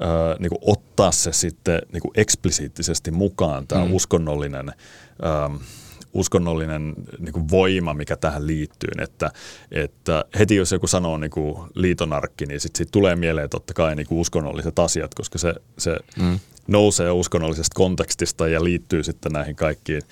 ää, 0.00 0.36
niin 0.38 0.50
ottaa 0.60 1.12
se 1.12 1.32
sitten 1.32 1.82
niin 1.92 2.02
eksplisiittisesti 2.14 3.10
mukaan, 3.10 3.66
tämä 3.66 3.84
mm. 3.84 3.94
uskonnollinen 3.94 4.72
ää, 5.22 5.50
uskonnollinen 6.14 6.94
niin 7.18 7.32
kuin 7.32 7.50
voima, 7.50 7.94
mikä 7.94 8.16
tähän 8.16 8.46
liittyy. 8.46 8.90
Että, 8.98 9.30
että 9.70 10.24
heti 10.38 10.56
jos 10.56 10.72
joku 10.72 10.86
sanoo 10.86 11.18
niin 11.18 11.30
kuin 11.30 11.56
liitonarkki, 11.74 12.46
niin 12.46 12.60
sitten 12.60 12.78
sit 12.78 12.90
tulee 12.90 13.16
mieleen 13.16 13.50
totta 13.50 13.74
kai 13.74 13.96
niin 13.96 14.06
kuin 14.06 14.20
uskonnolliset 14.20 14.78
asiat, 14.78 15.14
koska 15.14 15.38
se, 15.38 15.54
se 15.78 15.96
mm. 16.20 16.38
Nousee 16.68 17.10
uskonnollisesta 17.10 17.74
kontekstista 17.74 18.48
ja 18.48 18.64
liittyy 18.64 19.02
sitten 19.02 19.32
näihin 19.32 19.56
kaikkiin 19.56 20.02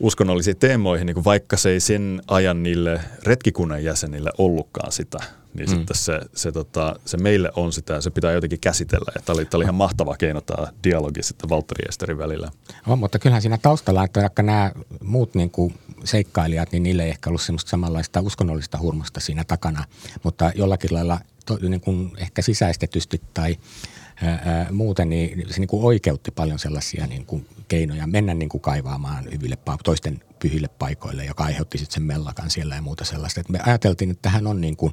uskonnollisiin 0.00 0.56
teemoihin, 0.56 1.06
niin 1.06 1.14
kuin 1.14 1.24
vaikka 1.24 1.56
se 1.56 1.70
ei 1.70 1.80
sen 1.80 2.22
ajan 2.28 2.62
niille 2.62 3.00
retkikunnan 3.22 3.84
jäsenille 3.84 4.30
ollutkaan 4.38 4.92
sitä 4.92 5.18
niin 5.54 5.70
mm. 5.70 5.76
sitten 5.76 5.96
se, 5.96 6.20
se, 6.34 6.52
tota, 6.52 6.96
se 7.04 7.16
meille 7.16 7.50
on 7.56 7.72
sitä 7.72 7.94
ja 7.94 8.00
se 8.00 8.10
pitää 8.10 8.32
jotenkin 8.32 8.60
käsitellä. 8.60 9.12
Ja 9.14 9.22
tämä 9.24 9.34
oli, 9.34 9.44
tämä 9.44 9.58
oli 9.58 9.64
ihan 9.64 9.74
mahtava 9.74 10.16
keino 10.16 10.40
tämä 10.40 10.66
dialogi 10.84 11.22
sitten 11.22 11.50
Valtteri 11.50 11.88
Esterin 11.88 12.18
välillä. 12.18 12.50
On, 12.86 12.98
mutta 12.98 13.18
kyllähän 13.18 13.42
siinä 13.42 13.58
taustalla, 13.58 14.04
että 14.04 14.20
vaikka 14.20 14.42
nämä 14.42 14.72
muut 15.02 15.34
niin 15.34 15.50
kuin 15.50 15.74
seikkailijat, 16.04 16.72
niin 16.72 16.82
niille 16.82 17.02
ei 17.04 17.10
ehkä 17.10 17.30
ollut 17.30 17.42
semmoista 17.42 17.70
samanlaista 17.70 18.20
uskonnollista 18.20 18.78
hurmasta 18.78 19.20
siinä 19.20 19.44
takana, 19.44 19.84
mutta 20.22 20.52
jollakin 20.54 20.94
lailla 20.94 21.20
to, 21.46 21.58
niin 21.68 21.80
kuin 21.80 22.12
ehkä 22.16 22.42
sisäistetysti 22.42 23.20
tai 23.34 23.56
ää, 24.22 24.66
muuten, 24.70 25.08
niin 25.08 25.46
se 25.50 25.60
niin 25.60 25.68
kuin 25.68 25.84
oikeutti 25.84 26.30
paljon 26.30 26.58
sellaisia 26.58 27.06
niin 27.06 27.26
kuin 27.26 27.46
keinoja 27.68 28.06
mennä 28.06 28.34
niin 28.34 28.48
kuin 28.48 28.60
kaivaamaan 28.60 29.24
hyville 29.32 29.58
toisten 29.84 30.22
pyhille 30.38 30.68
paikoille, 30.68 31.24
joka 31.24 31.44
aiheutti 31.44 31.78
sitten 31.78 31.94
sen 31.94 32.02
mellakan 32.02 32.50
siellä 32.50 32.74
ja 32.74 32.82
muuta 32.82 33.04
sellaista. 33.04 33.40
Et 33.40 33.48
me 33.48 33.60
ajateltiin, 33.66 34.10
että 34.10 34.22
tähän 34.22 34.46
on 34.46 34.60
niin 34.60 34.76
kuin 34.76 34.92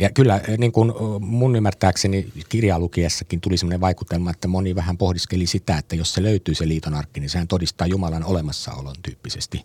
ja 0.00 0.10
kyllä 0.10 0.40
niin 0.58 0.72
kuin 0.72 0.92
mun 1.20 1.56
ymmärtääkseni 1.56 2.32
kirjaa 2.48 2.78
lukiessakin 2.78 3.40
tuli 3.40 3.56
sellainen 3.56 3.80
vaikutelma, 3.80 4.30
että 4.30 4.48
moni 4.48 4.74
vähän 4.74 4.98
pohdiskeli 4.98 5.46
sitä, 5.46 5.78
että 5.78 5.96
jos 5.96 6.14
se 6.14 6.22
löytyy 6.22 6.54
se 6.54 6.68
liitonarkki, 6.68 7.20
niin 7.20 7.30
sehän 7.30 7.48
todistaa 7.48 7.86
Jumalan 7.86 8.24
olemassaolon 8.24 8.94
tyyppisesti. 9.02 9.64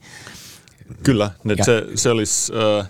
Kyllä, 1.03 1.31
ja, 1.57 1.65
se, 1.65 1.83
se 1.95 2.09
olisi... 2.09 2.53
Äh, 2.79 2.87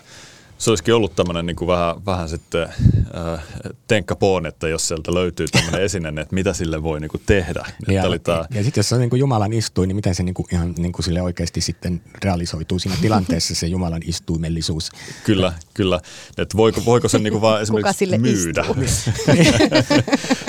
se 0.63 0.69
olisikin 0.69 0.93
ollut 0.93 1.15
tämmöinen 1.15 1.45
niin 1.45 1.55
kuin 1.55 1.67
vähän, 1.67 2.05
vähän 2.05 2.29
sitten 2.29 2.63
äh, 2.63 3.43
tenkkapoon, 3.87 4.45
että 4.45 4.67
jos 4.67 4.87
sieltä 4.87 5.13
löytyy 5.13 5.47
tämmöinen 5.47 5.81
esine, 5.87 6.09
että 6.09 6.35
mitä 6.35 6.53
sille 6.53 6.83
voi 6.83 6.99
niin 6.99 7.09
kuin 7.09 7.21
tehdä. 7.25 7.65
Ja, 7.87 8.03
oli 8.03 8.19
tää... 8.19 8.45
ja 8.53 8.63
sitten 8.63 8.79
jos 8.81 8.89
se 8.89 8.95
on 8.95 9.01
niin 9.01 9.09
kuin 9.09 9.19
Jumalan 9.19 9.53
istuin, 9.53 9.87
niin 9.87 9.95
miten 9.95 10.15
se 10.15 10.23
niin 10.23 10.33
kuin 10.33 10.45
ihan 10.51 10.73
niin 10.77 10.91
kuin 10.91 11.05
sille 11.05 11.21
oikeasti 11.21 11.61
sitten 11.61 12.01
realisoituu 12.23 12.79
siinä 12.79 12.97
tilanteessa 13.01 13.55
se 13.55 13.67
Jumalan 13.67 14.01
istuimellisuus? 14.05 14.91
Kyllä, 15.23 15.53
kyllä. 15.73 15.99
Että 16.37 16.57
voiko, 16.57 16.81
voiko 16.85 17.09
sen 17.09 17.23
niin 17.23 17.31
kuin 17.31 17.41
vaan 17.41 17.61
esimerkiksi 17.61 18.17
myydä? 18.17 18.65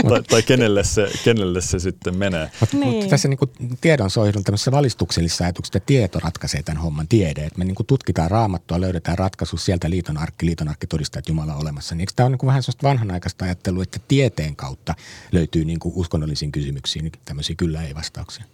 tai, 0.08 0.22
tai 0.22 0.42
kenelle, 0.42 0.84
se, 0.84 1.10
kenelle 1.24 1.60
se 1.60 1.78
sitten 1.78 2.16
menee? 2.16 2.50
Mutta 2.60 2.76
niin. 2.76 2.94
Mut 2.94 3.08
tässä 3.08 3.28
niin 3.28 3.38
kuin 3.38 3.50
tiedonsoihdun 3.80 4.44
tämmöisessä 4.44 4.72
valistuksellisessa 4.72 5.44
ajatuksessa, 5.44 5.76
että 5.76 5.86
tieto 5.86 6.20
ratkaisee 6.20 6.62
tämän 6.62 6.82
homman 6.82 7.08
tiede. 7.08 7.44
Että 7.44 7.58
me 7.58 7.64
niin 7.64 7.74
kuin 7.74 7.86
tutkitaan 7.86 8.30
raamattua, 8.30 8.80
löydetään 8.80 9.18
ratkaisu 9.18 9.56
sieltä 9.56 9.90
liiton 10.04 10.22
arkki, 10.22 10.46
liiton 10.46 10.68
arkki 10.68 10.86
todistaa, 10.86 11.18
että 11.18 11.30
Jumala 11.30 11.54
on 11.54 11.60
olemassa. 11.60 11.94
Niin 11.94 12.00
eikö 12.00 12.12
tämä 12.16 12.26
ole 12.26 12.36
niin 12.36 12.46
vähän 12.46 12.62
sellaista 12.62 12.88
vanhanaikaista 12.88 13.44
ajattelua, 13.44 13.82
että 13.82 14.00
tieteen 14.08 14.56
kautta 14.56 14.94
löytyy 15.32 15.64
niin 15.64 15.78
kuin 15.78 15.92
uskonnollisiin 15.96 16.52
kysymyksiin 16.52 17.12
tämmöisiä 17.24 17.56
kyllä 17.56 17.82
ei 17.82 17.94
vastauksia? 17.94 18.44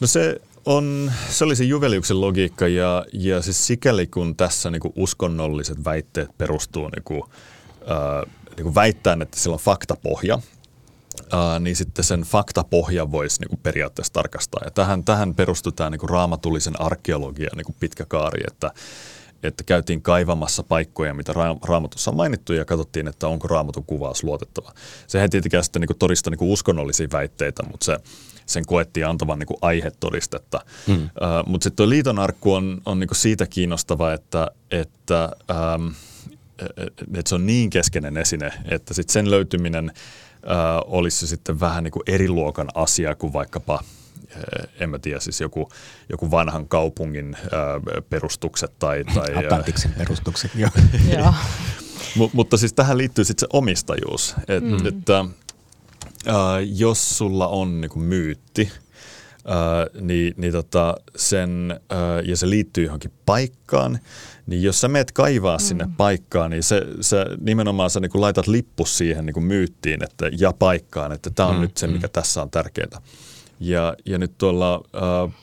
No 0.00 0.06
se 0.06 0.40
on, 0.64 1.12
se 1.30 1.44
oli 1.44 1.56
se 1.56 1.64
Juveliuksen 1.64 2.20
logiikka 2.20 2.68
ja, 2.68 3.04
ja 3.12 3.42
siis 3.42 3.66
sikäli 3.66 4.06
kun 4.06 4.36
tässä 4.36 4.70
niin 4.70 4.80
kuin 4.80 4.92
uskonnolliset 4.96 5.84
väitteet 5.84 6.38
perustuu 6.38 6.88
niin 6.88 7.04
kuin, 7.04 7.22
äh, 7.90 8.32
niin 8.56 8.64
kuin 8.64 8.74
väittäen, 8.74 9.22
että 9.22 9.40
sillä 9.40 9.54
on 9.54 9.60
faktapohja, 9.60 10.38
Uh, 11.16 11.60
niin 11.60 11.76
sitten 11.76 12.04
sen 12.04 12.20
faktapohja 12.20 13.12
voisi 13.12 13.40
niin 13.40 13.48
kuin 13.48 13.60
periaatteessa 13.62 14.12
tarkastaa. 14.12 14.60
Ja 14.64 14.70
tähän, 14.70 15.04
tähän 15.04 15.34
perustuu 15.34 15.72
tämä 15.72 15.90
niin 15.90 15.98
kuin 15.98 16.10
raamatullisen 16.10 16.80
arkeologian 16.80 17.56
niin 17.56 17.64
kuin 17.64 17.76
pitkä 17.80 18.04
kaari, 18.04 18.42
että 18.48 18.70
että 19.46 19.64
käytiin 19.64 20.02
kaivamassa 20.02 20.62
paikkoja, 20.62 21.14
mitä 21.14 21.32
raamatussa 21.68 22.10
on 22.10 22.16
mainittu 22.16 22.52
ja 22.52 22.64
katsottiin, 22.64 23.08
että 23.08 23.28
onko 23.28 23.48
raamatun 23.48 23.84
kuvaus 23.84 24.24
luotettava. 24.24 24.72
Sehän 25.06 25.30
tietenkään 25.30 25.64
sitten 25.64 25.80
niin 25.80 25.98
todista 25.98 26.30
niin 26.30 26.38
uskonnollisia 26.52 27.08
väitteitä, 27.12 27.62
mutta 27.62 27.84
se, 27.84 27.98
sen 28.46 28.66
koettiin 28.66 29.06
antavan 29.06 29.38
niin 29.38 29.58
aihetodistetta. 29.62 30.60
Hmm. 30.86 30.94
Uh, 31.02 31.08
mutta 31.46 31.64
sitten 31.64 31.76
tuo 31.76 31.88
liitonarkku 31.88 32.52
on, 32.54 32.82
on 32.86 33.00
niin 33.00 33.08
siitä 33.12 33.46
kiinnostava, 33.46 34.12
että, 34.12 34.50
että, 34.70 35.30
ähm, 35.50 35.88
että 37.14 37.28
se 37.28 37.34
on 37.34 37.46
niin 37.46 37.70
keskeinen 37.70 38.16
esine, 38.16 38.52
että 38.68 38.94
sit 38.94 39.10
sen 39.10 39.30
löytyminen 39.30 39.92
äh, 39.94 39.96
olisi 40.86 41.26
sitten 41.26 41.60
vähän 41.60 41.84
niin 41.84 41.92
eri 42.06 42.28
luokan 42.28 42.68
asia 42.74 43.14
kuin 43.14 43.32
vaikkapa 43.32 43.82
en 44.80 44.90
mä 44.90 44.98
tiedä, 44.98 45.20
siis 45.20 45.40
joku, 45.40 45.68
joku 46.08 46.30
vanhan 46.30 46.68
kaupungin 46.68 47.36
ää, 47.36 48.02
perustukset 48.10 48.78
tai... 48.78 49.04
tai 49.14 49.44
Atlantiksen 49.44 49.92
perustukset, 49.98 50.50
joo. 50.54 50.70
M- 52.16 52.30
mutta 52.32 52.56
siis 52.56 52.72
tähän 52.72 52.98
liittyy 52.98 53.24
sitten 53.24 53.40
se 53.40 53.46
omistajuus, 53.52 54.34
Et, 54.48 54.64
mm. 54.64 54.86
että 54.86 55.24
ää, 56.26 56.60
jos 56.60 57.18
sulla 57.18 57.48
on 57.48 57.80
niinku 57.80 57.98
myytti, 57.98 58.72
ää, 59.46 59.86
niin, 60.00 60.34
niin 60.36 60.52
tota 60.52 60.94
sen, 61.16 61.80
ää, 61.90 62.20
ja 62.20 62.36
se 62.36 62.50
liittyy 62.50 62.84
johonkin 62.84 63.12
paikkaan, 63.26 63.98
niin 64.46 64.62
jos 64.62 64.80
sä 64.80 64.88
meet 64.88 65.12
kaivaa 65.12 65.56
mm. 65.56 65.62
sinne 65.62 65.88
paikkaan, 65.96 66.50
niin 66.50 66.62
se, 66.62 66.82
se 67.00 67.24
nimenomaan 67.40 67.90
sä 67.90 68.00
niin 68.00 68.10
laitat 68.14 68.46
lippus 68.46 68.98
siihen 68.98 69.26
niin 69.26 69.44
myyttiin 69.44 70.04
että, 70.04 70.30
ja 70.38 70.52
paikkaan, 70.52 71.12
että 71.12 71.30
tämä 71.30 71.48
on 71.48 71.54
mm. 71.54 71.60
nyt 71.60 71.76
se, 71.76 71.86
mikä 71.86 72.06
mm. 72.06 72.12
tässä 72.12 72.42
on 72.42 72.50
tärkeää. 72.50 73.00
Ja, 73.60 73.96
ja 74.04 74.18
nyt 74.18 74.38
tuolla 74.38 74.74
äh, 74.74 75.34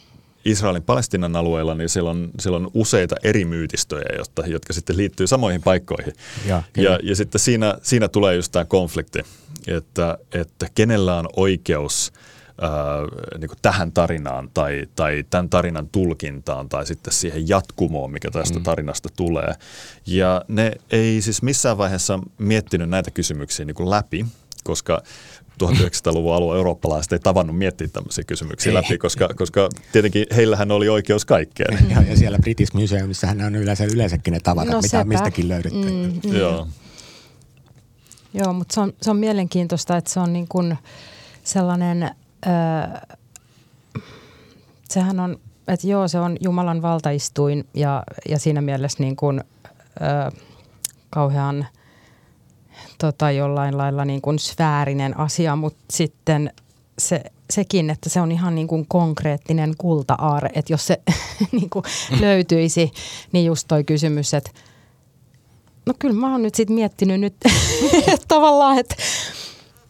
Israelin 0.46 0.84
Palestinan 0.84 1.36
alueella, 1.36 1.76
niin 1.76 1.90
siellä 1.90 2.10
on, 2.10 2.32
siellä 2.40 2.58
on 2.58 2.72
useita 2.74 3.16
eri 3.24 3.46
myytistöjä, 3.46 4.18
jotka, 4.18 4.44
jotka 4.48 4.74
sitten 4.74 4.98
liittyy 4.98 5.28
samoihin 5.28 5.62
paikkoihin. 5.62 6.14
Ja, 6.46 6.64
ja, 6.78 7.00
ja 7.04 7.16
sitten 7.16 7.40
siinä, 7.40 7.78
siinä 7.82 8.08
tulee 8.08 8.36
just 8.36 8.52
tämä 8.52 8.66
konflikti, 8.66 9.20
että, 9.68 10.18
että 10.34 10.68
kenellä 10.76 11.20
on 11.20 11.30
oikeus– 11.36 12.14
ää, 12.62 12.72
niin 13.38 13.48
kuin 13.48 13.60
tähän 13.62 13.92
tarinaan 13.92 14.50
tai, 14.54 14.88
tai 14.96 15.26
tämän 15.30 15.50
tarinan 15.50 15.90
tulkintaan 15.92 16.70
tai 16.70 16.86
sitten 16.86 17.14
siihen 17.14 17.50
jatkumoon, 17.50 18.12
mikä 18.12 18.32
tästä 18.32 18.60
mm. 18.60 18.64
tarinasta 18.64 19.10
tulee. 19.16 19.54
Ja 20.06 20.42
ne 20.48 20.72
ei 20.92 21.22
siis 21.22 21.42
missään 21.42 21.78
vaiheessa 21.78 22.20
miettinyt 22.38 22.90
näitä 22.90 23.12
kysymyksiä 23.12 23.66
niin 23.66 23.76
kuin 23.76 23.90
läpi, 23.90 24.26
koska 24.64 25.02
1900-luvun 25.64 26.36
alun 26.36 26.56
eurooppalaiset 26.56 27.14
ei 27.14 27.20
tavannut 27.20 27.58
miettiä 27.58 27.88
tämmöisiä 27.88 28.24
kysymyksiä 28.24 28.70
ei. 28.70 28.74
läpi, 28.74 28.98
koska, 28.98 29.30
koska 29.36 29.70
tietenkin 29.92 30.26
heillähän 30.36 30.72
oli 30.72 30.90
oikeus 30.90 31.26
kaikkeen. 31.26 31.90
Ja, 31.90 32.02
ja 32.02 32.18
siellä 32.18 32.40
British 32.40 32.74
Museumissahan 32.74 33.42
on 33.42 33.56
yleensä 33.56 33.84
yleensäkin 33.86 34.34
ne 34.34 34.40
tavat, 34.40 34.68
no, 34.68 34.82
mitä 34.82 35.04
mistäkin 35.04 35.48
löydetty. 35.48 35.92
Mm, 35.92 36.30
mm. 36.30 36.36
Joo. 36.38 36.68
Joo, 38.34 38.54
mutta 38.54 38.74
se 38.74 38.82
on, 38.82 38.94
se 39.02 39.12
on 39.12 39.18
mielenkiintoista, 39.18 39.98
että 39.98 40.12
se 40.12 40.20
on 40.20 40.34
niin 40.34 40.48
kuin 40.48 40.78
sellainen 41.44 42.04
öö, 42.48 43.18
sehän 44.90 45.20
on, 45.20 45.40
että 45.68 45.88
joo, 45.88 46.08
se 46.08 46.20
on 46.20 46.38
Jumalan 46.40 46.82
valtaistuin 46.82 47.68
ja, 47.74 48.04
ja 48.30 48.40
siinä 48.40 48.62
mielessä 48.62 49.04
niin 49.04 49.16
kuin, 49.16 49.42
öö, 50.02 50.42
kauhean 51.10 51.68
tota, 52.98 53.32
jollain 53.32 53.78
lailla 53.78 54.06
niin 54.06 54.22
kuin 54.22 54.40
sfäärinen 54.40 55.20
asia, 55.20 55.56
mutta 55.56 55.84
sitten 55.90 56.54
se, 56.98 57.24
sekin, 57.50 57.90
että 57.90 58.10
se 58.10 58.22
on 58.22 58.32
ihan 58.32 58.56
niin 58.56 58.68
kuin 58.68 58.86
konkreettinen 58.88 59.74
kulta-aare, 59.78 60.50
että 60.56 60.74
jos 60.74 60.88
se 60.88 61.02
niin 61.52 61.70
kuin 61.70 61.86
löytyisi, 62.20 62.92
niin 63.32 63.46
just 63.46 63.68
toi 63.68 63.84
kysymys, 63.84 64.34
että 64.34 64.52
no 65.86 65.94
kyllä 66.00 66.16
mä 66.16 66.32
oon 66.32 66.42
nyt 66.42 66.56
sitten 66.56 66.76
miettinyt 66.76 67.20
nyt 67.20 67.36
tavallaan, 68.28 68.78
että 68.80 68.96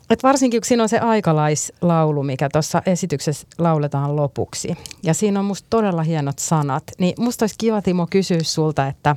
et 0.10 0.24
varsinkin 0.24 0.62
kun 0.62 0.68
siinä 0.68 0.84
on 0.84 0.90
se 0.90 1.00
aikalaislaulu, 1.00 2.24
mikä 2.24 2.50
tuossa 2.50 2.82
esityksessä 2.86 3.48
lauletaan 3.58 4.16
lopuksi. 4.16 4.78
Ja 5.04 5.14
siinä 5.14 5.40
on 5.40 5.46
musta 5.46 5.68
todella 5.70 6.04
hienot 6.04 6.40
sanat. 6.40 6.84
Niin 6.98 7.14
musta 7.18 7.44
olisi 7.44 7.56
kiva 7.58 7.82
Timo 7.82 8.08
kysyä 8.10 8.40
sulta, 8.42 8.88
että 8.88 9.16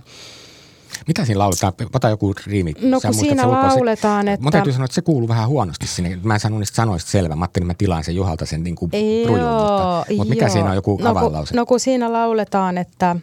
mitä 1.06 1.24
siinä 1.24 1.38
lauletaan? 1.38 1.72
Ota 1.94 2.08
joku 2.08 2.34
riimi. 2.46 2.72
No 2.80 3.00
kun 3.00 3.14
siinä 3.14 3.50
lauletaan, 3.50 4.28
että... 4.28 4.42
Mun 4.44 4.52
täytyy 4.52 4.72
sanoa, 4.72 4.84
että 4.84 4.94
se 4.94 5.02
kuuluu 5.02 5.28
vähän 5.28 5.48
huonosti 5.48 5.86
sinne. 5.86 6.18
Mä 6.22 6.34
en 6.34 6.40
saanut 6.40 6.58
niistä 6.58 6.76
sanoista 6.76 7.10
selvä. 7.10 7.36
Mä 7.36 7.42
ajattelin, 7.44 7.64
että 7.64 7.74
mä 7.74 7.78
tilaan 7.78 8.04
sen 8.04 8.16
Juhalta 8.16 8.46
sen 8.46 8.64
niin 8.64 8.76
kuin 8.76 8.90
prujun, 8.90 9.50
mutta, 9.50 10.06
mutta 10.16 10.34
mikä 10.34 10.48
siinä 10.48 10.68
on 10.68 10.74
joku 10.74 10.98
no, 11.02 11.14
kun, 11.14 11.32
no 11.52 11.66
kun 11.66 11.80
siinä 11.80 12.12
lauletaan, 12.12 12.78
että... 12.78 13.16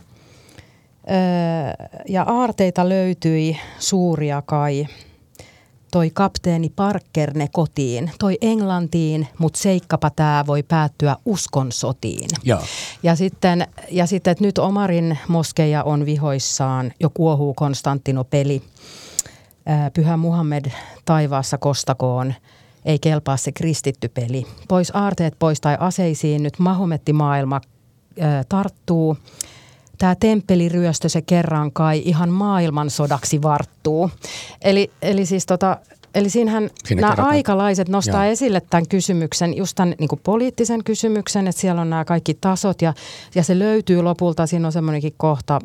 Öö, 1.10 1.88
ja 2.10 2.24
aarteita 2.24 2.90
löytyi 2.90 3.58
suuria 3.80 4.42
kai– 4.46 4.88
toi 5.94 6.12
kapteeni 6.14 6.70
Parker 6.70 7.34
ne 7.38 7.48
kotiin, 7.52 8.12
toi 8.20 8.38
Englantiin, 8.42 9.28
mutta 9.38 9.60
seikkapa 9.60 10.10
tämä 10.10 10.44
voi 10.48 10.64
päättyä 10.64 11.16
uskon 11.26 11.72
sotiin. 11.72 12.30
Joo. 12.44 12.62
Ja 13.04 13.16
sitten, 13.16 13.68
ja 13.92 14.06
sitten, 14.06 14.32
että 14.32 14.44
nyt 14.44 14.58
Omarin 14.58 15.18
moskeja 15.28 15.84
on 15.84 16.06
vihoissaan, 16.06 16.92
jo 17.00 17.10
kuohuu 17.10 17.54
Konstantinopeli. 17.54 18.62
Pyhä 19.94 20.18
Muhammed 20.18 20.66
taivaassa 21.06 21.58
kostakoon, 21.58 22.34
ei 22.86 23.00
kelpaa 23.00 23.38
se 23.38 23.52
kristitty 23.52 24.08
peli. 24.08 24.46
Pois 24.68 24.92
aarteet 24.96 25.36
pois 25.40 25.62
tai 25.62 25.78
aseisiin, 25.80 26.44
nyt 26.44 26.60
Mahometti 26.60 27.14
maailma 27.14 27.62
tarttuu– 28.50 29.18
tämä 30.04 30.16
temppeliryöstö 30.20 31.10
se 31.10 31.22
kerran 31.22 31.72
kai 31.72 32.02
ihan 32.06 32.30
maailmansodaksi 32.30 33.42
varttuu. 33.42 34.12
Eli, 34.62 34.92
eli 35.02 35.26
siis 35.26 35.46
tota, 35.46 35.78
Eli 36.16 36.30
siinähän 36.30 36.70
Siinä 36.86 37.02
nämä 37.02 37.12
kerrotaan. 37.12 37.36
aikalaiset 37.36 37.90
nostaa 37.90 38.26
Joo. 38.26 38.32
esille 38.32 38.62
tämän 38.70 38.88
kysymyksen, 38.88 39.58
just 39.58 39.76
tämän 39.76 39.96
niin 40.00 40.20
poliittisen 40.24 40.84
kysymyksen, 40.84 41.48
että 41.48 41.62
siellä 41.62 41.82
on 41.82 41.90
nämä 41.90 42.06
kaikki 42.06 42.38
tasot 42.42 42.82
ja, 42.82 42.94
ja 43.36 43.44
se 43.44 43.60
löytyy 43.60 44.02
lopulta. 44.02 44.48
Siinä 44.48 44.68
on 44.68 44.72
semmoinenkin 44.72 45.14
kohta 45.18 45.60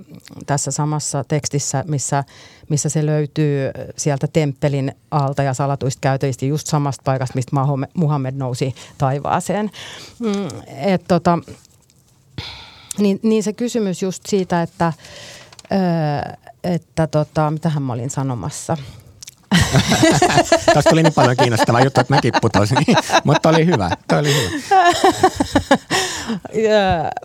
tässä 0.47 0.71
samassa 0.71 1.25
tekstissä, 1.29 1.85
missä, 1.89 2.25
missä 2.69 2.89
se 2.89 3.07
löytyy 3.07 3.71
sieltä 3.97 4.27
temppelin 4.33 4.93
alta 5.11 5.43
ja 5.43 5.55
salatuista 5.55 6.01
käytöistä 6.01 6.47
just 6.47 6.67
samasta 6.67 7.03
paikasta, 7.05 7.35
mistä 7.35 7.57
Muhammed 7.95 8.35
nousi 8.35 8.75
taivaaseen. 8.99 9.71
Mm, 10.19 10.49
et 10.77 11.05
tota, 11.09 11.39
niin, 12.99 13.21
niin 13.23 13.43
se 13.43 13.53
kysymys 13.53 14.03
just 14.03 14.23
siitä, 14.27 14.63
että, 14.63 14.93
öö, 15.73 15.79
että 16.65 17.07
tota, 17.07 17.51
mitähän 17.51 17.83
mä 17.83 17.93
olin 17.93 18.11
sanomassa– 18.11 18.77
Tässä 20.75 20.91
tuli 20.91 21.03
niin 21.03 21.15
paljon 21.15 21.37
kiinnostavaa 21.37 21.81
juttu, 21.81 22.01
että 22.01 22.15
mäkin 22.15 22.33
putosin, 22.41 22.79
mutta 23.25 23.49
oli 23.49 23.67
hyvä. 23.67 23.91
Tämä 24.09 24.21
oli 24.21 24.35
hyvä. 24.35 24.51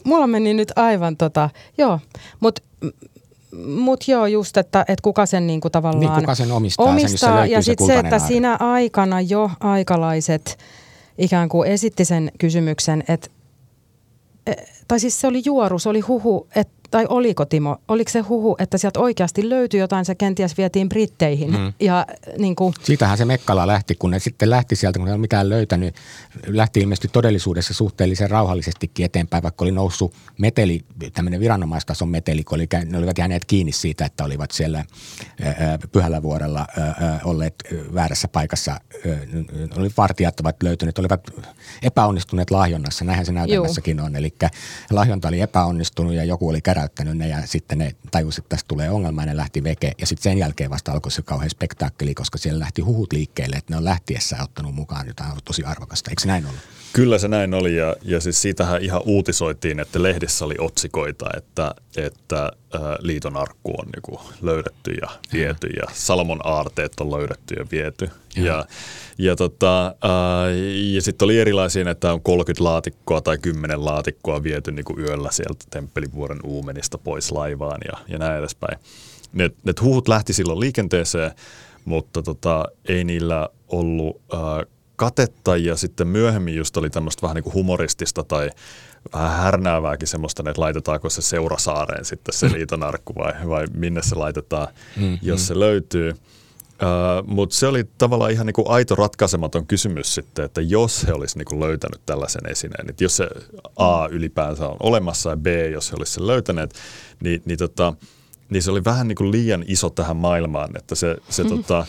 Mulla 0.04 0.28
meni 0.28 0.54
nyt 0.54 0.72
aivan 0.76 1.18
tota, 1.18 1.50
joo, 1.78 2.00
mutta 2.40 2.62
mut 3.68 4.08
joo, 4.08 4.26
just, 4.26 4.58
että, 4.58 4.82
että 4.82 5.04
kuka 5.04 5.26
sen 5.26 5.48
niinku 5.48 5.70
tavallaan 5.70 6.00
niin, 6.00 6.22
kuka 6.22 6.36
sen 6.36 6.52
omistaa, 6.52 6.86
omistaa 6.86 7.42
sen, 7.42 7.52
ja 7.52 7.62
sitten 7.62 7.88
se, 7.88 8.00
että 8.00 8.20
siinä 8.20 8.58
aikana 8.60 9.22
jo 9.22 9.52
aikalaiset 9.60 10.58
ikään 11.18 11.50
kuin 11.50 11.70
esitti 11.70 12.06
sen 12.06 12.32
kysymyksen, 12.38 13.04
että 13.08 13.30
tai 14.88 15.00
siis 15.00 15.22
se 15.22 15.28
oli 15.28 15.42
juoru, 15.46 15.80
se 15.80 15.90
oli 15.90 16.00
huhu, 16.00 16.48
että 16.56 16.83
tai 16.94 17.06
oliko 17.10 17.46
Timo, 17.46 17.78
oliko 17.88 18.12
se 18.12 18.20
huhu, 18.20 18.56
että 18.60 18.78
sieltä 18.78 19.00
oikeasti 19.00 19.50
löytyi 19.50 19.80
jotain, 19.80 20.06
se 20.06 20.16
kenties 20.16 20.58
vietiin 20.58 20.90
Britteihin. 20.90 21.52
Mm. 21.52 21.74
Ja, 21.80 22.06
niin 22.38 22.56
kuin... 22.56 22.74
Siitähän 22.84 23.18
se 23.18 23.26
Mekkala 23.26 23.68
lähti, 23.68 23.96
kun 23.96 24.12
ne 24.12 24.20
sitten 24.20 24.50
lähti 24.50 24.76
sieltä, 24.76 25.00
kun 25.00 25.06
ne 25.06 25.12
ei 25.12 25.14
ole 25.14 25.22
mitään 25.22 25.50
löytänyt. 25.50 25.96
Lähti 26.48 26.80
ilmeisesti 26.80 27.08
todellisuudessa 27.08 27.74
suhteellisen 27.74 28.30
rauhallisestikin 28.30 29.06
eteenpäin, 29.06 29.44
vaikka 29.44 29.66
oli 29.66 29.72
noussut 29.72 30.14
meteli, 30.38 30.82
tämmöinen 31.14 31.40
viranomaistason 31.40 32.10
meteli, 32.10 32.44
kun 32.44 32.56
oli, 32.56 32.68
ne 32.86 32.98
olivat 32.98 33.18
jääneet 33.18 33.46
kiinni 33.46 33.72
siitä, 33.72 34.06
että 34.06 34.24
olivat 34.24 34.52
siellä 34.52 34.86
Pyhällä 35.92 36.22
vuorella 36.22 36.68
olleet 37.24 37.56
väärässä 37.94 38.28
paikassa. 38.28 38.80
Oli 39.78 39.90
vartijat 39.98 40.40
ovat 40.40 40.64
löytyneet, 40.64 41.00
olivat 41.00 41.22
epäonnistuneet 41.84 42.52
lahjonnassa, 42.52 43.06
näinhän 43.06 43.26
se 43.26 43.32
näytelmässäkin 43.32 44.00
on. 44.00 44.16
Eli 44.16 44.34
lahjonta 44.92 45.28
oli 45.28 45.42
epäonnistunut 45.42 46.14
ja 46.14 46.24
joku 46.24 46.50
oli 46.50 46.62
kerä 46.62 46.83
täräyttänyt 46.84 47.18
ne 47.18 47.28
ja 47.28 47.48
sitten 47.48 47.78
ne 47.78 47.96
tajusivat, 48.12 48.46
että 48.46 48.56
tästä 48.56 48.68
tulee 48.68 48.90
ongelma 48.90 49.22
ja 49.22 49.26
ne 49.26 49.38
lähti 49.38 49.64
veke. 49.64 49.92
Ja 49.98 50.08
sitten 50.08 50.24
sen 50.24 50.38
jälkeen 50.38 50.70
vasta 50.70 50.92
alkoi 50.92 51.12
se 51.12 51.22
kauhean 51.22 51.50
spektaakkeli, 51.50 52.14
koska 52.14 52.38
siellä 52.38 52.60
lähti 52.60 52.82
huhut 52.82 53.14
liikkeelle, 53.14 53.56
että 53.56 53.74
ne 53.74 53.78
on 53.78 53.86
lähtiessä 53.86 54.38
ottanut 54.44 54.76
mukaan 54.76 55.08
jotain 55.08 55.32
tosi 55.46 55.64
arvokasta. 55.64 56.10
Eikö 56.10 56.22
näin 56.26 56.46
ollut? 56.46 56.62
Kyllä 56.94 57.18
se 57.18 57.28
näin 57.28 57.54
oli 57.54 57.76
ja, 57.76 57.96
ja 58.02 58.20
siis 58.20 58.42
siitähän 58.42 58.82
ihan 58.82 59.02
uutisoitiin, 59.06 59.80
että 59.80 60.04
lehdissä 60.04 60.46
oli 60.46 60.56
otsikoita, 60.60 61.30
että, 61.38 61.76
että 61.98 62.52
liiton 63.00 63.38
arkku 63.38 63.72
on 63.78 63.88
niinku 63.96 64.22
löydetty 64.42 64.92
ja 64.92 65.10
viety 65.34 65.68
ja 65.68 65.84
Salomon 65.94 66.40
aarteet 66.44 67.00
on 67.00 67.12
löydetty 67.12 67.54
ja 67.54 67.66
viety. 67.72 68.10
Ja, 68.36 68.46
ja, 68.46 68.66
ja, 69.18 69.36
tota, 69.36 69.96
ja 70.94 71.02
sitten 71.02 71.26
oli 71.26 71.40
erilaisia, 71.40 71.90
että 71.90 72.14
on 72.14 72.22
30 72.22 72.64
laatikkoa 72.64 73.22
tai 73.22 73.38
10 73.38 73.86
laatikkoa 73.86 74.44
viety 74.44 74.72
niinku 74.72 75.00
yöllä 75.00 75.32
sieltä 75.32 75.66
Temppelivuoren 75.70 76.40
uumenista 76.44 76.98
pois 76.98 77.32
laivaan 77.32 77.82
ja, 77.92 77.98
ja 78.08 78.18
näin 78.18 78.40
edespäin. 78.40 78.80
Ne, 79.34 79.50
ne 79.64 79.74
huhut 79.82 80.08
lähti 80.08 80.34
silloin 80.34 80.60
liikenteeseen, 80.60 81.32
mutta 81.86 82.22
tota, 82.22 82.66
ei 82.88 83.04
niillä 83.04 83.50
ollut 83.68 84.22
äh, 84.34 84.40
katetta 84.96 85.58
ja 85.58 85.76
sitten 85.76 86.08
myöhemmin 86.08 86.56
just 86.56 86.78
oli 86.78 86.90
tämmöistä 86.90 87.22
vähän 87.22 87.36
niin 87.36 87.44
kuin 87.44 87.54
humoristista 87.54 88.24
tai 88.24 88.50
vähän 89.14 89.38
härnäävääkin 89.38 90.08
semmoista, 90.08 90.44
että 90.50 90.62
laitetaanko 90.62 91.10
se 91.10 91.22
Seurasaareen 91.22 92.06
sitten 92.06 92.34
se 92.34 92.52
liitonarkku 92.52 93.16
vai, 93.16 93.34
vai 93.50 93.66
minne 93.74 94.02
se 94.02 94.16
laitetaan, 94.16 94.68
mm, 94.98 95.18
jos 95.22 95.42
mm. 95.42 95.46
se 95.46 95.60
löytyy. 95.60 96.14
Uh, 96.74 97.28
Mutta 97.28 97.56
se 97.56 97.68
oli 97.68 97.84
tavallaan 97.98 98.32
ihan 98.32 98.46
niinku 98.46 98.66
aito 98.68 98.96
ratkaisematon 98.96 99.68
kysymys 99.68 100.16
sitten, 100.16 100.46
että 100.46 100.62
jos 100.62 101.08
he 101.08 101.14
olisivat 101.14 101.38
niinku 101.38 101.60
löytänyt 101.60 102.02
tällaisen 102.06 102.50
esineen, 102.50 102.90
että 102.90 103.04
jos 103.04 103.18
se 103.18 103.28
A 103.76 104.08
ylipäänsä 104.12 104.68
on 104.68 104.78
olemassa 104.80 105.30
ja 105.30 105.38
B, 105.38 105.48
jos 105.72 105.92
he 105.92 105.96
olisivat 105.96 106.16
sen 106.16 106.28
löytäneet, 106.28 106.74
niin, 107.24 107.42
niin 107.46 107.58
tota, 107.58 107.94
niin 108.54 108.64
se 108.64 108.72
oli 108.72 108.84
vähän 108.84 109.08
niin 109.08 109.16
kuin 109.16 109.32
liian 109.32 109.64
iso 109.68 109.90
tähän 109.90 110.18
maailmaan, 110.18 110.70
että 110.78 110.96
se, 110.96 111.16
se, 111.30 111.44
tota, 111.44 111.86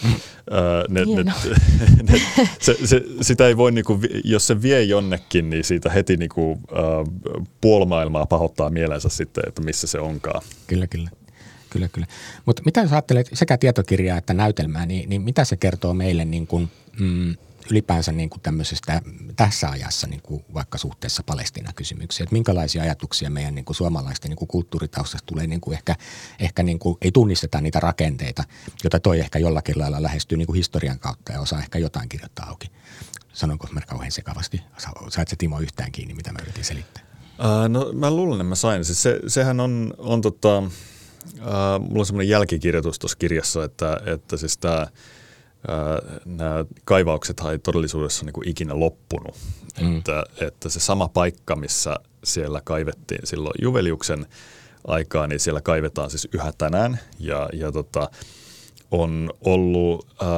ne, 0.89 1.01
ne, 1.05 1.23
ne, 2.13 2.21
se, 2.61 2.77
se, 2.85 3.03
sitä 3.21 3.49
ei 3.49 3.57
voi, 3.57 3.73
niin 3.73 3.85
kuin, 3.85 4.01
jos 4.25 4.47
se 4.47 4.63
vie 4.63 4.83
jonnekin, 4.83 5.51
niin 5.51 5.65
siitä 5.65 5.91
heti 5.91 6.17
niin 6.17 6.29
kuin, 6.29 6.51
uh, 6.51 7.39
puolmaailmaa 7.61 8.27
pahoittaa 8.27 8.71
mielensä 8.71 9.09
sitten, 9.09 9.45
että 9.49 9.63
missä 9.63 9.87
se 9.87 10.01
onkaan. 10.01 10.43
Kyllä, 10.67 10.87
kyllä. 10.87 11.11
Kyllä, 11.71 11.89
kyllä. 11.89 12.07
Mutta 12.47 12.63
mitä 12.65 12.81
jos 12.81 12.93
ajattelet 12.93 13.31
sekä 13.33 13.59
tietokirjaa 13.59 14.19
että 14.19 14.35
näytelmää, 14.35 14.87
niin, 14.87 15.09
niin 15.09 15.23
mitä 15.23 15.45
se 15.45 15.57
kertoo 15.57 15.95
meille 15.95 16.25
niin 16.25 16.47
kuin, 16.47 16.71
mm, 16.99 17.35
ylipäänsä 17.71 18.13
niin 18.13 18.31
kuin 18.31 18.41
tämmöisestä 18.41 19.03
tässä 19.37 19.69
ajassa 19.69 20.07
niin 20.07 20.23
kuin 20.23 20.45
vaikka 20.55 20.79
suhteessa 20.79 21.23
Palestina-kysymyksiin, 21.27 22.25
että 22.25 22.33
minkälaisia 22.33 22.83
ajatuksia 22.83 23.31
meidän 23.31 23.55
niin 23.55 23.65
kuin 23.65 23.77
suomalaisten 23.77 24.29
niin 24.29 24.37
kuin 24.37 24.49
kulttuuritaustasta 24.49 25.27
tulee 25.27 25.47
niin 25.47 25.61
kuin 25.61 25.75
ehkä, 25.77 25.97
ehkä 26.41 26.63
niin 26.63 26.79
kuin, 26.79 26.99
ei 27.01 27.13
tunnisteta 27.13 27.61
niitä 27.61 27.81
rakenteita, 27.81 28.45
joita 28.85 29.01
toi 29.01 29.21
ehkä 29.21 29.39
jollakin 29.39 29.79
lailla 29.79 30.03
lähestyy 30.03 30.39
niin 30.39 30.47
kuin 30.47 30.57
historian 30.57 30.99
kautta 30.99 31.33
ja 31.33 31.41
osaa 31.41 31.59
ehkä 31.59 31.79
jotain 31.79 32.09
kirjoittaa 32.09 32.47
auki. 32.49 32.71
Sanonko 33.33 33.69
mä 33.73 33.81
kauhean 33.81 34.13
sekavasti? 34.13 34.63
Sait 35.09 35.29
se 35.29 35.37
Timo 35.37 35.61
yhtään 35.61 35.93
kiinni, 35.93 36.15
mitä 36.15 36.33
mä 36.33 36.39
yritin 36.43 36.65
selittää? 36.65 37.03
Uh, 37.39 37.69
no 37.69 37.93
mä 37.93 38.11
luulen, 38.11 38.41
että 38.41 38.45
mä 38.45 38.55
sain. 38.55 38.85
Siis 38.85 39.03
se, 39.03 39.21
sehän 39.27 39.61
on, 39.61 39.95
on 39.99 40.21
tota, 40.21 40.59
uh, 40.59 40.71
mulla 41.81 42.01
on 42.01 42.07
semmoinen 42.07 42.29
jälkikirjoitus 42.29 42.99
tuossa 42.99 43.19
kirjassa, 43.19 43.65
että, 43.65 44.01
että 44.07 44.37
siis 44.37 44.59
tämä– 44.59 44.87
nämä 46.25 46.65
kaivaukset 46.85 47.41
ei 47.53 47.59
todellisuudessa 47.59 48.25
niin 48.25 48.33
kuin 48.33 48.49
ikinä 48.49 48.81
loppunut. 48.81 49.35
Mm. 49.81 49.99
Että, 49.99 50.25
että 50.41 50.69
se 50.69 50.81
sama 50.81 51.09
paikka, 51.09 51.57
missä 51.57 51.97
siellä 52.25 52.61
kaivettiin 52.65 53.27
silloin 53.27 53.55
Juveliuksen 53.63 54.27
aikaa, 54.87 55.27
niin 55.27 55.41
siellä 55.41 55.61
kaivetaan 55.61 56.11
siis 56.11 56.29
yhä 56.33 56.53
tänään. 56.59 56.99
Ja, 57.19 57.49
ja 57.53 57.73
tota, 57.73 58.11
on 58.91 59.31
ollut 59.45 60.07
ää, 60.21 60.29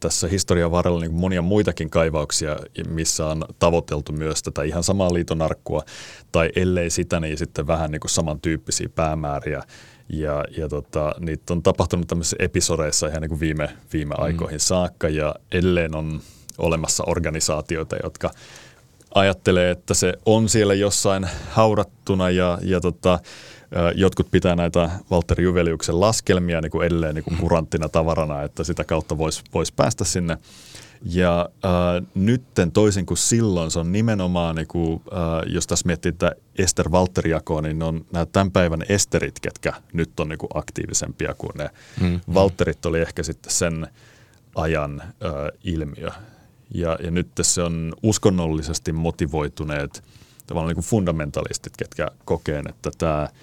tässä 0.00 0.28
historian 0.28 0.70
varrella 0.70 1.00
niin 1.00 1.14
monia 1.14 1.42
muitakin 1.42 1.90
kaivauksia, 1.90 2.56
missä 2.88 3.26
on 3.26 3.44
tavoiteltu 3.58 4.12
myös 4.12 4.42
tätä 4.42 4.62
ihan 4.62 4.82
samaa 4.82 5.14
liitonarkkua, 5.14 5.82
tai 6.32 6.50
ellei 6.56 6.90
sitä, 6.90 7.20
niin 7.20 7.38
sitten 7.38 7.66
vähän 7.66 7.90
niin 7.90 8.00
kuin 8.00 8.10
samantyyppisiä 8.10 8.88
päämääriä 8.94 9.62
ja, 10.08 10.44
ja 10.56 10.68
tota, 10.68 11.14
niitä 11.20 11.52
on 11.52 11.62
tapahtunut 11.62 12.08
tämmöisissä 12.08 12.36
episodeissa 12.40 13.06
ihan 13.06 13.22
niin 13.22 13.28
kuin 13.28 13.40
viime, 13.40 13.68
viime 13.92 14.14
mm. 14.18 14.24
aikoihin 14.24 14.60
saakka 14.60 15.08
ja 15.08 15.34
edelleen 15.52 15.96
on 15.96 16.20
olemassa 16.58 17.04
organisaatioita, 17.06 17.96
jotka 18.02 18.30
ajattelee, 19.14 19.70
että 19.70 19.94
se 19.94 20.14
on 20.26 20.48
siellä 20.48 20.74
jossain 20.74 21.28
haurattuna 21.50 22.30
ja, 22.30 22.58
ja 22.62 22.80
tota, 22.80 23.18
jotkut 23.94 24.30
pitää 24.30 24.56
näitä 24.56 24.90
Walter 25.10 25.40
Juveliuksen 25.40 26.00
laskelmia 26.00 26.60
niin 26.60 26.70
kuin 26.70 26.86
edelleen 26.86 27.14
niin 27.14 27.24
kuin 27.24 27.34
mm. 27.34 27.40
kuranttina 27.40 27.88
tavarana, 27.88 28.42
että 28.42 28.64
sitä 28.64 28.84
kautta 28.84 29.18
voisi 29.18 29.42
vois 29.54 29.72
päästä 29.72 30.04
sinne 30.04 30.38
ja 31.02 31.48
äh, 31.64 32.06
nytten 32.14 32.72
toisin 32.72 33.06
kuin 33.06 33.18
silloin, 33.18 33.70
se 33.70 33.78
on 33.78 33.92
nimenomaan, 33.92 34.56
niin 34.56 34.66
kuin, 34.66 35.02
äh, 35.12 35.52
jos 35.52 35.66
tässä 35.66 35.86
miettii 35.86 36.08
että 36.08 36.32
Ester 36.58 36.88
Walter 36.88 37.28
jakoa, 37.28 37.62
niin 37.62 37.82
on 37.82 38.06
nämä 38.12 38.26
tämän 38.26 38.50
päivän 38.50 38.82
Esterit, 38.88 39.40
ketkä 39.40 39.72
nyt 39.92 40.20
on 40.20 40.28
niin 40.28 40.38
kuin 40.38 40.50
aktiivisempia 40.54 41.34
kuin 41.34 41.52
ne. 41.58 41.70
Mm. 42.00 42.20
Walterit 42.34 42.86
oli 42.86 43.00
ehkä 43.00 43.22
sitten 43.22 43.52
sen 43.52 43.86
ajan 44.54 45.00
äh, 45.02 45.12
ilmiö. 45.64 46.10
Ja, 46.74 46.98
ja 47.02 47.10
nyt 47.10 47.28
se 47.42 47.62
on 47.62 47.94
uskonnollisesti 48.02 48.92
motivoituneet 48.92 50.04
tavallaan 50.46 50.68
niin 50.68 50.76
kuin 50.76 50.84
fundamentalistit, 50.84 51.76
ketkä 51.76 52.08
kokee, 52.24 52.62
että 52.68 52.90
tämä– 52.98 53.28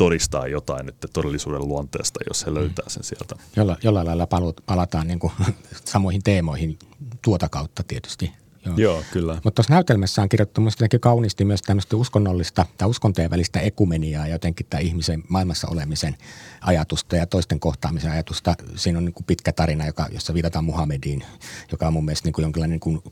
todistaa 0.00 0.46
jotain 0.46 0.86
nyt 0.86 0.96
todellisuuden 1.12 1.68
luonteesta, 1.68 2.20
jos 2.28 2.46
he 2.46 2.54
löytää 2.54 2.88
sen 2.88 3.04
sieltä. 3.04 3.36
Jolla, 3.56 3.76
jollain 3.82 4.06
lailla 4.06 4.28
palataan 4.66 5.06
niin 5.06 5.18
kuin 5.18 5.32
samoihin 5.92 6.22
teemoihin 6.22 6.78
tuota 7.22 7.48
kautta 7.48 7.82
tietysti. 7.88 8.32
Joo, 8.66 8.76
Joo 8.76 9.04
kyllä. 9.12 9.34
Mutta 9.34 9.50
tuossa 9.50 9.74
näytelmässä 9.74 10.22
on 10.22 10.28
kirjoittu 10.28 10.60
minusta 10.60 10.98
kauniisti 11.00 11.44
myös 11.44 11.62
tämmöistä 11.62 11.96
uskonnollista 11.96 12.66
tai 12.78 12.88
uskontojen 12.88 13.30
välistä 13.30 13.60
ekumeniaa 13.60 14.26
ja 14.26 14.32
jotenkin 14.32 14.66
tämä 14.70 14.80
ihmisen 14.80 15.22
maailmassa 15.28 15.68
olemisen 15.68 16.16
ajatusta 16.60 17.16
ja 17.16 17.26
toisten 17.26 17.60
kohtaamisen 17.60 18.12
ajatusta. 18.12 18.54
Siinä 18.76 18.98
on 18.98 19.04
niin 19.04 19.14
kuin 19.14 19.24
pitkä 19.24 19.52
tarina, 19.52 19.86
joka, 19.86 20.08
jossa 20.12 20.34
viitataan 20.34 20.64
Muhammediin, 20.64 21.24
joka 21.72 21.86
on 21.86 21.92
mun 21.92 22.04
mielestä 22.04 22.26
niin 22.26 22.32
kuin 22.32 22.42
jonkinlainen 22.42 22.70
niin 22.70 22.80
kuin 22.80 23.02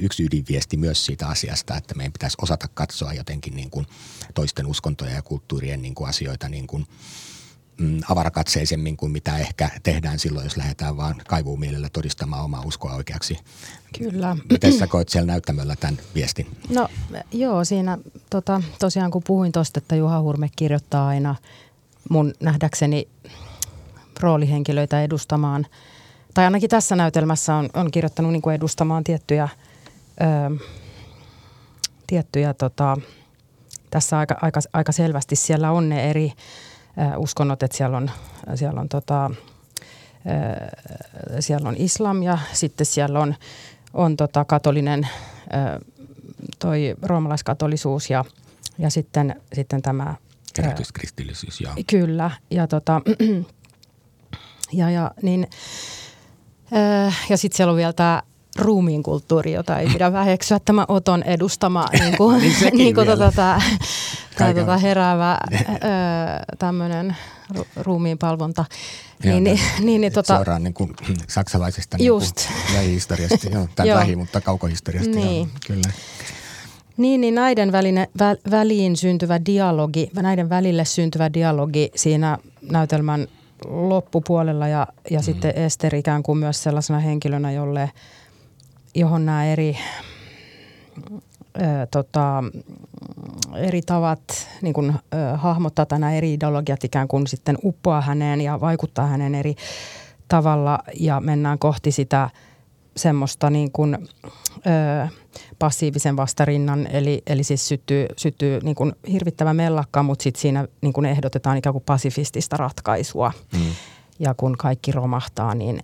yksi 0.00 0.24
ydinviesti 0.24 0.76
myös 0.76 1.06
siitä 1.06 1.28
asiasta, 1.28 1.76
että 1.76 1.94
meidän 1.94 2.12
pitäisi 2.12 2.36
osata 2.42 2.68
katsoa 2.74 3.12
jotenkin 3.12 3.56
niin 3.56 3.70
kuin 3.70 3.86
toisten 4.34 4.66
uskontoja 4.66 5.10
ja 5.10 5.22
kulttuurien 5.22 5.82
niin 5.82 5.94
kuin 5.94 6.08
asioita 6.08 6.48
niin 6.48 6.66
kuin– 6.66 6.86
mm, 7.80 8.00
avarakatseisemmin 8.08 8.96
kuin 8.96 9.12
mitä 9.12 9.38
ehkä 9.38 9.70
tehdään 9.82 10.18
silloin, 10.18 10.44
jos 10.44 10.56
lähdetään 10.56 10.96
vaan 10.96 11.14
kaivuun 11.28 11.60
mielellä 11.60 11.88
todistamaan 11.92 12.44
omaa 12.44 12.62
uskoa 12.64 12.94
oikeaksi. 12.94 13.38
Kyllä. 13.98 14.36
Miten 14.50 14.78
sä 14.78 14.86
koet 14.86 15.08
siellä 15.08 15.26
näyttämöllä 15.26 15.76
tämän 15.76 15.98
viestin? 16.14 16.46
No 16.68 16.88
joo, 17.32 17.64
siinä 17.64 17.98
tota, 18.30 18.62
tosiaan 18.78 19.10
kun 19.10 19.22
puhuin 19.26 19.52
tuosta, 19.52 19.78
että 19.78 19.96
Juha 19.96 20.20
Hurme 20.20 20.50
kirjoittaa 20.56 21.08
aina 21.08 21.34
mun 22.10 22.34
nähdäkseni 22.40 23.08
roolihenkilöitä 24.20 25.02
edustamaan, 25.02 25.66
tai 26.34 26.44
ainakin 26.44 26.70
tässä 26.70 26.96
näytelmässä 26.96 27.54
on, 27.54 27.70
on 27.74 27.90
kirjoittanut 27.90 28.32
niin 28.32 28.42
kuin 28.42 28.54
edustamaan 28.54 29.04
tiettyjä, 29.04 29.48
ö, 30.20 30.66
tiettyjä 32.06 32.54
tota, 32.54 32.96
tässä 33.90 34.18
aika, 34.18 34.36
aika, 34.42 34.60
aika 34.72 34.92
selvästi 34.92 35.36
siellä 35.36 35.70
on 35.70 35.88
ne 35.88 36.10
eri 36.10 36.32
uskonnot, 37.16 37.62
että 37.62 37.76
siellä 37.76 37.96
on, 37.96 38.10
siellä 38.54 38.80
on, 38.80 38.88
tota, 38.88 39.30
siellä 41.40 41.68
on 41.68 41.76
islam 41.78 42.22
ja 42.22 42.38
sitten 42.52 42.86
siellä 42.86 43.20
on, 43.20 43.34
on 43.94 44.16
tota 44.16 44.44
katolinen, 44.44 45.08
toi 46.58 46.94
roomalaiskatolisuus 47.02 48.10
ja, 48.10 48.24
ja 48.78 48.90
sitten, 48.90 49.40
sitten 49.52 49.82
tämä 49.82 50.14
Herätyskristillisyys, 50.58 51.60
joo. 51.60 51.72
Kyllä, 51.90 52.30
ja, 52.50 52.66
tota, 52.66 53.02
ja, 54.72 54.90
ja, 54.90 55.10
niin, 55.22 55.46
ja 57.28 57.36
sitten 57.36 57.56
siellä 57.56 57.70
on 57.70 57.76
vielä 57.76 57.92
tämä 57.92 58.22
ruumiin 58.58 59.02
kulttuuri, 59.02 59.52
jota 59.52 59.78
ei 59.78 59.88
pidä 59.88 60.12
väheksyä 60.12 60.58
tämä 60.64 60.84
Oton 60.88 61.22
edustama 61.22 61.86
niin 62.00 62.16
kuin, 62.16 62.38
niin 62.40 62.54
niin 62.72 62.94
kuin 62.94 63.06
tota, 63.06 63.32
tämä, 63.36 63.60
tämä 64.38 64.54
tota 64.54 64.78
heräävä 64.78 65.38
tämmöinen 66.58 67.16
ru, 67.54 67.66
ruumiin 67.76 68.18
palvonta. 68.18 68.64
Niin, 69.24 69.44
niin, 69.44 69.60
niin, 69.80 70.00
niin, 70.00 70.12
tota, 70.12 70.36
suoraan 70.36 70.62
niin 70.62 70.74
kuin 70.74 70.92
saksalaisesta 71.28 71.96
niin 71.96 72.06
just. 72.06 72.36
Niin 72.36 72.76
lähihistoriasta, 72.76 73.48
joo, 73.50 73.68
tai 73.76 73.88
lähi, 73.88 74.16
mutta 74.16 74.40
kaukohistoriasta. 74.40 75.14
Niin. 75.14 75.36
Joo, 75.36 75.46
kyllä. 75.66 75.92
Niin, 76.96 77.20
niin 77.20 77.34
näiden 77.34 77.72
väline, 77.72 78.08
vä, 78.18 78.36
väliin 78.50 78.96
syntyvä 78.96 79.40
dialogi, 79.46 80.10
näiden 80.14 80.48
välille 80.48 80.84
syntyvä 80.84 81.32
dialogi 81.32 81.90
siinä 81.94 82.38
näytelmän 82.70 83.26
loppupuolella 83.64 84.68
ja, 84.68 84.86
ja 85.10 85.18
mm. 85.18 85.22
sitten 85.22 85.56
Ester 85.56 85.94
ikään 85.94 86.22
kuin 86.22 86.38
myös 86.38 86.62
sellaisena 86.62 86.98
henkilönä, 86.98 87.52
jolle– 87.52 87.90
johon 88.94 89.26
nämä 89.26 89.46
eri, 89.46 89.76
ö, 91.56 91.86
tota, 91.90 92.44
eri 93.54 93.82
tavat 93.82 94.48
niin 94.62 94.74
kuin, 94.74 94.94
ö, 95.14 95.36
hahmottaa 95.36 95.86
tai 95.86 95.98
nämä 95.98 96.12
eri 96.12 96.32
ideologiat 96.34 96.84
ikään 96.84 97.08
kuin 97.08 97.26
sitten 97.26 97.58
uppoaa 97.64 98.00
häneen 98.00 98.40
ja 98.40 98.60
vaikuttaa 98.60 99.06
hänen 99.06 99.34
eri 99.34 99.54
tavalla 100.28 100.78
ja 101.00 101.20
mennään 101.20 101.58
kohti 101.58 101.92
sitä 101.92 102.30
semmoista 102.96 103.50
niin 103.50 103.72
kuin, 103.72 103.98
ö, 104.56 105.08
passiivisen 105.58 106.16
vastarinnan, 106.16 106.86
eli, 106.86 107.22
eli 107.26 107.44
siis 107.44 107.68
syttyy, 107.68 108.06
syttyy 108.16 108.60
niin 108.62 108.74
kuin 108.74 108.92
hirvittävä 109.12 109.54
mellakka, 109.54 110.02
mutta 110.02 110.22
sitten 110.22 110.40
siinä 110.40 110.68
niin 110.80 110.92
kuin 110.92 111.06
ehdotetaan 111.06 111.56
ikään 111.56 111.72
kuin 111.72 111.84
pasifistista 111.86 112.56
ratkaisua. 112.56 113.32
Mm. 113.52 113.60
Ja 114.18 114.34
kun 114.34 114.56
kaikki 114.58 114.92
romahtaa, 114.92 115.54
niin, 115.54 115.80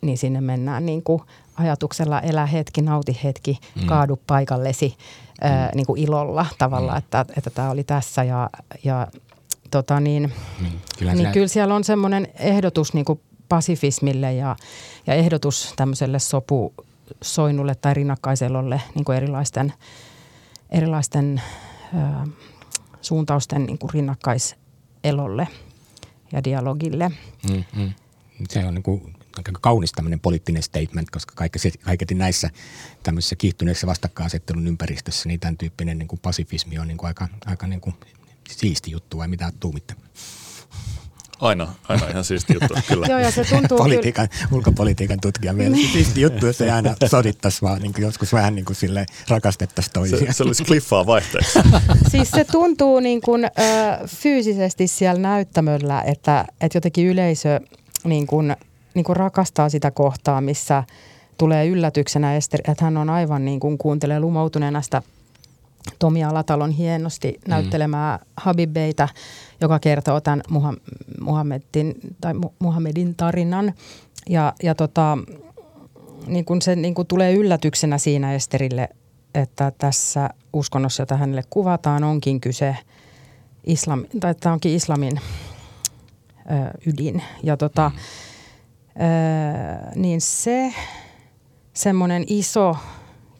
niin 0.00 0.18
sinne 0.18 0.40
mennään 0.40 0.86
niin 0.86 1.02
kuin 1.02 1.22
ajatuksella 1.60 2.20
elä 2.20 2.46
hetki, 2.46 2.82
nauti 2.82 3.18
hetki, 3.24 3.58
mm. 3.74 3.86
kaadu 3.86 4.20
paikallesi 4.26 4.96
mm. 4.98 5.50
ää, 5.50 5.70
niin 5.74 5.86
kuin 5.86 6.00
ilolla 6.00 6.46
tavalla, 6.58 6.92
mm. 6.92 6.98
että, 6.98 7.24
että 7.36 7.50
tämä 7.50 7.70
oli 7.70 7.84
tässä 7.84 8.24
ja, 8.24 8.50
ja 8.84 9.06
tota 9.70 10.00
niin, 10.00 10.32
mm. 10.60 10.66
kyllä, 10.98 11.14
niin 11.14 11.32
kyllä 11.32 11.48
siellä 11.48 11.74
on 11.74 11.84
semmoinen 11.84 12.28
ehdotus 12.38 12.94
niin 12.94 13.04
kuin 13.04 13.20
pasifismille 13.48 14.34
ja, 14.34 14.56
ja 15.06 15.14
ehdotus 15.14 15.72
tämmöiselle 15.76 16.18
sopusoinnulle 16.18 17.74
tai 17.74 17.94
rinnakkaiselolle 17.94 18.80
niin 18.94 19.04
kuin 19.04 19.16
erilaisten, 19.16 19.72
erilaisten 20.70 21.42
ää, 21.94 22.26
suuntausten 23.00 23.66
niin 23.66 23.78
kuin 23.78 23.90
rinnakkaiselolle 23.90 25.48
ja 26.32 26.44
dialogille. 26.44 27.08
Mm, 27.50 27.64
mm. 27.76 27.92
Se 28.48 28.66
on 28.66 28.74
niin 28.74 28.82
kuin 28.82 29.14
aika 29.36 29.52
kaunis 29.60 29.92
tämmöinen 29.92 30.20
poliittinen 30.20 30.62
statement, 30.62 31.10
koska 31.10 31.34
kaiketi 31.84 32.14
näissä 32.14 32.50
tämmöisissä 33.02 33.36
kiihtyneissä 33.36 33.86
vastakkainasettelun 33.86 34.66
ympäristössä 34.66 35.28
niin 35.28 35.40
tämän 35.40 35.56
tyyppinen 35.56 35.98
niin 35.98 36.08
kuin 36.08 36.20
pasifismi 36.20 36.78
on 36.78 36.88
niin 36.88 36.98
kuin 36.98 37.08
aika, 37.08 37.28
aika 37.46 37.66
niin 37.66 37.80
kuin 37.80 37.94
siisti 38.50 38.90
juttu 38.90 39.18
vai 39.18 39.28
mitä 39.28 39.52
tuumitte? 39.60 39.94
Aina, 41.40 41.74
aina 41.88 42.08
ihan 42.08 42.24
siisti 42.24 42.54
juttu, 42.54 42.74
kyllä. 42.88 43.06
Joo, 43.06 43.18
ja 43.18 43.30
se 43.30 43.44
tuntuu 43.44 43.78
Politiikan, 43.78 44.28
kyllä. 44.28 44.48
ulkopolitiikan 44.52 45.20
tutkija 45.20 45.56
vielä. 45.56 45.76
Niin. 45.76 45.92
Siisti 45.92 46.20
juttu, 46.20 46.46
jos 46.46 46.60
ei 46.60 46.70
aina 46.70 46.96
sodittaisi, 47.06 47.62
vaan 47.62 47.82
niin 47.82 47.92
joskus 47.98 48.32
vähän 48.32 48.54
niin 48.54 48.64
kuin 48.64 48.76
sille 48.76 49.06
rakastettaisiin 49.28 49.92
toisia. 49.92 50.18
Se, 50.18 50.26
se 50.32 50.42
olisi 50.42 50.64
kliffaa 50.64 51.06
vaihteeksi. 51.06 51.58
siis 52.10 52.30
se 52.30 52.44
tuntuu 52.44 53.00
niin 53.00 53.20
kuin, 53.20 53.44
ö, 53.44 53.48
fyysisesti 54.06 54.86
siellä 54.86 55.20
näyttämöllä, 55.22 56.02
että, 56.02 56.44
että 56.60 56.76
jotenkin 56.76 57.06
yleisö 57.06 57.60
niin 58.04 58.26
kuin, 58.26 58.56
niin 58.94 59.04
kuin 59.04 59.16
rakastaa 59.16 59.68
sitä 59.68 59.90
kohtaa, 59.90 60.40
missä 60.40 60.84
tulee 61.38 61.66
yllätyksenä 61.66 62.36
Ester, 62.36 62.60
että 62.68 62.84
hän 62.84 62.96
on 62.96 63.10
aivan 63.10 63.44
niin 63.44 63.60
kuin 63.60 63.78
kuuntelee 63.78 64.20
lumoutuneena 64.20 64.82
sitä 64.82 65.02
Tomi 65.98 66.24
Alatalon 66.24 66.70
hienosti 66.70 67.28
mm. 67.28 67.50
näyttelemää 67.50 68.18
Habibeita, 68.36 69.08
joka 69.60 69.78
kertoo 69.78 70.20
tämän 70.20 70.42
Muhammedin, 71.20 71.94
tai 72.20 72.34
Muhammedin 72.58 73.14
tarinan. 73.14 73.74
Ja, 74.28 74.52
ja 74.62 74.74
tota, 74.74 75.18
niin 76.26 76.44
kun 76.44 76.62
se 76.62 76.76
niin 76.76 76.94
kun 76.94 77.06
tulee 77.06 77.34
yllätyksenä 77.34 77.98
siinä 77.98 78.34
Esterille, 78.34 78.88
että 79.34 79.72
tässä 79.78 80.30
uskonnossa, 80.52 81.02
jota 81.02 81.16
hänelle 81.16 81.42
kuvataan, 81.50 82.04
onkin 82.04 82.40
kyse 82.40 82.76
islam, 83.64 84.04
tai 84.20 84.34
tämä 84.34 84.52
onkin 84.52 84.74
islamin 84.74 85.20
ö, 86.36 86.78
ydin. 86.86 87.22
Ja 87.42 87.56
tota, 87.56 87.88
mm. 87.88 88.00
Ö, 89.00 89.90
niin 89.94 90.20
se 90.20 90.74
semmoinen 91.72 92.24
iso 92.26 92.76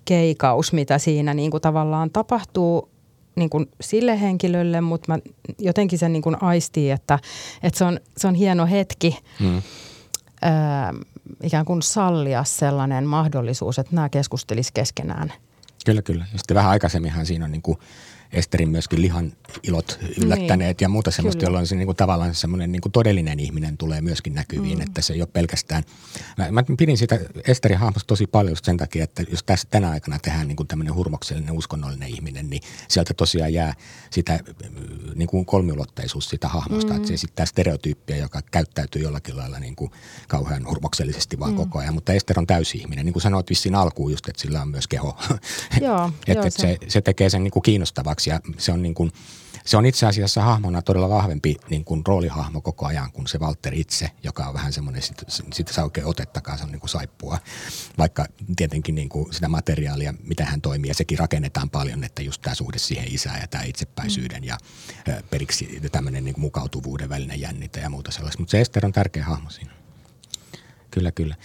keikaus, 0.04 0.72
mitä 0.72 0.98
siinä 0.98 1.34
niin 1.34 1.50
kuin 1.50 1.60
tavallaan 1.60 2.10
tapahtuu 2.10 2.88
niin 3.36 3.50
kuin 3.50 3.70
sille 3.80 4.20
henkilölle, 4.20 4.80
mutta 4.80 5.12
mä 5.12 5.18
jotenkin 5.58 5.98
sen 5.98 6.12
niin 6.12 6.22
kuin 6.22 6.42
aistii, 6.42 6.90
että, 6.90 7.18
että 7.62 7.78
se, 7.78 7.84
on, 7.84 8.00
se 8.16 8.28
on 8.28 8.34
hieno 8.34 8.66
hetki 8.66 9.18
mm. 9.40 9.62
ää, 10.42 10.94
ikään 11.42 11.64
kuin 11.64 11.82
sallia 11.82 12.44
sellainen 12.44 13.04
mahdollisuus, 13.04 13.78
että 13.78 13.94
nämä 13.94 14.08
keskustelisivat 14.08 14.74
keskenään. 14.74 15.32
Kyllä, 15.86 16.02
kyllä. 16.02 16.26
Ja 16.32 16.38
sitten 16.38 16.54
vähän 16.54 16.70
aikaisemminhan 16.70 17.26
siinä 17.26 17.44
on 17.44 17.52
niin 17.52 17.62
kuin 17.62 17.78
Esterin 18.32 18.68
myöskin 18.68 19.02
lihan 19.02 19.32
ilot 19.62 19.98
yllättäneet 20.16 20.78
niin, 20.78 20.84
ja 20.84 20.88
muuta 20.88 21.10
semmoista, 21.10 21.44
jolloin 21.44 21.66
se 21.66 21.76
niin 21.76 21.86
kuin 21.86 21.96
tavallaan 21.96 22.34
semmoinen 22.34 22.72
niin 22.72 22.80
kuin 22.80 22.92
todellinen 22.92 23.40
ihminen 23.40 23.76
tulee 23.76 24.00
myöskin 24.00 24.34
näkyviin, 24.34 24.78
mm. 24.78 24.82
että 24.82 25.02
se 25.02 25.12
ei 25.12 25.22
ole 25.22 25.28
pelkästään. 25.32 25.82
Mä, 26.36 26.50
mä 26.50 26.64
pidin 26.78 26.98
sitä 26.98 27.18
Esterin 27.46 27.78
hahmosta 27.78 28.06
tosi 28.06 28.26
paljon 28.26 28.56
sen 28.62 28.76
takia, 28.76 29.04
että 29.04 29.22
jos 29.30 29.42
tässä 29.42 29.68
tänä 29.70 29.90
aikana 29.90 30.18
tehdään 30.18 30.48
niin 30.48 30.56
kuin 30.56 30.66
tämmöinen 30.66 30.94
hurmoksellinen 30.94 31.56
uskonnollinen 31.56 32.08
ihminen, 32.08 32.50
niin 32.50 32.62
sieltä 32.88 33.14
tosiaan 33.14 33.54
jää 33.54 33.74
sitä 34.10 34.40
niin 35.14 35.28
kuin 35.28 35.46
kolmiulotteisuus 35.46 36.28
sitä 36.28 36.48
hahmosta, 36.48 36.90
mm. 36.90 36.96
että 36.96 37.08
se 37.08 37.14
esittää 37.14 37.46
stereotyyppiä, 37.46 38.16
joka 38.16 38.40
käyttäytyy 38.50 39.02
jollakin 39.02 39.36
lailla 39.36 39.58
niin 39.58 39.76
kuin 39.76 39.90
kauhean 40.28 40.66
hurmoksellisesti 40.66 41.38
vaan 41.38 41.50
mm. 41.50 41.56
koko 41.56 41.78
ajan, 41.78 41.94
mutta 41.94 42.12
Ester 42.12 42.38
on 42.38 42.46
täysi 42.46 42.78
ihminen. 42.78 43.04
Niin 43.04 43.12
kuin 43.12 43.22
sanoit 43.22 43.50
vissiin 43.50 43.74
alkuun 43.74 44.10
just, 44.10 44.28
että 44.28 44.42
sillä 44.42 44.62
on 44.62 44.68
myös 44.68 44.88
keho. 44.88 45.18
Joo, 45.80 46.12
että 46.26 46.32
joo, 46.32 46.42
se, 46.42 46.50
se, 46.50 46.78
se 46.88 47.00
tekee 47.00 47.30
sen 47.30 47.44
niin 47.44 47.50
kuin 47.50 47.62
kiinnostavaksi 47.62 48.19
ja 48.26 48.40
se 48.58 48.72
on, 48.72 48.82
niin 48.82 48.94
kuin, 48.94 49.12
se 49.64 49.76
on 49.76 49.86
itse 49.86 50.06
asiassa 50.06 50.42
hahmona 50.42 50.82
todella 50.82 51.08
vahvempi 51.08 51.56
niin 51.70 51.84
kuin 51.84 52.02
roolihahmo 52.06 52.60
koko 52.60 52.86
ajan 52.86 53.12
kuin 53.12 53.26
se 53.26 53.38
Walter 53.38 53.74
itse, 53.74 54.10
joka 54.22 54.46
on 54.46 54.54
vähän 54.54 54.72
semmoinen, 54.72 55.02
sitä 55.52 55.72
saa 55.72 55.84
oikein 55.84 56.06
otettakaan, 56.06 56.58
se 56.58 56.64
on 56.64 56.72
niin 56.72 56.80
kuin 56.80 56.90
saippua. 56.90 57.38
Vaikka 57.98 58.26
tietenkin 58.56 58.94
niin 58.94 59.08
kuin 59.08 59.32
sitä 59.32 59.48
materiaalia, 59.48 60.14
mitä 60.24 60.44
hän 60.44 60.60
toimii, 60.60 60.90
ja 60.90 60.94
sekin 60.94 61.18
rakennetaan 61.18 61.70
paljon, 61.70 62.04
että 62.04 62.22
just 62.22 62.42
tämä 62.42 62.54
suhde 62.54 62.78
siihen 62.78 63.14
isään 63.14 63.40
ja 63.40 63.46
tämä 63.46 63.64
itsepäisyyden 63.64 64.42
mm. 64.42 64.48
ja 64.48 64.58
periksi 65.30 65.80
tämmöinen 65.92 66.24
niin 66.24 66.34
kuin 66.34 66.42
mukautuvuuden 66.42 67.08
välinen 67.08 67.40
jännite 67.40 67.80
ja 67.80 67.90
muuta 67.90 68.10
sellaista. 68.10 68.42
Mutta 68.42 68.50
se 68.50 68.60
Ester 68.60 68.86
on 68.86 68.92
tärkeä 68.92 69.24
hahmo 69.24 69.50
siinä. 69.50 69.72
Kyllä, 70.90 71.12
kyllä. 71.12 71.36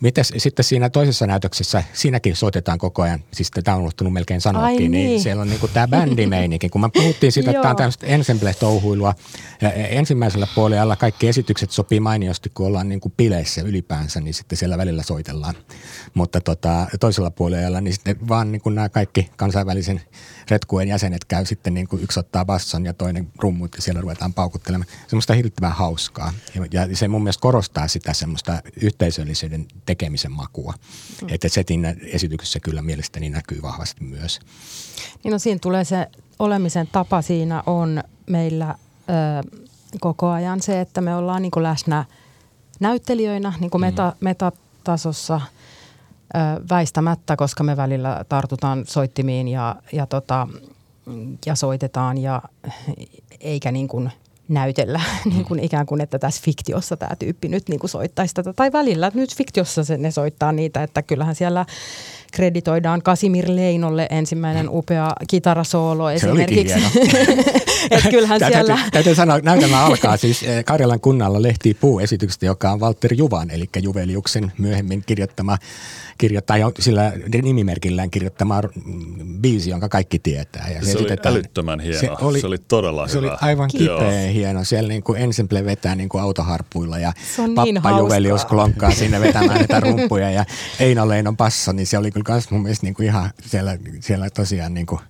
Mites 0.00 0.32
sitten 0.36 0.64
siinä 0.64 0.90
toisessa 0.90 1.26
näytöksessä, 1.26 1.84
siinäkin 1.92 2.36
soitetaan 2.36 2.78
koko 2.78 3.02
ajan, 3.02 3.24
siis 3.32 3.50
tämä 3.64 3.74
on 3.74 3.80
unohtunut 3.80 4.12
melkein 4.12 4.40
sanoakin, 4.40 4.78
niin. 4.78 4.90
niin 4.90 5.20
siellä 5.20 5.42
on 5.42 5.48
niinku 5.48 5.68
tämä 5.68 5.88
bändimeininki. 5.88 6.68
Kun 6.68 6.80
mä 6.80 6.88
puhuttiin 6.88 7.32
siitä, 7.32 7.50
että 7.50 7.62
tämä 7.62 7.70
on 7.70 7.76
tämmöistä 7.76 8.06
ensemble-touhuilua, 8.06 9.14
ja 9.60 9.72
ensimmäisellä 9.72 10.46
puolella 10.54 10.96
kaikki 10.96 11.28
esitykset 11.28 11.70
sopii 11.70 12.00
mainiosti, 12.00 12.50
kun 12.54 12.66
ollaan 12.66 12.88
niinku 12.88 13.12
pileissä 13.16 13.62
ylipäänsä, 13.62 14.20
niin 14.20 14.34
sitten 14.34 14.58
siellä 14.58 14.78
välillä 14.78 15.02
soitellaan. 15.02 15.54
Mutta 16.18 16.40
tota, 16.40 16.86
toisella 17.00 17.30
puolella 17.30 17.80
niin 17.80 17.94
sitten 17.94 18.28
vaan 18.28 18.52
niinku 18.52 18.70
nämä 18.70 18.88
kaikki 18.88 19.30
kansainvälisen 19.36 20.00
retkuen 20.50 20.88
jäsenet 20.88 21.24
käy 21.24 21.46
sitten 21.46 21.74
niin 21.74 21.88
kuin 21.88 22.02
yksi 22.02 22.20
ottaa 22.20 22.44
basson 22.44 22.84
ja 22.84 22.94
toinen 22.94 23.28
rummut 23.38 23.74
ja 23.76 23.82
siellä 23.82 24.00
ruvetaan 24.00 24.34
paukuttelemaan. 24.34 24.90
Semmoista 25.06 25.34
hirvittävän 25.34 25.72
hauskaa. 25.72 26.32
Ja 26.72 26.96
se 26.96 27.08
mun 27.08 27.22
mielestä 27.22 27.40
korostaa 27.40 27.88
sitä 27.88 28.12
semmoista 28.12 28.62
yhteisöllisyyden 28.82 29.66
tekemisen 29.86 30.32
makua. 30.32 30.74
Mm. 31.22 31.28
Että 31.30 31.48
setin 31.48 31.84
esityksessä 32.02 32.60
kyllä 32.60 32.82
mielestäni 32.82 33.30
näkyy 33.30 33.62
vahvasti 33.62 34.04
myös. 34.04 34.40
Niin 35.24 35.32
no 35.32 35.38
siinä 35.38 35.58
tulee 35.62 35.84
se 35.84 36.06
olemisen 36.38 36.88
tapa 36.92 37.22
siinä 37.22 37.62
on 37.66 38.02
meillä 38.26 38.74
ö, 38.74 39.58
koko 40.00 40.28
ajan 40.28 40.62
se, 40.62 40.80
että 40.80 41.00
me 41.00 41.14
ollaan 41.14 41.42
niin 41.42 41.50
kuin 41.50 41.62
läsnä 41.62 42.04
näyttelijöinä 42.80 43.52
niin 43.60 43.70
kuin 43.70 43.80
meta, 43.80 44.10
mm. 44.10 44.24
metatasossa– 44.24 45.40
väistämättä, 46.70 47.36
koska 47.36 47.64
me 47.64 47.76
välillä 47.76 48.24
tartutaan 48.28 48.84
soittimiin 48.86 49.48
ja, 49.48 49.76
ja, 49.92 50.06
tota, 50.06 50.48
ja 51.46 51.54
soitetaan 51.54 52.18
ja 52.18 52.42
eikä 53.40 53.72
niin 53.72 53.88
kuin 53.88 54.10
näytellä 54.48 55.00
niin 55.34 55.44
kuin 55.44 55.60
ikään 55.60 55.86
kuin, 55.86 56.00
että 56.00 56.18
tässä 56.18 56.42
fiktiossa 56.44 56.96
tämä 56.96 57.16
tyyppi 57.16 57.48
nyt 57.48 57.68
niin 57.68 57.80
kuin 57.80 57.90
soittaisi 57.90 58.34
tätä. 58.34 58.52
Tai 58.52 58.72
välillä 58.72 59.10
nyt 59.14 59.36
fiktiossa 59.36 59.84
se, 59.84 59.96
ne 59.96 60.10
soittaa 60.10 60.52
niitä, 60.52 60.82
että 60.82 61.02
kyllähän 61.02 61.34
siellä 61.34 61.66
kreditoidaan 62.32 63.02
Kasimir 63.02 63.44
Leinolle 63.48 64.06
ensimmäinen 64.10 64.68
upea 64.70 65.12
kitarasoolo 65.28 66.10
esimerkiksi. 66.10 66.74
Et 67.90 68.04
kyllähän 68.10 68.40
siellä... 68.40 68.74
Täytyy, 68.74 68.90
täytyy 68.90 69.14
sanoa, 69.14 69.38
näytelmä 69.38 69.84
alkaa 69.84 70.16
siis 70.16 70.42
eh, 70.42 70.64
Karjalan 70.64 71.00
kunnalla 71.00 71.42
lehti 71.42 71.74
puuesityksestä, 71.74 72.46
joka 72.46 72.72
on 72.72 72.80
Walter 72.80 73.14
Juvan, 73.14 73.50
eli 73.50 73.70
Juveliuksen 73.82 74.52
myöhemmin 74.58 75.02
kirjoittama, 75.06 75.58
kirjoittaa 76.18 76.56
sillä 76.78 77.12
nimimerkillään 77.42 78.10
kirjoittama 78.10 78.62
biisi, 79.40 79.70
jonka 79.70 79.88
kaikki 79.88 80.18
tietää. 80.18 80.68
Ja 80.74 80.84
se, 80.84 80.92
se 80.92 80.98
oli 80.98 81.16
älyttömän 81.24 81.80
hieno, 81.80 82.00
se 82.00 82.10
oli, 82.20 82.40
se 82.40 82.46
oli 82.46 82.58
todella 82.58 83.08
se 83.08 83.16
hyvä. 83.16 83.30
oli 83.30 83.36
aivan 83.40 83.68
kipeä 83.68 84.30
hieno. 84.32 84.64
Siellä 84.64 84.88
niin 84.88 85.02
kuin 85.02 85.22
Ensemble 85.22 85.64
vetää 85.64 85.94
niin 85.94 86.08
kuin 86.08 86.22
autoharpuilla 86.22 86.98
ja 86.98 87.12
Pappa 87.36 87.64
niin 87.64 87.98
Juvelius 87.98 88.44
klonkkaa 88.44 88.90
sinne 88.90 89.20
vetämään 89.20 89.58
näitä 89.58 89.80
rumpuja 89.86 90.30
ja 90.30 90.44
Eino 90.80 91.08
Leinon 91.08 91.36
passo, 91.36 91.72
niin 91.72 91.86
se 91.86 91.98
oli 91.98 92.10
kyllä 92.10 92.24
myös 92.28 92.50
mun 92.50 92.62
mielestä 92.62 92.86
niin 92.86 92.94
kuin 92.94 93.06
ihan 93.06 93.30
siellä, 93.46 93.78
siellä 94.00 94.30
tosiaan 94.30 94.74
niin 94.74 94.86
kuin 94.86 95.00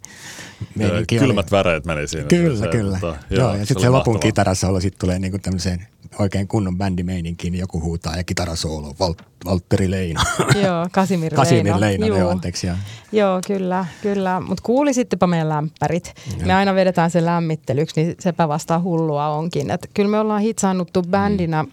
Kylmät 1.08 1.50
väreet 1.50 1.84
meni 1.84 2.08
siinä. 2.08 2.26
Kyllä, 2.26 2.58
se, 2.58 2.68
kyllä. 2.68 2.92
Mutta, 2.92 3.16
joo, 3.30 3.40
joo, 3.40 3.54
ja 3.54 3.66
sitten 3.66 3.82
se 3.82 3.88
lopun 3.88 4.20
kitarasoolo 4.20 4.80
sitten 4.80 5.00
tulee 5.00 5.18
niinku 5.18 5.38
tämmöiseen 5.38 5.86
oikein 6.18 6.48
kunnon 6.48 6.78
bändimeininkiin, 6.78 7.52
niin 7.52 7.60
joku 7.60 7.80
huutaa 7.80 8.16
ja 8.16 8.24
kitarasoolo, 8.24 8.94
Val- 9.00 9.14
Valtteri 9.44 9.90
Leino. 9.90 10.20
Joo, 10.64 10.86
Kasimir, 10.92 11.34
Kasimir 11.34 11.64
Leino. 11.64 11.80
Leino 11.80 12.18
joo, 12.18 12.30
anteeksi. 12.30 12.66
Joo, 12.66 12.76
joo 13.12 13.40
kyllä, 13.46 13.86
kyllä. 14.02 14.40
Mutta 14.40 14.62
kuulisittepa 14.62 15.26
meidän 15.26 15.48
lämpärit. 15.48 16.14
Ja. 16.38 16.46
Me 16.46 16.54
aina 16.54 16.74
vedetään 16.74 17.10
se 17.10 17.24
lämmittelyksi, 17.24 18.02
niin 18.02 18.14
sepä 18.20 18.48
vasta 18.48 18.80
hullua 18.80 19.28
onkin. 19.28 19.70
Et 19.70 19.90
kyllä 19.94 20.10
me 20.10 20.18
ollaan 20.18 20.42
hitsaannuttu 20.42 21.02
bändinä 21.02 21.62
mm. 21.62 21.70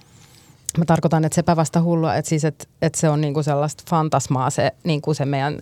Mä 0.77 0.85
tarkoitan, 0.85 1.25
että 1.25 1.35
sepä 1.35 1.55
vasta 1.55 1.81
hullua, 1.81 2.15
että, 2.15 2.29
siis, 2.29 2.45
että, 2.45 2.65
että 2.81 2.99
se 2.99 3.09
on 3.09 3.21
niinku 3.21 3.43
sellaista 3.43 3.83
fantasmaa 3.89 4.49
se, 4.49 4.71
niinku 4.83 5.13
se 5.13 5.25
meidän 5.25 5.57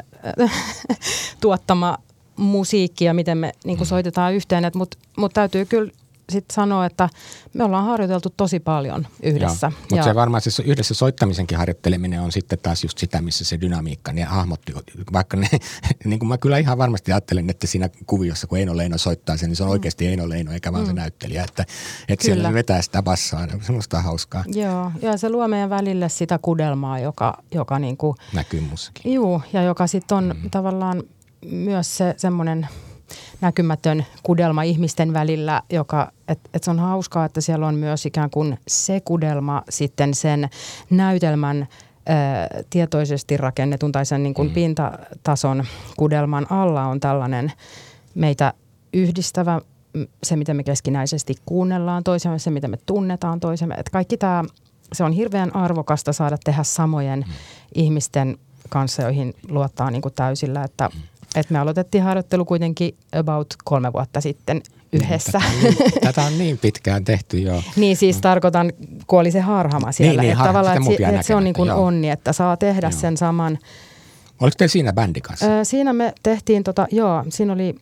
tuottama 1.41 1.97
musiikki 2.35 3.05
ja 3.05 3.13
miten 3.13 3.37
me 3.37 3.51
niin 3.65 3.77
kuin 3.77 3.87
mm. 3.87 3.89
soitetaan 3.89 4.33
yhteen. 4.33 4.71
Mutta 4.75 4.97
mut 5.17 5.33
täytyy 5.33 5.65
kyllä 5.65 5.91
sitten 6.29 6.55
sanoa, 6.55 6.85
että 6.85 7.09
me 7.53 7.63
ollaan 7.63 7.85
harjoiteltu 7.85 8.29
tosi 8.37 8.59
paljon 8.59 9.07
yhdessä. 9.23 9.71
Mutta 9.79 9.95
ja. 9.95 10.03
se 10.03 10.15
varmaan 10.15 10.41
siis 10.41 10.59
yhdessä 10.59 10.93
soittamisenkin 10.93 11.57
harjoitteleminen 11.57 12.21
on 12.21 12.31
sitten 12.31 12.59
taas 12.59 12.83
just 12.83 12.97
sitä, 12.97 13.21
missä 13.21 13.45
se 13.45 13.61
dynamiikka, 13.61 14.13
niin 14.13 14.27
hahmotti, 14.27 14.73
vaikka 15.13 15.37
ne, 15.37 15.47
niin 16.05 16.19
kuin 16.19 16.29
mä 16.29 16.37
kyllä 16.37 16.57
ihan 16.57 16.77
varmasti 16.77 17.11
ajattelen, 17.11 17.49
että 17.49 17.67
siinä 17.67 17.89
kuviossa, 18.05 18.47
kun 18.47 18.57
Eino 18.57 18.77
Leino 18.77 18.97
soittaa 18.97 19.37
sen, 19.37 19.49
niin 19.49 19.55
se 19.55 19.63
on 19.63 19.69
mm. 19.69 19.71
oikeasti 19.71 20.07
Eino 20.07 20.29
Leino, 20.29 20.51
eikä 20.51 20.71
vaan 20.71 20.83
mm. 20.83 20.87
se 20.87 20.93
näyttelijä, 20.93 21.43
että, 21.43 21.65
että 22.07 22.25
siellä 22.25 22.47
se 22.47 22.53
vetää 22.53 22.81
sitä 22.81 23.03
bassoa, 23.03 23.47
semmoista 23.61 24.01
hauskaa. 24.01 24.43
Joo, 24.47 24.91
ja 25.01 25.17
se 25.17 25.29
luo 25.29 25.47
meidän 25.47 25.69
välille 25.69 26.09
sitä 26.09 26.39
kudelmaa, 26.41 26.99
joka, 26.99 27.37
joka 27.51 27.79
niin 27.79 27.97
kuin, 27.97 28.17
näkyy 28.33 28.61
mussakin. 28.61 29.13
Joo, 29.13 29.41
ja 29.53 29.63
joka 29.63 29.87
sitten 29.87 30.17
on 30.17 30.35
mm. 30.43 30.49
tavallaan 30.49 31.03
myös 31.51 31.97
se 31.97 32.13
semmoinen 32.17 32.67
näkymätön 33.41 34.05
kudelma 34.23 34.63
ihmisten 34.63 35.13
välillä, 35.13 35.61
joka, 35.69 36.11
että 36.27 36.49
et 36.53 36.63
se 36.63 36.71
on 36.71 36.79
hauskaa, 36.79 37.25
että 37.25 37.41
siellä 37.41 37.67
on 37.67 37.75
myös 37.75 38.05
ikään 38.05 38.29
kuin 38.29 38.59
se 38.67 39.01
kudelma 39.05 39.63
sitten 39.69 40.13
sen 40.13 40.49
näytelmän 40.89 41.67
ää, 42.05 42.47
tietoisesti 42.69 43.37
rakennetun 43.37 43.91
tai 43.91 44.05
sen 44.05 44.23
niin 44.23 44.33
kuin 44.33 44.47
mm. 44.47 44.53
pintatason 44.53 45.65
kudelman 45.97 46.51
alla 46.51 46.85
on 46.85 46.99
tällainen 46.99 47.51
meitä 48.15 48.53
yhdistävä 48.93 49.61
se, 50.23 50.35
mitä 50.35 50.53
me 50.53 50.63
keskinäisesti 50.63 51.35
kuunnellaan 51.45 52.03
toisemme, 52.03 52.39
se, 52.39 52.51
mitä 52.51 52.67
me 52.67 52.77
tunnetaan 52.85 53.39
toisemme. 53.39 53.75
Että 53.75 53.91
kaikki 53.91 54.17
tämä, 54.17 54.43
se 54.93 55.03
on 55.03 55.11
hirveän 55.11 55.55
arvokasta 55.55 56.13
saada 56.13 56.37
tehdä 56.43 56.63
samojen 56.63 57.19
mm. 57.19 57.33
ihmisten 57.75 58.37
kanssa, 58.69 59.01
joihin 59.01 59.33
luottaa 59.49 59.91
niin 59.91 60.01
kuin 60.01 60.13
täysillä. 60.13 60.63
Että, 60.63 60.89
mm. 60.93 61.01
että 61.35 61.53
me 61.53 61.59
aloitettiin 61.59 62.03
harjoittelu 62.03 62.45
kuitenkin 62.45 62.97
about 63.19 63.47
kolme 63.63 63.93
vuotta 63.93 64.21
sitten 64.21 64.61
yhdessä. 64.93 65.31
Tätä, 65.31 65.49
niin, 65.63 66.01
tätä 66.01 66.23
on 66.23 66.37
niin 66.37 66.57
pitkään 66.63 67.05
tehty 67.05 67.39
jo. 67.39 67.63
niin 67.75 67.97
siis 67.97 68.15
mm. 68.15 68.21
tarkoitan, 68.21 68.73
kun 69.07 69.19
oli 69.19 69.31
se 69.31 69.39
harhama 69.39 69.91
siellä. 69.91 70.11
Niin, 70.11 70.21
niin, 70.21 70.31
että 70.31 70.39
har, 70.39 70.47
tavallaan, 70.47 70.77
että, 70.77 70.97
se, 70.97 71.09
että 71.09 71.21
se 71.21 71.35
on 71.35 71.43
niin 71.43 71.53
kuin 71.53 71.71
onni, 71.71 72.09
että 72.09 72.33
saa 72.33 72.57
tehdä 72.57 72.87
joo. 72.87 72.99
sen 72.99 73.17
saman. 73.17 73.59
Oliko 74.39 74.55
teillä 74.57 74.71
siinä 74.71 74.93
bändi 74.93 75.21
kanssa? 75.21 75.45
Öö, 75.45 75.65
siinä 75.65 75.93
me 75.93 76.13
tehtiin, 76.23 76.63
tota, 76.63 76.87
joo, 76.91 77.23
siinä 77.29 77.53
oli 77.53 77.75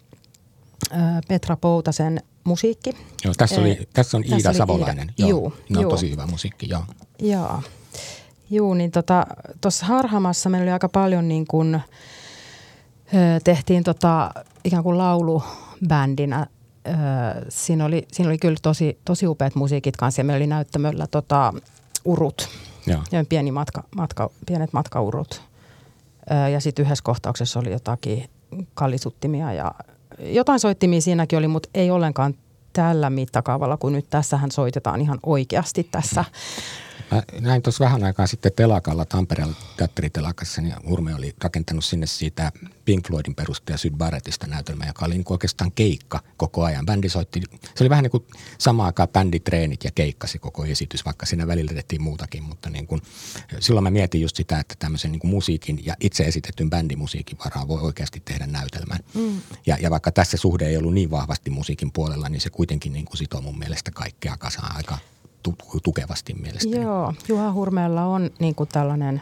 Petra 1.28 1.58
Poutasen 1.58 2.22
musiikki. 2.44 2.92
Joo, 3.26 3.34
tässä, 3.38 3.62
oli, 3.62 3.88
tässä 3.94 4.18
on 4.18 4.24
Iida 4.24 4.36
tässä 4.36 4.58
Savolainen. 4.58 5.14
Iida. 5.20 5.30
Joo, 5.30 5.30
juu, 5.30 5.54
no, 5.70 5.82
juu. 5.82 5.90
tosi 5.90 6.12
hyvä 6.12 6.28
musiikki, 6.28 6.70
joo. 6.70 6.84
Joo, 7.20 7.62
juu, 8.50 8.74
niin 8.74 8.92
tuossa 8.92 9.26
tota, 9.62 9.86
Harhamassa 9.86 10.50
meillä 10.50 10.64
oli 10.64 10.72
aika 10.72 10.90
paljon 10.90 11.28
niin 11.28 11.48
kuin, 11.48 11.82
tehtiin 13.44 13.84
tota, 13.84 14.32
ikään 14.64 14.84
kuin 14.84 14.98
laulubändinä. 14.98 16.48
Siinä 17.50 17.86
oli, 17.86 18.08
siinä 18.12 18.30
oli 18.30 18.38
kyllä 18.38 18.58
tosi, 18.62 18.98
tosi 19.06 19.28
upeat 19.28 19.56
musiikit 19.56 19.98
kanssa 19.98 20.20
ja 20.20 20.24
meillä 20.24 20.38
oli 20.38 20.48
näyttämöllä 20.48 21.08
tota, 21.08 21.54
urut. 22.06 22.50
Joo. 22.88 23.02
Ja 23.12 23.26
pieni 23.30 23.52
matka, 23.52 23.84
matka, 23.96 24.30
pienet 24.46 24.74
matkaurut. 24.74 25.42
Ja 26.52 26.60
sitten 26.60 26.86
yhdessä 26.86 27.04
kohtauksessa 27.04 27.60
oli 27.60 27.72
jotakin 27.72 28.30
kallisuttimia 28.74 29.54
ja 29.54 29.72
jotain 30.20 30.60
soittimia 30.60 31.02
siinäkin 31.02 31.40
oli, 31.40 31.48
mutta 31.48 31.70
ei 31.74 31.92
ollenkaan 31.92 32.34
tällä 32.74 33.10
mittakaavalla, 33.10 33.78
kun 33.78 33.94
nyt 33.94 34.10
tässähän 34.10 34.52
soitetaan 34.52 35.02
ihan 35.02 35.20
oikeasti 35.24 35.88
tässä 35.92 36.26
Mä 37.12 37.24
näin 37.40 37.62
tuossa 37.62 37.86
vähän 37.86 38.04
aikaa 38.04 38.28
sitten 38.28 38.52
telakalla 38.56 39.06
Tampereella 39.06 39.56
teatteritelakassa, 39.78 40.62
niin 40.62 40.76
Hurme 40.88 41.16
oli 41.16 41.36
rakentanut 41.44 41.86
sinne 41.86 42.06
siitä 42.06 42.52
Pink 42.86 43.08
Floydin 43.08 43.36
perustaja 43.36 43.78
Syd 43.78 43.94
Barrettista 43.98 44.48
näytelmä, 44.48 44.86
joka 44.86 45.06
oli 45.06 45.14
niin 45.14 45.26
oikeastaan 45.30 45.72
keikka 45.72 46.20
koko 46.38 46.64
ajan. 46.64 46.86
Bändi 46.86 47.10
soitti, 47.10 47.42
se 47.76 47.84
oli 47.84 47.90
vähän 47.90 48.04
niin 48.04 48.12
kuin 48.12 48.24
samaan 48.58 48.86
aikaan 48.86 49.10
bänditreenit 49.10 49.84
ja 49.84 49.92
keikkasi 49.92 50.40
koko 50.40 50.66
esitys, 50.66 51.06
vaikka 51.06 51.26
siinä 51.26 51.48
välillä 51.48 51.74
tehtiin 51.74 52.02
muutakin, 52.02 52.44
mutta 52.44 52.70
niin 52.70 52.88
kuin, 52.88 53.02
silloin 53.60 53.84
mä 53.84 53.92
mietin 53.92 54.22
just 54.22 54.36
sitä, 54.36 54.60
että 54.60 54.76
tämmöisen 54.80 55.12
niin 55.12 55.20
kuin 55.20 55.32
musiikin 55.32 55.86
ja 55.86 55.96
itse 56.00 56.24
esitetyn 56.24 56.70
bändimusiikin 56.70 57.38
varaa 57.46 57.68
voi 57.68 57.82
oikeasti 57.82 58.20
tehdä 58.26 58.48
näytelmän. 58.48 59.00
Mm. 59.14 59.42
Ja, 59.66 59.78
ja 59.82 59.92
vaikka 59.92 60.12
tässä 60.12 60.38
suhde 60.38 60.68
ei 60.68 60.78
ollut 60.78 60.94
niin 60.94 61.12
vahvasti 61.12 61.50
musiikin 61.50 61.92
puolella, 61.92 62.30
niin 62.30 62.42
se 62.42 62.50
kuitenkin 62.50 62.94
niin 62.94 63.06
kuin 63.06 63.18
sitoo 63.18 63.42
mun 63.42 63.60
mielestä 63.60 63.92
kaikkea 63.92 64.38
kasaan 64.38 64.76
aika 64.76 64.98
tukevasti 65.84 66.34
mielestäni. 66.34 66.82
Joo, 66.84 67.14
Juha 67.28 67.54
Hurmeella 67.54 68.06
on 68.06 68.30
niin 68.40 68.56
kuin 68.56 68.70
tällainen, 68.70 69.22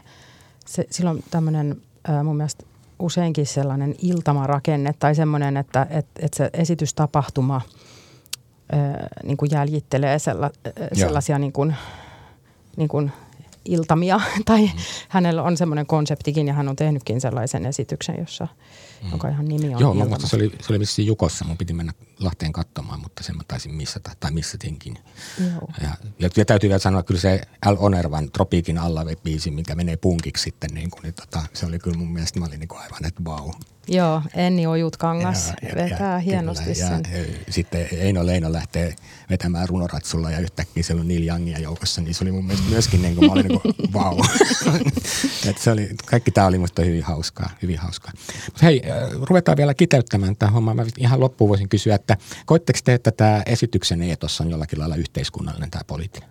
se, 0.65 0.86
silloin 0.89 1.24
tämmöinen 1.32 1.82
mun 2.24 2.38
mielestä 2.38 2.65
useinkin 2.99 3.45
sellainen 3.45 3.95
iltamarakenne 4.01 4.93
tai 4.99 5.15
semmoinen, 5.15 5.57
että, 5.57 5.88
että, 5.89 6.20
että 6.26 6.38
se 6.38 6.49
esitystapahtuma 6.53 7.61
niin 9.24 9.38
kuin 9.38 9.51
jäljittelee 9.51 10.20
sella, 10.20 10.51
sellaisia 10.93 11.39
niin 11.39 11.53
kuin, 11.53 11.76
niin 12.78 12.89
kuin 12.89 13.11
iltamia. 13.65 14.22
tai 14.45 14.61
mm. 14.61 14.72
hänellä 15.09 15.43
on 15.43 15.57
semmoinen 15.57 15.86
konseptikin 15.86 16.47
ja 16.47 16.53
hän 16.53 16.70
on 16.70 16.76
tehnytkin 16.76 17.22
sellaisen 17.22 17.65
esityksen, 17.65 18.15
jossa– 18.20 18.47
mm. 19.03 19.09
jonka 19.09 19.29
ihan 19.29 19.45
nimi 19.45 19.75
on 19.75 19.81
Joo, 19.81 19.93
mun 19.93 20.19
se 20.25 20.35
oli, 20.35 20.51
se 20.61 20.73
oli 20.73 20.79
vissiin 20.79 21.05
Jukossa. 21.05 21.45
Mun 21.45 21.57
piti 21.57 21.73
mennä 21.73 21.93
Lahteen 22.19 22.53
katsomaan, 22.53 22.99
mutta 22.99 23.23
sen 23.23 23.37
mä 23.37 23.43
taisin 23.47 23.75
missata, 23.75 24.11
tai 24.19 24.31
missatinkin. 24.31 24.97
Joo. 25.39 25.69
Ja, 25.81 25.89
ja, 26.19 26.29
ja 26.37 26.45
täytyy 26.45 26.69
vielä 26.69 26.79
sanoa, 26.79 27.03
kyllä 27.03 27.21
se 27.21 27.41
Al 27.65 27.77
Onervan 27.79 28.31
Tropiikin 28.31 28.77
alla 28.77 29.05
biisi, 29.23 29.51
mikä 29.51 29.75
menee 29.75 29.97
punkiksi 29.97 30.43
sitten, 30.43 30.69
niin, 30.73 30.89
kuin, 30.91 31.01
niin 31.01 31.13
tota, 31.13 31.43
se 31.53 31.65
oli 31.65 31.79
kyllä 31.79 31.97
mun 31.97 32.13
mielestä, 32.13 32.39
mä 32.39 32.45
olin 32.45 32.59
niin 32.59 32.67
kuin 32.67 32.81
aivan, 32.81 33.05
että 33.05 33.23
vau. 33.25 33.45
Wow. 33.45 33.53
Joo, 33.91 34.21
Enni 34.33 34.67
Ojutkangas 34.67 35.47
ja, 35.47 35.69
ja, 35.69 35.75
vetää 35.75 36.13
ja, 36.13 36.19
hienosti 36.19 36.73
kyllä, 36.73 36.87
sen. 36.87 37.03
Ja, 37.11 37.17
ja, 37.17 37.25
sitten 37.49 37.87
Eino 37.91 38.25
Leino 38.25 38.51
lähtee 38.51 38.95
vetämään 39.29 39.69
runoratsulla 39.69 40.31
ja 40.31 40.39
yhtäkkiä 40.39 40.83
siellä 40.83 41.01
on 41.01 41.07
Neil 41.07 41.27
Youngia 41.27 41.59
joukossa, 41.59 42.01
niin 42.01 42.13
se 42.13 42.23
oli 42.23 42.31
mun 42.31 42.45
mielestä 42.45 42.69
myöskin 42.69 43.01
niin 43.01 43.15
kuin, 43.15 43.27
mä 43.27 43.33
olin 43.33 43.47
niin 43.47 43.61
kuin, 43.61 43.73
vau. 43.93 44.17
Wow. 44.65 45.55
se 45.57 45.71
oli, 45.71 45.89
kaikki 46.05 46.31
tämä 46.31 46.47
oli 46.47 46.57
musta 46.57 46.81
hyvin 46.81 47.03
hauskaa, 47.03 47.49
hyvin 47.61 47.77
hauskaa. 47.77 48.11
Mutta 48.45 48.65
hei, 48.65 48.81
ruvetaan 49.21 49.57
vielä 49.57 49.73
kiteyttämään 49.73 50.35
tämä 50.35 50.51
homma. 50.51 50.73
Mä 50.73 50.85
ihan 50.97 51.19
loppuun 51.19 51.49
voisin 51.49 51.69
kysyä, 51.69 51.95
että 51.95 52.17
koitteko 52.45 52.79
te, 52.83 52.93
että 52.93 53.11
tämä 53.11 53.43
esityksen 53.45 54.01
eetos 54.01 54.41
on 54.41 54.49
jollakin 54.49 54.79
lailla 54.79 54.95
yhteiskunnallinen 54.95 55.71
tämä 55.71 55.83
poliittinen? 55.87 56.29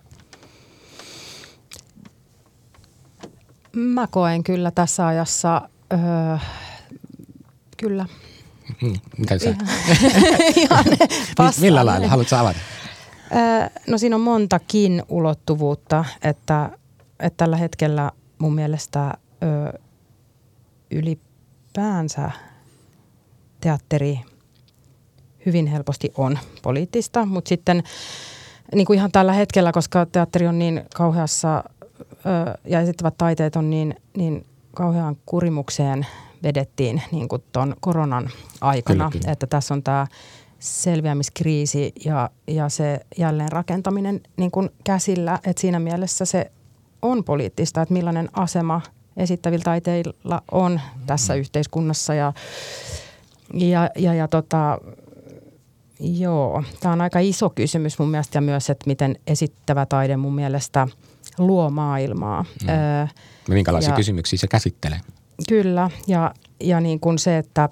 Mä 3.75 4.07
koen 4.07 4.43
kyllä 4.43 4.71
tässä 4.71 5.07
ajassa, 5.07 5.69
öö, 5.93 5.99
kyllä. 7.79 8.05
Hmm, 8.81 8.93
mitä 9.17 9.39
sä? 9.39 9.55
Ihan 10.55 10.85
Millä 11.61 11.85
lailla? 11.85 12.07
Haluatko 12.07 12.35
avata? 12.35 12.59
No 13.87 13.97
siinä 13.97 14.15
on 14.15 14.21
montakin 14.21 15.03
ulottuvuutta, 15.09 16.05
että, 16.21 16.69
että 17.19 17.37
tällä 17.37 17.57
hetkellä 17.57 18.11
mun 18.39 18.55
mielestä 18.55 19.13
öö, 19.43 19.79
ylipäänsä– 20.91 22.31
teatteri 23.61 24.19
hyvin 25.45 25.67
helposti 25.67 26.11
on 26.17 26.39
poliittista, 26.61 27.25
mutta 27.25 27.49
sitten 27.49 27.83
niin 28.75 28.85
kuin 28.85 28.97
ihan 28.97 29.11
tällä 29.11 29.33
hetkellä, 29.33 29.71
koska 29.71 30.05
teatteri 30.05 30.47
on 30.47 30.59
niin 30.59 30.81
kauheassa 30.95 31.63
ja 32.65 32.81
esittävät 32.81 33.17
taiteet 33.17 33.55
on 33.55 33.69
niin, 33.69 33.95
niin 34.17 34.45
kauhean 34.75 35.17
kurimukseen 35.25 36.07
vedettiin 36.43 37.01
niin 37.11 37.29
kuin 37.29 37.43
ton 37.51 37.75
koronan 37.79 38.29
aikana, 38.61 39.09
kyllä, 39.09 39.21
kyllä. 39.21 39.31
että 39.31 39.47
tässä 39.47 39.73
on 39.73 39.83
tämä 39.83 40.07
selviämiskriisi 40.59 41.93
ja, 42.05 42.29
ja 42.47 42.69
se 42.69 42.99
jälleenrakentaminen 43.17 44.21
niin 44.37 44.51
kuin 44.51 44.69
käsillä, 44.83 45.39
että 45.43 45.61
siinä 45.61 45.79
mielessä 45.79 46.25
se 46.25 46.51
on 47.01 47.23
poliittista, 47.23 47.81
että 47.81 47.93
millainen 47.93 48.29
asema 48.33 48.81
esittävillä 49.17 49.63
taiteilla 49.63 50.41
on 50.51 50.81
tässä 51.05 51.33
mm. 51.33 51.39
yhteiskunnassa 51.39 52.13
ja 52.13 52.33
ja, 53.53 53.89
ja, 53.95 54.13
ja 54.13 54.27
tota, 54.27 54.77
joo, 55.99 56.63
tämä 56.79 56.93
on 56.93 57.01
aika 57.01 57.19
iso 57.19 57.49
kysymys 57.49 57.99
mun 57.99 58.09
mielestä 58.09 58.37
ja 58.37 58.41
myös, 58.41 58.69
että 58.69 58.87
miten 58.87 59.15
esittävä 59.27 59.85
taide 59.85 60.17
mun 60.17 60.35
mielestä 60.35 60.87
luo 61.37 61.69
maailmaa. 61.69 62.45
Mm. 62.63 62.69
Öö, 62.69 63.07
Minkälaisia 63.49 63.91
ja, 63.91 63.95
kysymyksiä 63.95 64.39
se 64.39 64.47
käsittelee? 64.47 64.99
Kyllä, 65.47 65.89
ja, 66.07 66.33
ja 66.59 66.79
niin 66.79 66.99
kuin 66.99 67.19
se, 67.19 67.37
että, 67.37 67.69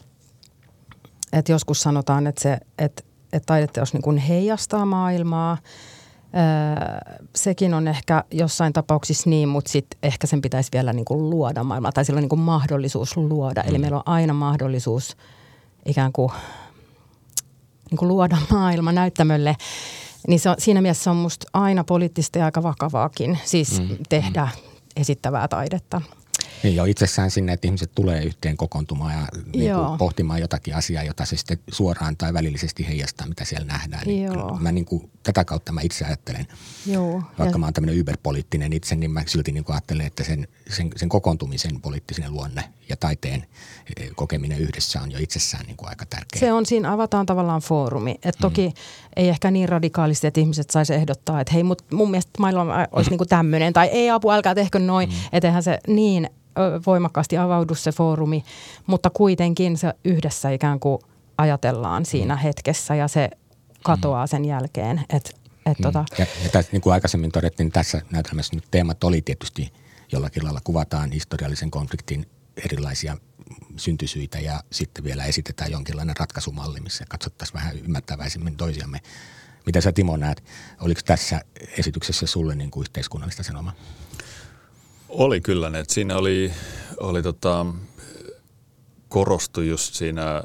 että 1.34 1.51
joskus 1.51 1.82
sanotaan, 1.82 2.28
että, 2.28 2.41
se, 2.41 2.57
että, 2.78 3.03
että 3.34 3.45
taideteos 3.45 3.93
niin 3.93 4.01
kuin 4.01 4.18
heijastaa 4.18 4.86
maailmaa. 4.86 5.57
Öö, 6.28 7.24
sekin 7.36 7.74
on 7.74 7.88
ehkä 7.88 8.24
jossain 8.32 8.74
tapauksissa 8.74 9.30
niin, 9.30 9.49
mutta 9.49 9.72
sitten 9.72 9.99
ehkä 10.03 10.28
sen 10.28 10.41
pitäisi 10.41 10.70
vielä 10.74 10.93
niin 10.93 11.05
kuin 11.05 11.30
luoda 11.30 11.63
maailmaa, 11.63 11.91
tai 11.91 12.05
sillä 12.05 12.18
on 12.18 12.22
niin 12.22 12.30
kuin 12.30 12.39
mahdollisuus 12.39 13.18
luoda. 13.18 13.63
Mm. 13.63 13.70
Eli 13.70 13.78
meillä 13.78 13.97
on 13.97 14.03
aina 14.05 14.34
mahdollisuus– 14.34 15.18
ikään 15.88 16.11
kuin, 16.11 16.32
niin 17.91 17.97
kuin 17.97 18.09
luoda 18.09 18.38
maailma 18.51 18.91
näyttämölle, 18.91 19.55
niin 20.28 20.39
se 20.39 20.49
on, 20.49 20.55
siinä 20.59 20.82
mielessä 20.82 21.11
on 21.11 21.18
musta 21.18 21.47
aina 21.53 21.84
poliittista 21.84 22.39
ja 22.39 22.45
aika 22.45 22.63
vakavaakin, 22.63 23.38
siis 23.43 23.80
mm, 23.80 23.97
tehdä 24.09 24.49
mm. 24.55 24.80
esittävää 24.95 25.47
taidetta. 25.47 26.01
Niin 26.64 26.76
jo 26.76 26.86
itsessään 26.86 27.32
sinne, 27.32 27.53
että 27.53 27.68
ihmiset 27.68 27.91
tulee 27.95 28.24
yhteen 28.24 28.58
kokoontumaan 28.58 29.14
ja 29.14 29.28
niin 29.55 29.76
kuin 29.76 29.97
pohtimaan 29.97 30.41
jotakin 30.41 30.76
asiaa, 30.76 31.03
jota 31.03 31.26
se 31.26 31.38
sitten 31.38 31.60
suoraan 31.72 32.18
tai 32.18 32.34
välillisesti 32.34 32.88
heijastaa, 32.88 33.28
mitä 33.28 33.45
siellä 33.45 33.68
nähdään. 33.68 34.08
Niin 34.08 34.32
mä 34.60 34.72
niin 34.72 34.86
kuin, 34.86 35.12
tätä 35.24 35.45
kautta 35.45 35.72
mä 35.72 35.82
itse 35.82 36.05
ajattelen, 36.05 36.47
Joo. 36.86 37.14
vaikka 37.39 37.55
ja... 37.55 37.58
mä 37.58 37.66
oon 37.66 37.74
tämmöinen 37.74 37.97
yberpoliittinen 37.97 38.74
itse, 38.74 38.95
niin 38.95 39.12
mä 39.12 39.24
silti 39.26 39.51
niin 39.51 39.64
kuin 39.64 39.74
ajattelen, 39.74 40.08
että 40.08 40.24
sen, 40.24 40.47
sen, 40.70 40.89
sen 40.95 41.10
kokoontumisen 41.10 41.82
poliittinen 41.82 42.34
luonne 42.34 42.64
ja 42.89 42.97
taiteen 42.97 43.45
eh, 43.97 44.10
kokeminen 44.16 44.60
yhdessä 44.60 45.01
on 45.01 45.12
jo 45.12 45.20
itsessään 45.22 45.66
niin 45.66 45.78
kuin 45.78 45.89
aika 45.89 46.05
tärkeä. 46.05 46.39
Se 46.39 46.53
on, 46.53 46.66
siinä 46.66 46.93
avataan 46.93 47.26
tavallaan 47.26 47.62
foorumi. 47.62 48.16
Et 48.24 48.36
toki 48.41 48.68
mm. 48.68 48.74
ei 49.16 49.30
ehkä 49.30 49.51
niin 49.51 49.70
radikaalisti, 49.70 50.28
että 50.28 50.39
ihmiset 50.39 50.70
saisi 50.70 50.93
ehdottaa, 50.93 51.41
että 51.41 51.53
hei, 51.53 51.64
mut 51.64 51.82
mun 51.91 52.12
mielestä 52.12 52.32
maailma 52.39 52.88
olisi 52.91 53.10
mm. 53.10 53.12
niin 53.12 53.18
kuin 53.18 53.30
tämmöinen, 53.30 53.74
tai 53.74 53.88
ei 53.88 54.10
apu, 54.10 54.32
älkää 54.32 54.55
tehkö 54.55 54.80
noin. 54.80 55.10
Mm. 55.10 55.16
Että 55.32 55.47
eihän 55.47 55.64
se 55.64 55.80
niin 55.88 56.30
voimakkaasti 56.86 57.38
avaudu 57.38 57.76
se 57.76 57.91
foorumi, 57.91 58.43
mutta 58.88 59.10
kuitenkin 59.10 59.78
se 59.78 59.93
yhdessä 60.05 60.49
ikään 60.49 60.80
kuin 60.80 60.99
ajatellaan 61.38 62.05
siinä 62.05 62.36
mm. 62.36 62.39
hetkessä 62.39 62.95
ja 62.95 63.08
se 63.08 63.30
katoaa 63.84 64.26
mm. 64.26 64.30
sen 64.30 64.45
jälkeen. 64.45 65.05
Et, 65.10 65.36
et 65.66 65.80
mm. 65.80 65.84
tota. 65.84 66.05
ja, 66.18 66.26
ja 66.43 66.49
tässä, 66.49 66.72
niin 66.72 66.82
kuin 66.82 66.93
aikaisemmin 66.93 67.32
todettiin, 67.32 67.72
tässä 67.72 68.01
näytelmässä 68.12 68.55
nyt 68.55 68.68
teemat 68.72 69.03
oli 69.03 69.22
tietysti 69.22 69.74
jollakin 70.12 70.43
lailla 70.43 70.62
kuvataan 70.64 71.12
historiallisen 71.12 71.72
konfliktin 71.72 72.26
erilaisia 72.66 73.18
syntysyitä 73.76 74.39
ja 74.39 74.64
sitten 74.72 75.03
vielä 75.03 75.26
esitetään 75.26 75.72
jonkinlainen 75.72 76.18
ratkaisumalli, 76.18 76.80
missä 76.80 77.05
katsottaisiin 77.10 77.53
vähän 77.53 77.80
ymmärtäväisemmin 77.80 78.58
toisiamme. 78.58 79.01
Mitä 79.66 79.82
sä 79.82 79.91
Timo 79.91 80.18
näet? 80.18 80.43
Oliko 80.80 81.01
tässä 81.05 81.41
esityksessä 81.78 82.28
sulle 82.28 82.55
niin 82.55 82.72
kuin 82.72 82.82
yhteiskunnallista 82.82 83.43
sanomaa? 83.43 83.74
Oli 85.18 85.41
kyllä, 85.41 85.68
että 85.68 85.93
siinä 85.93 86.18
oli, 86.18 86.53
oli 86.99 87.24
tota, 87.24 87.65
korostu 89.09 89.61
just 89.61 89.93
siinä 89.93 90.26
ää, 90.26 90.43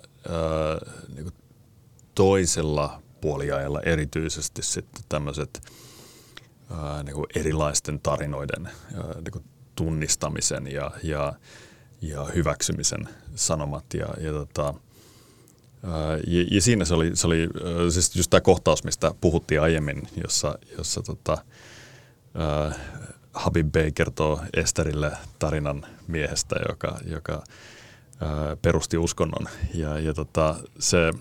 niin 1.14 1.22
kuin 1.22 1.34
toisella 2.14 3.02
puoliajalla 3.20 3.80
erityisesti 3.80 4.62
sitten 4.62 5.04
tämmöiset 5.08 5.62
niin 7.04 7.26
erilaisten 7.34 8.00
tarinoiden 8.00 8.66
ää, 8.66 9.14
niin 9.14 9.32
kuin 9.32 9.44
tunnistamisen 9.74 10.66
ja, 10.66 10.90
ja, 11.02 11.32
ja 12.02 12.24
hyväksymisen 12.24 13.08
sanomat. 13.34 13.84
Ja, 13.94 14.06
ja, 14.20 14.32
tota, 14.32 14.74
ja, 16.26 16.46
ja 16.50 16.62
siinä 16.62 16.84
se 16.84 16.94
oli, 16.94 17.10
se 17.14 17.26
oli 17.26 17.48
siis 17.90 18.16
just 18.16 18.30
tämä 18.30 18.40
kohtaus, 18.40 18.84
mistä 18.84 19.14
puhuttiin 19.20 19.60
aiemmin, 19.60 20.02
jossa, 20.22 20.58
jossa 20.78 21.02
tota, 21.02 21.38
Habib 23.34 23.72
Bey 23.72 23.90
kertoo 23.90 24.40
Esterille 24.56 25.12
tarinan 25.38 25.86
miehestä, 26.06 26.56
joka, 26.68 26.98
joka 27.06 27.32
ää, 28.20 28.56
perusti 28.62 28.98
uskonnon. 28.98 29.48
Ja, 29.74 29.98
ja 29.98 30.14
tota, 30.14 30.54
se, 30.78 31.12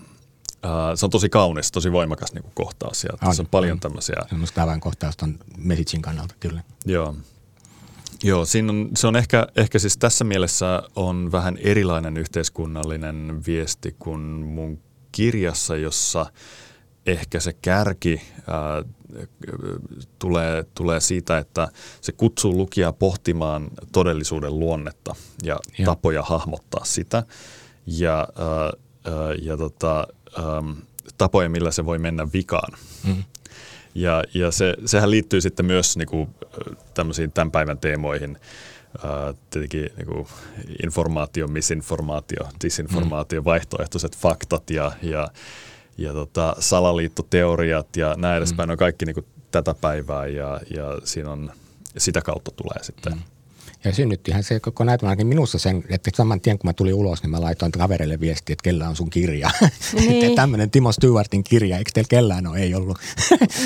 ää, 0.62 0.96
se 0.96 1.06
on 1.06 1.10
tosi 1.10 1.28
kaunis, 1.28 1.72
tosi 1.72 1.92
voimakas 1.92 2.32
niin 2.32 2.42
kuin 2.42 2.52
kohtaus. 2.54 3.04
Ja 3.04 3.10
on, 3.12 3.18
tässä 3.18 3.42
on 3.42 3.48
paljon 3.50 3.72
on. 3.72 3.80
tämmöisiä. 3.80 4.16
Semmoista 4.28 4.78
kohtaus 4.80 5.14
on 5.22 5.38
Mesitsin 5.56 6.02
kannalta, 6.02 6.34
kyllä. 6.40 6.62
Joo. 6.84 7.16
Joo, 8.24 8.44
siinä 8.44 8.72
on, 8.72 8.90
se 8.96 9.06
on 9.06 9.16
ehkä, 9.16 9.46
ehkä 9.56 9.78
siis 9.78 9.96
tässä 9.96 10.24
mielessä 10.24 10.82
on 10.96 11.32
vähän 11.32 11.58
erilainen 11.60 12.16
yhteiskunnallinen 12.16 13.42
viesti 13.46 13.96
kuin 13.98 14.20
mun 14.22 14.78
kirjassa, 15.12 15.76
jossa 15.76 16.26
ehkä 17.06 17.40
se 17.40 17.52
kärki 17.52 18.22
ää, 18.46 18.82
tulee, 20.18 20.64
tulee 20.74 21.00
siitä, 21.00 21.38
että 21.38 21.68
se 22.00 22.12
kutsuu 22.12 22.56
lukijaa 22.56 22.92
pohtimaan 22.92 23.70
todellisuuden 23.92 24.58
luonnetta 24.58 25.14
ja, 25.42 25.58
ja. 25.78 25.86
tapoja 25.86 26.22
hahmottaa 26.22 26.84
sitä 26.84 27.22
ja, 27.86 28.28
ää, 28.36 28.72
ja 29.42 29.56
tota, 29.56 30.06
ää, 30.38 30.62
tapoja, 31.18 31.48
millä 31.48 31.70
se 31.70 31.86
voi 31.86 31.98
mennä 31.98 32.28
vikaan. 32.32 32.72
Mm. 33.06 33.24
Ja, 33.94 34.24
ja 34.34 34.50
se, 34.50 34.74
sehän 34.86 35.10
liittyy 35.10 35.40
sitten 35.40 35.66
myös 35.66 35.96
niin 35.96 36.08
kuin, 36.08 36.28
tämmöisiin 36.94 37.32
tämän 37.32 37.50
päivän 37.50 37.78
teemoihin, 37.78 38.38
Uh, 39.04 39.38
tietenkin 39.50 39.90
niin 39.96 40.06
kuin 40.06 40.26
informaatio, 40.82 41.48
misinformaatio, 41.48 42.48
disinformaatio, 42.64 43.40
mm. 43.40 43.44
vaihtoehtoiset 43.44 44.16
faktat 44.16 44.70
ja, 44.70 44.92
ja, 45.02 45.28
ja 45.98 46.12
tota, 46.12 46.56
salaliittoteoriat 46.58 47.96
ja 47.96 48.14
näin 48.18 48.36
edespäin. 48.38 48.68
Mm. 48.68 48.70
on 48.70 48.76
kaikki 48.78 49.04
niin 49.04 49.14
kuin 49.14 49.26
tätä 49.50 49.74
päivää 49.80 50.26
ja, 50.26 50.60
ja 50.70 50.98
siinä 51.04 51.30
on, 51.30 51.52
sitä 51.98 52.22
kautta 52.22 52.50
tulee 52.50 52.82
sitten 52.82 53.12
mm. 53.12 53.22
Ja 53.84 53.92
synnyttihän 53.94 54.42
se 54.42 54.60
koko 54.60 54.84
näytelmä 54.84 55.14
minussa 55.14 55.58
sen, 55.58 55.84
että 55.88 56.10
saman 56.14 56.40
tien 56.40 56.58
kun 56.58 56.68
mä 56.68 56.72
tulin 56.72 56.94
ulos, 56.94 57.22
niin 57.22 57.30
mä 57.30 57.40
laitoin 57.40 57.72
kavereille 57.72 58.20
viestiä, 58.20 58.52
että 58.52 58.62
kellä 58.62 58.88
on 58.88 58.96
sun 58.96 59.10
kirja. 59.10 59.50
Niin. 59.92 60.36
Tämmöinen 60.36 60.70
Timo 60.70 60.92
Stewartin 60.92 61.44
kirja, 61.44 61.78
eikö 61.78 61.90
teillä 61.94 62.08
kellään 62.08 62.46
ole? 62.46 62.58
Ei 62.58 62.74
ollut. 62.74 62.98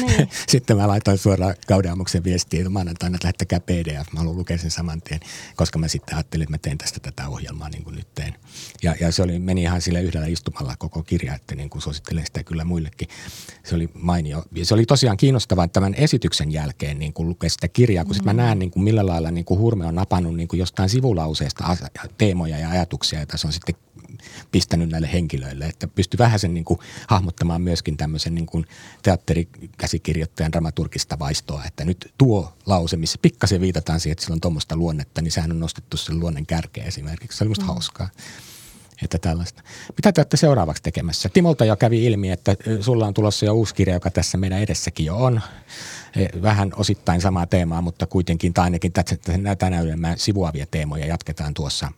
Niin. 0.06 0.28
Sitten 0.48 0.76
mä 0.76 0.88
laitoin 0.88 1.18
suoraan 1.18 1.54
Kaudeamuksen 1.66 2.24
viestiä, 2.24 2.60
että 2.60 2.70
maanantaina, 2.70 3.14
että 3.16 3.26
lähettäkää 3.26 3.60
PDF. 3.60 4.12
Mä 4.12 4.20
haluan 4.20 4.36
lukea 4.36 4.58
sen 4.58 4.70
saman 4.70 5.02
tien, 5.02 5.20
koska 5.56 5.78
mä 5.78 5.88
sitten 5.88 6.16
ajattelin, 6.16 6.42
että 6.42 6.52
mä 6.52 6.58
teen 6.58 6.78
tästä 6.78 7.00
tätä 7.00 7.28
ohjelmaa 7.28 7.68
niin 7.68 7.84
kuin 7.84 7.96
nyt 7.96 8.14
teen. 8.14 8.34
Ja, 8.82 8.94
ja 9.00 9.12
se 9.12 9.22
oli, 9.22 9.38
meni 9.38 9.62
ihan 9.62 9.82
sille 9.82 10.02
yhdellä 10.02 10.26
istumalla 10.26 10.76
koko 10.78 11.02
kirja, 11.02 11.34
että 11.34 11.54
niin 11.54 11.70
kuin 11.70 11.82
suosittelen 11.82 12.26
sitä 12.26 12.44
kyllä 12.44 12.64
muillekin. 12.64 13.08
Se 13.64 13.74
oli 13.74 13.88
mainio. 13.94 14.44
Ja 14.54 14.64
se 14.64 14.74
oli 14.74 14.86
tosiaan 14.86 15.16
kiinnostavaa 15.16 15.68
tämän 15.68 15.94
esityksen 15.94 16.52
jälkeen 16.52 16.98
niin 16.98 17.12
kuin 17.12 17.28
lukea 17.28 17.50
sitä 17.50 17.68
kirjaa, 17.68 18.04
kun 18.04 18.12
mm. 18.12 18.14
sitten 18.14 18.36
mä 18.36 18.42
näen 18.42 18.58
niin 18.58 18.70
kuin 18.70 18.82
millä 18.82 19.06
lailla 19.06 19.30
niin 19.30 19.44
kuin 19.44 19.60
Hurme 19.60 19.86
on 19.86 19.98
napannut 20.06 20.36
niin 20.36 20.48
kuin 20.48 20.60
jostain 20.60 20.88
sivulauseesta 20.88 21.76
teemoja 22.18 22.58
ja 22.58 22.70
ajatuksia, 22.70 23.18
joita 23.18 23.36
se 23.36 23.46
on 23.46 23.52
sitten 23.52 23.74
pistänyt 24.52 24.88
näille 24.88 25.12
henkilöille, 25.12 25.66
että 25.66 25.88
pystyy 25.88 26.18
vähän 26.18 26.38
sen 26.38 26.54
niin 26.54 26.64
kuin 26.64 26.80
hahmottamaan 27.08 27.62
myöskin 27.62 27.96
tämmöisen 27.96 28.34
niin 28.34 28.46
kuin 28.46 28.66
teatterikäsikirjoittajan 29.02 30.52
dramaturgista 30.52 31.18
vaistoa, 31.18 31.64
että 31.64 31.84
nyt 31.84 32.12
tuo 32.18 32.52
lause, 32.66 32.96
missä 32.96 33.18
pikkasen 33.22 33.60
viitataan 33.60 34.00
siihen, 34.00 34.12
että 34.12 34.24
sillä 34.24 34.34
on 34.34 34.40
tuommoista 34.40 34.76
luonnetta, 34.76 35.22
niin 35.22 35.32
sehän 35.32 35.50
on 35.50 35.60
nostettu 35.60 35.96
sen 35.96 36.20
luonnen 36.20 36.46
kärkeen 36.46 36.86
esimerkiksi. 36.86 37.38
Se 37.38 37.44
oli 37.44 37.48
musta 37.48 37.64
mm. 37.64 37.68
hauskaa. 37.68 38.08
Että 39.02 39.18
tällaista. 39.18 39.62
Mitä 39.96 40.12
te 40.12 40.20
olette 40.20 40.36
seuraavaksi 40.36 40.82
tekemässä? 40.82 41.28
Timolta 41.28 41.64
jo 41.64 41.76
kävi 41.76 42.04
ilmi, 42.04 42.30
että 42.30 42.56
sulla 42.80 43.06
on 43.06 43.14
tulossa 43.14 43.46
jo 43.46 43.54
uusi 43.54 43.74
kirja, 43.74 43.94
joka 43.94 44.10
tässä 44.10 44.38
meidän 44.38 44.62
edessäkin 44.62 45.06
jo 45.06 45.16
on. 45.16 45.40
E, 46.16 46.42
vähän 46.42 46.72
osittain 46.76 47.20
samaa 47.20 47.46
teemaa, 47.46 47.80
mutta 47.80 48.06
kuitenkin, 48.06 48.54
tai 48.54 48.64
ainakin 48.64 48.92
näitä 49.36 49.70
näytelmää 49.70 50.16
sivuavia 50.16 50.66
teemoja 50.70 51.06
jatketaan 51.06 51.54
tuossa. 51.54 51.92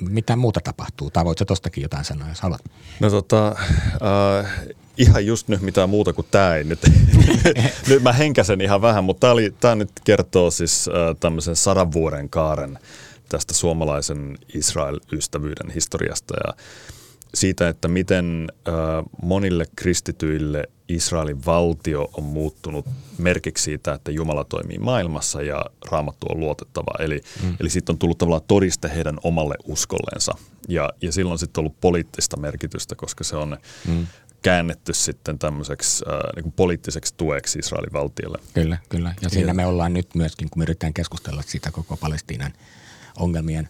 Mitä 0.00 0.36
muuta 0.36 0.60
tapahtuu? 0.60 1.10
Tai 1.10 1.24
voitko 1.24 1.44
tuostakin 1.44 1.82
jotain 1.82 2.04
sanoa, 2.04 2.28
jos 2.28 2.40
haluat? 2.40 2.64
No 3.00 3.10
tota, 3.10 3.48
äh, 3.48 4.52
ihan 4.96 5.26
just 5.26 5.48
nyt 5.48 5.60
mitään 5.60 5.90
muuta 5.90 6.12
kuin 6.12 6.26
tämä 6.30 6.54
ei 6.54 6.64
nyt. 6.64 6.80
nyt 7.88 8.02
mä 8.02 8.12
henkäsen 8.12 8.60
ihan 8.60 8.82
vähän, 8.82 9.04
mutta 9.04 9.26
tämä 9.60 9.74
nyt 9.74 9.90
kertoo 10.04 10.50
siis 10.50 10.88
äh, 10.88 11.16
tämmöisen 11.20 11.56
sadan 11.56 11.92
vuoden 11.92 12.28
kaaren 12.28 12.78
tästä 13.28 13.54
suomalaisen 13.54 14.38
Israel-ystävyyden 14.54 15.70
historiasta 15.70 16.34
ja 16.46 16.54
siitä, 17.34 17.68
että 17.68 17.88
miten 17.88 18.48
monille 19.22 19.64
kristityille 19.76 20.68
Israelin 20.88 21.46
valtio 21.46 22.10
on 22.12 22.24
muuttunut 22.24 22.86
merkiksi 23.18 23.64
siitä, 23.64 23.92
että 23.92 24.10
Jumala 24.10 24.44
toimii 24.44 24.78
maailmassa 24.78 25.42
ja 25.42 25.64
raamattu 25.90 26.26
on 26.30 26.40
luotettava. 26.40 27.04
Eli, 27.04 27.20
mm. 27.42 27.56
eli 27.60 27.70
sitten 27.70 27.94
on 27.94 27.98
tullut 27.98 28.18
tavallaan 28.18 28.48
todiste 28.48 28.90
heidän 28.94 29.18
omalle 29.22 29.54
uskollensa. 29.64 30.32
Ja, 30.68 30.90
ja 31.02 31.12
silloin 31.12 31.38
sitten 31.38 31.60
on 31.60 31.62
ollut 31.62 31.80
poliittista 31.80 32.36
merkitystä, 32.36 32.94
koska 32.94 33.24
se 33.24 33.36
on 33.36 33.56
mm. 33.88 34.06
käännetty 34.42 34.92
sitten 34.92 35.38
tämmöiseksi 35.38 36.04
äh, 36.08 36.42
niin 36.42 36.52
poliittiseksi 36.52 37.14
tueksi 37.16 37.58
Israelin 37.58 37.92
valtiolle. 37.92 38.38
Kyllä, 38.54 38.78
kyllä. 38.88 39.14
Ja 39.22 39.30
siinä 39.30 39.50
ja, 39.50 39.54
me 39.54 39.66
ollaan 39.66 39.92
nyt 39.92 40.14
myöskin, 40.14 40.50
kun 40.50 40.60
me 40.60 40.62
yritetään 40.62 40.94
keskustella 40.94 41.42
siitä 41.46 41.70
koko 41.70 41.96
Palestiinan 41.96 42.52
ongelmien 43.18 43.68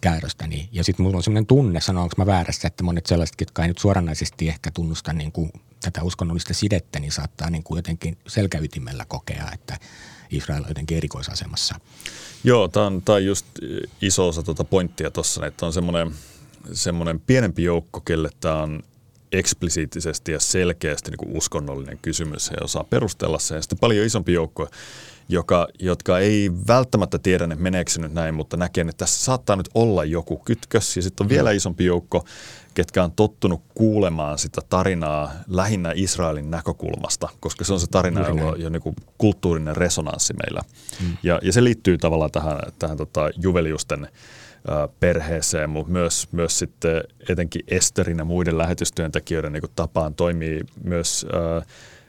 kääröstä. 0.00 0.46
Niin, 0.46 0.68
ja 0.72 0.84
sitten 0.84 1.04
mulla 1.04 1.16
on 1.16 1.22
sellainen 1.22 1.46
tunne, 1.46 1.80
sanonko 1.80 2.14
mä 2.18 2.26
väärässä, 2.26 2.68
että 2.68 2.84
monet 2.84 3.06
sellaiset, 3.06 3.40
jotka 3.40 3.62
ei 3.62 3.68
nyt 3.68 3.78
suoranaisesti 3.78 4.48
ehkä 4.48 4.70
tunnusta 4.70 5.12
niin 5.12 5.32
kuin 5.32 5.52
tätä 5.80 6.02
uskonnollista 6.02 6.54
sidettä, 6.54 7.00
niin 7.00 7.12
saattaa 7.12 7.50
niin 7.50 7.62
kuin 7.62 7.78
jotenkin 7.78 8.18
selkäytimellä 8.26 9.04
kokea, 9.08 9.50
että 9.54 9.78
Israel 10.30 10.62
on 10.62 10.68
jotenkin 10.68 10.96
erikoisasemassa. 10.96 11.74
Joo, 12.44 12.68
tämä 12.68 12.86
on, 12.86 13.02
on 13.08 13.24
just 13.24 13.46
iso 14.02 14.28
osa 14.28 14.42
tuota 14.42 14.64
pointtia 14.64 15.10
tuossa, 15.10 15.46
että 15.46 15.66
on 15.66 15.72
semmoinen, 15.72 16.12
semmoinen 16.72 17.20
pienempi 17.20 17.64
joukko, 17.64 18.00
kelle 18.00 18.30
tämä 18.40 18.62
on 18.62 18.82
eksplisiittisesti 19.32 20.32
ja 20.32 20.40
selkeästi 20.40 21.10
niin 21.10 21.18
kuin 21.18 21.36
uskonnollinen 21.36 21.98
kysymys. 22.02 22.50
He 22.50 22.56
osaa 22.60 22.84
perustella 22.84 23.38
sen. 23.38 23.62
Sitten 23.62 23.78
paljon 23.78 24.06
isompi 24.06 24.32
joukko, 24.32 24.68
joka, 25.28 25.68
jotka 25.78 26.18
ei 26.18 26.50
välttämättä 26.68 27.18
tiedä, 27.18 27.44
että 27.44 27.56
meneekö 27.56 27.90
se 27.90 28.00
nyt 28.00 28.12
näin, 28.12 28.34
mutta 28.34 28.56
näkee, 28.56 28.82
että 28.82 28.92
tässä 28.96 29.24
saattaa 29.24 29.56
nyt 29.56 29.68
olla 29.74 30.04
joku 30.04 30.36
kytkös. 30.36 30.96
Ja 30.96 31.02
sitten 31.02 31.24
on 31.24 31.28
vielä 31.28 31.50
isompi 31.50 31.84
joukko, 31.84 32.24
ketkä 32.74 33.04
on 33.04 33.12
tottunut 33.12 33.62
kuulemaan 33.74 34.38
sitä 34.38 34.60
tarinaa 34.68 35.32
lähinnä 35.48 35.92
Israelin 35.94 36.50
näkökulmasta, 36.50 37.28
koska 37.40 37.64
se 37.64 37.72
on 37.72 37.80
se 37.80 37.86
tarina, 37.86 38.28
jolla 38.28 38.44
on 38.44 38.60
jo 38.60 38.68
niin 38.68 38.96
kulttuurinen 39.18 39.76
resonanssi 39.76 40.34
meillä. 40.34 40.60
Hmm. 41.00 41.16
Ja, 41.22 41.38
ja 41.42 41.52
se 41.52 41.64
liittyy 41.64 41.98
tavallaan 41.98 42.30
tähän, 42.30 42.58
tähän 42.78 42.96
tota 42.96 43.30
Juveliusten 43.42 44.08
perheeseen, 45.00 45.70
mutta 45.70 45.92
myös, 45.92 46.28
myös 46.32 46.58
sitten 46.58 47.04
etenkin 47.28 47.62
Esterin 47.68 48.18
ja 48.18 48.24
muiden 48.24 48.58
lähetystyöntekijöiden 48.58 49.52
niin 49.52 49.62
tapaan 49.76 50.14
toimii 50.14 50.60
myös 50.84 51.26
äh, 51.34 51.66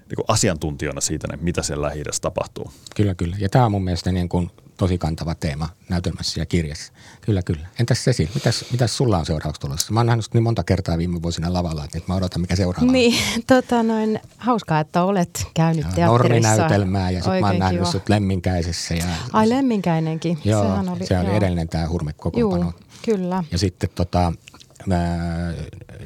niin 0.10 0.26
asiantuntijana 0.28 1.02
siitä, 1.02 1.28
mitä 1.42 1.64
siellä 1.64 1.88
lähi 1.88 2.04
tapahtuu. 2.22 2.72
Kyllä, 2.96 3.16
kyllä. 3.16 3.36
Ja 3.40 3.50
tämä 3.50 3.66
on 3.66 3.72
mun 3.72 3.84
mielestä 3.84 4.12
niin 4.12 4.30
kuin 4.30 4.52
tosi 4.80 4.98
kantava 4.98 5.36
teema 5.36 5.70
näytelmässä 5.90 6.42
ja 6.42 6.46
kirjassa. 6.46 6.94
Kyllä, 7.22 7.42
kyllä. 7.42 7.68
Entäs 7.80 8.04
Sesi, 8.04 8.30
mitäs, 8.34 8.66
mitäs 8.72 8.98
sulla 8.98 9.18
on 9.18 9.26
seuraavaksi 9.26 9.62
tulossa? 9.62 9.94
Mä 9.94 10.00
oon 10.00 10.08
nähnyt 10.08 10.26
niin 10.34 10.44
monta 10.44 10.64
kertaa 10.64 10.98
viime 10.98 11.22
vuosina 11.22 11.54
lavalla, 11.54 11.86
että 11.86 12.00
mä 12.08 12.16
odotan, 12.16 12.42
mikä 12.42 12.56
seuraava 12.56 12.92
Niin, 12.92 13.16
tota 13.48 13.84
noin, 13.84 14.20
hauskaa, 14.38 14.80
että 14.80 15.04
olet 15.04 15.48
käynyt 15.54 15.86
ja 15.86 15.92
teatterissa. 15.92 16.50
Norminäytelmää 16.50 17.12
ja 17.12 17.22
sitten 17.22 17.42
mä 17.42 17.48
oon 17.48 17.60
nähnyt 17.60 17.88
sut 17.88 18.10
Lemminkäisessä. 18.10 18.96
Ja, 18.96 19.06
Ai 19.34 19.50
Lemminkäinenkin. 19.50 20.40
Joo, 20.46 20.64
Sehän 20.64 20.90
oli, 20.90 21.06
se 21.06 21.20
oli 21.20 21.28
joo. 21.28 21.38
edellinen 21.38 21.70
tämä 21.70 21.90
hurme 21.90 22.14
Juu, 22.38 22.74
kyllä. 23.06 23.44
Ja 23.52 23.58
sitten 23.58 23.90
tota, 23.96 24.34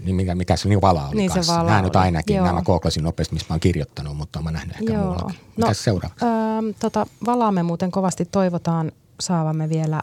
niin 0.02 0.16
mikä, 0.16 0.36
mikä 0.36 0.56
se 0.58 0.70
niin 0.70 0.82
vala 0.82 1.08
oli 1.08 1.16
Niin 1.16 1.30
se 1.32 1.34
kanssa. 1.36 1.54
vala 1.54 1.70
Nämä 1.70 1.82
nyt 1.82 1.96
ainakin, 1.96 2.36
joo. 2.36 2.46
nämä 2.46 2.62
kooklasin 2.62 3.04
nopeasti, 3.04 3.34
mistä 3.36 3.50
mä 3.50 3.54
oon 3.54 3.60
kirjoittanut, 3.60 4.18
mutta 4.18 4.42
mä 4.42 4.52
nähnyt 4.52 4.76
ehkä 4.82 4.94
Joo. 4.94 5.04
muuallakin. 5.04 5.40
No, 5.58 5.68
Mitäs 5.68 5.84
seuraava? 5.84 6.16
Öö, 6.22 6.74
tota, 6.80 7.06
valaa 7.26 7.52
me 7.52 7.64
muuten 7.64 7.92
kovasti 7.92 8.26
toivotaan 8.26 8.92
saavamme 9.20 9.70
vielä 9.70 10.02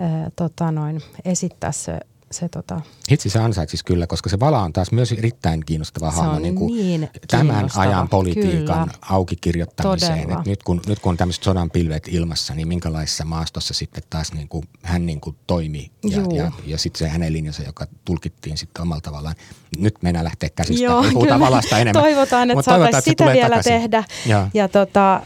öö, 0.00 0.30
tota 0.36 0.72
noin, 0.72 1.02
esittää 1.24 1.72
se, 1.72 2.00
se 2.32 2.48
tota, 2.48 2.80
Hitsi 3.10 3.30
se 3.30 3.38
ansaitsisi 3.38 3.84
kyllä, 3.84 4.06
koska 4.06 4.30
se 4.30 4.40
vala 4.40 4.62
on 4.62 4.72
taas 4.72 4.92
myös 4.92 5.12
erittäin 5.12 5.64
kiinnostava 5.66 6.10
hahmo 6.10 6.38
niin 6.38 6.54
kuin 6.54 6.74
niin 6.74 7.08
tämän 7.28 7.68
ajan 7.76 8.08
politiikan 8.08 8.88
kyllä. 8.88 8.98
auki 9.02 9.36
kirjoittamiseen. 9.36 10.30
Et 10.30 10.46
nyt, 10.46 10.62
kun, 10.62 10.80
nyt 10.86 10.98
kun 10.98 11.10
on 11.10 11.16
tämmöiset 11.16 11.42
sodan 11.42 11.70
pilvet 11.70 12.08
ilmassa, 12.08 12.54
niin 12.54 12.68
minkälaisessa 12.68 13.24
maastossa 13.24 13.74
sitten 13.74 14.02
taas 14.10 14.32
niin 14.32 14.48
kuin, 14.48 14.64
hän 14.82 15.06
niin 15.06 15.20
kuin 15.20 15.36
toimi 15.46 15.90
ja, 16.04 16.16
Juu. 16.16 16.36
ja, 16.36 16.52
ja 16.66 16.78
sitten 16.78 16.98
se 16.98 17.08
hänen 17.08 17.32
linjansa, 17.32 17.62
joka 17.62 17.86
tulkittiin 18.04 18.56
sitten 18.58 18.82
omalla 18.82 19.00
tavallaan. 19.00 19.34
Nyt 19.78 20.02
mennään 20.02 20.24
lähteä 20.24 20.48
käsistä. 20.48 20.84
Joo, 20.84 21.04
Ei 21.04 21.10
puhutaan 21.10 21.38
kyllä. 21.38 21.50
valasta 21.50 21.78
enemmän. 21.78 22.02
Toivotaan, 22.02 22.50
että 22.50 22.62
saataisiin 22.62 23.02
sitä 23.02 23.26
vielä 23.26 23.48
takaisin. 23.48 23.72
tehdä. 23.72 24.04
Joo. 24.26 24.46
Ja 24.54 24.68
tota, 24.68 25.16
ö, 25.16 25.20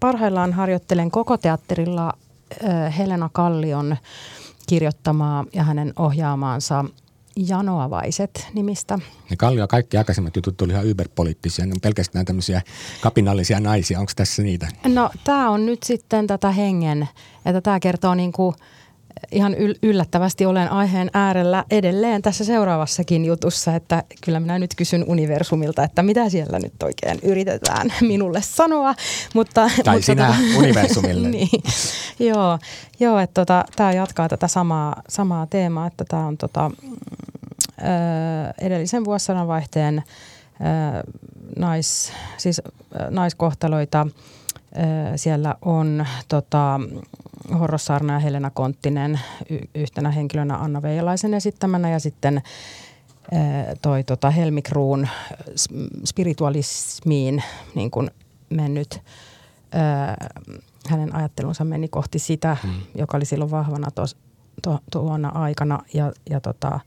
parhaillaan 0.00 0.52
harjoittelen 0.52 1.10
koko 1.10 1.36
teatterilla 1.36 2.12
ö, 2.52 2.90
Helena 2.90 3.30
Kallion 3.32 3.96
kirjoittamaa 4.66 5.44
ja 5.52 5.62
hänen 5.62 5.92
ohjaamaansa 5.96 6.84
Janoavaiset 7.36 8.46
nimistä. 8.54 8.98
Ne 9.30 9.36
Kallio 9.36 9.68
kaikki 9.68 9.96
aikaisemmat 9.96 10.36
jutut 10.36 10.56
tuli 10.56 10.72
ihan 10.72 10.86
yberpoliittisia. 10.86 11.66
Ne 11.66 11.72
on 11.72 11.80
pelkästään 11.82 12.24
tämmöisiä 12.24 12.62
kapinallisia 13.00 13.60
naisia. 13.60 14.00
Onko 14.00 14.12
tässä 14.16 14.42
niitä? 14.42 14.68
No 14.86 15.10
tämä 15.24 15.50
on 15.50 15.66
nyt 15.66 15.82
sitten 15.82 16.26
tätä 16.26 16.50
hengen, 16.50 17.08
että 17.46 17.60
tämä 17.60 17.80
kertoo 17.80 18.14
niin 18.14 18.32
kuin 18.32 18.54
ihan 19.32 19.54
yl- 19.54 19.78
yllättävästi 19.82 20.46
olen 20.46 20.70
aiheen 20.70 21.10
äärellä 21.14 21.64
edelleen 21.70 22.22
tässä 22.22 22.44
seuraavassakin 22.44 23.24
jutussa, 23.24 23.74
että 23.74 24.02
kyllä 24.24 24.40
minä 24.40 24.58
nyt 24.58 24.74
kysyn 24.74 25.04
universumilta, 25.06 25.84
että 25.84 26.02
mitä 26.02 26.28
siellä 26.28 26.58
nyt 26.58 26.82
oikein 26.82 27.18
yritetään 27.22 27.92
minulle 28.00 28.42
sanoa. 28.42 28.94
Mutta, 29.34 29.70
Tai 29.84 29.94
mutta 29.94 30.06
sinä 30.06 30.34
universumille. 30.58 31.28
niin, 31.36 31.62
joo, 32.18 32.58
joo 33.00 33.18
että 33.18 33.34
tota, 33.34 33.64
tämä 33.76 33.92
jatkaa 33.92 34.28
tätä 34.28 34.48
samaa, 34.48 35.02
samaa 35.08 35.46
teemaa, 35.46 35.86
että 35.86 36.04
tämä 36.08 36.26
on 36.26 36.36
tota, 36.36 36.68
mm, 36.68 36.92
ö, 36.92 37.84
edellisen 38.60 39.04
vuosisadan 39.04 39.48
vaihteen 39.48 40.02
ö, 40.60 41.12
nais, 41.56 42.12
siis, 42.36 42.58
ö, 42.58 42.62
naiskohtaloita. 43.10 44.06
Siellä 45.16 45.54
on 45.62 46.06
tota, 46.28 46.80
Horro 47.60 47.78
Saarna 47.78 48.12
ja 48.12 48.18
Helena 48.18 48.50
Konttinen 48.50 49.20
y- 49.50 49.58
yhtenä 49.74 50.10
henkilönä 50.10 50.56
Anna 50.56 50.82
Veijalaisen 50.82 51.34
esittämänä 51.34 51.90
ja 51.90 51.98
sitten 51.98 52.42
toi 53.82 54.04
tota 54.04 54.30
Helmi 54.30 54.62
Kruun 54.62 55.08
spiritualismiin 56.04 57.42
niin 57.74 57.90
kuin 57.90 58.10
mennyt. 58.50 58.94
Ö, 58.94 60.28
hänen 60.88 61.16
ajattelunsa 61.16 61.64
meni 61.64 61.88
kohti 61.88 62.18
sitä, 62.18 62.56
hmm. 62.62 62.72
joka 62.94 63.16
oli 63.16 63.24
silloin 63.24 63.50
vahvana 63.50 63.90
tos, 63.90 64.16
to, 64.62 64.78
tuona 64.90 65.28
aikana. 65.28 65.78
Ja, 65.94 66.12
ja 66.30 66.40
tota, 66.40 66.80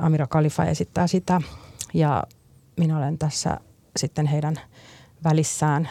Amira 0.00 0.26
Kalifa 0.26 0.64
esittää 0.64 1.06
sitä. 1.06 1.40
Ja 1.94 2.24
minä 2.76 2.98
olen 2.98 3.18
tässä 3.18 3.60
sitten 3.96 4.26
heidän 4.26 4.56
välissään 5.24 5.88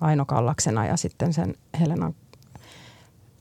Aino 0.00 0.24
Kallaksena 0.24 0.86
ja 0.86 0.96
sitten 0.96 1.32
sen 1.32 1.54
Helenan 1.80 2.14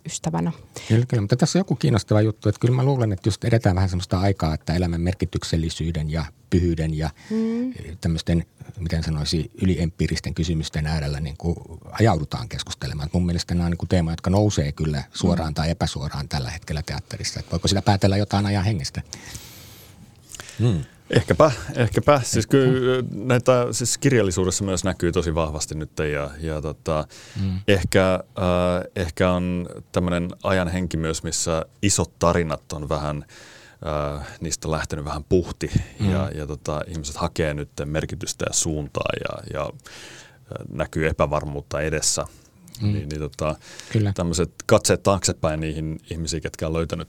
ystävänä. 0.05 0.51
Kyllä, 0.87 1.05
kyllä, 1.05 1.21
mutta 1.21 1.35
tässä 1.35 1.59
on 1.59 1.59
joku 1.59 1.75
kiinnostava 1.75 2.21
juttu, 2.21 2.49
että 2.49 2.59
kyllä 2.59 2.75
mä 2.75 2.83
luulen, 2.83 3.11
että 3.11 3.27
just 3.27 3.43
edetään 3.43 3.75
vähän 3.75 3.89
sellaista 3.89 4.19
aikaa, 4.19 4.53
että 4.53 4.73
elämän 4.73 5.01
merkityksellisyyden 5.01 6.11
ja 6.11 6.25
pyhyyden 6.49 6.93
ja 6.93 7.09
mm. 7.29 7.73
tämmöisten, 8.01 8.45
miten 8.79 9.03
sanoisi, 9.03 9.51
yliempiiristen 9.61 10.33
kysymysten 10.33 10.87
äärellä 10.87 11.19
niin 11.19 11.37
kuin 11.37 11.55
ajaudutaan 11.91 12.49
keskustelemaan. 12.49 13.09
Mun 13.13 13.25
mielestä 13.25 13.55
nämä 13.55 13.65
on 13.65 13.71
niin 13.71 13.77
kuin 13.77 13.89
teemoja, 13.89 14.13
jotka 14.13 14.29
nousee 14.29 14.71
kyllä 14.71 15.03
suoraan 15.13 15.51
mm. 15.51 15.55
tai 15.55 15.69
epäsuoraan 15.69 16.29
tällä 16.29 16.49
hetkellä 16.49 16.81
teatterissa. 16.81 17.39
Että 17.39 17.51
voiko 17.51 17.67
sitä 17.67 17.81
päätellä 17.81 18.17
jotain 18.17 18.45
ajan 18.45 18.65
hengestä? 18.65 19.01
Mm. 20.59 20.83
Ehkäpä, 21.09 21.51
ehkäpä. 21.75 22.21
Siis 22.23 22.47
kyllä 22.47 23.03
näitä 23.11 23.67
siis 23.71 23.97
kirjallisuudessa 23.97 24.63
myös 24.63 24.83
näkyy 24.83 25.11
tosi 25.11 25.35
vahvasti 25.35 25.75
nyt 25.75 25.91
ja, 26.13 26.29
ja 26.39 26.61
tota, 26.61 27.07
mm. 27.41 27.59
ehkä, 27.67 28.13
äh, 28.13 28.91
ehkä 28.95 29.31
on 29.31 29.69
tämmöinen 29.91 30.29
ajan 30.43 30.67
henki 30.67 30.97
myös, 30.97 31.23
missä 31.23 31.65
isot 31.81 32.19
tarinat 32.19 32.73
on 32.73 32.89
vähän, 32.89 33.25
äh, 34.17 34.27
niistä 34.39 34.67
on 34.67 34.71
lähtenyt 34.71 35.05
vähän 35.05 35.23
puhti 35.23 35.71
mm. 35.99 36.11
ja, 36.11 36.31
ja 36.35 36.47
tota, 36.47 36.81
ihmiset 36.87 37.15
hakee 37.15 37.53
nyt 37.53 37.69
merkitystä 37.85 38.45
ja 38.49 38.53
suuntaa 38.53 39.09
ja, 39.19 39.59
ja 39.59 39.69
näkyy 40.69 41.07
epävarmuutta 41.07 41.81
edessä. 41.81 42.25
Mm. 42.81 42.93
Niin, 42.93 43.09
niin 43.09 43.19
tota, 43.19 43.55
tämmöiset 44.15 44.51
katseet 44.65 45.03
taaksepäin 45.03 45.59
niihin 45.59 45.99
ihmisiin, 46.09 46.41
ketkä 46.41 46.67
on 46.67 46.73
löytänyt 46.73 47.07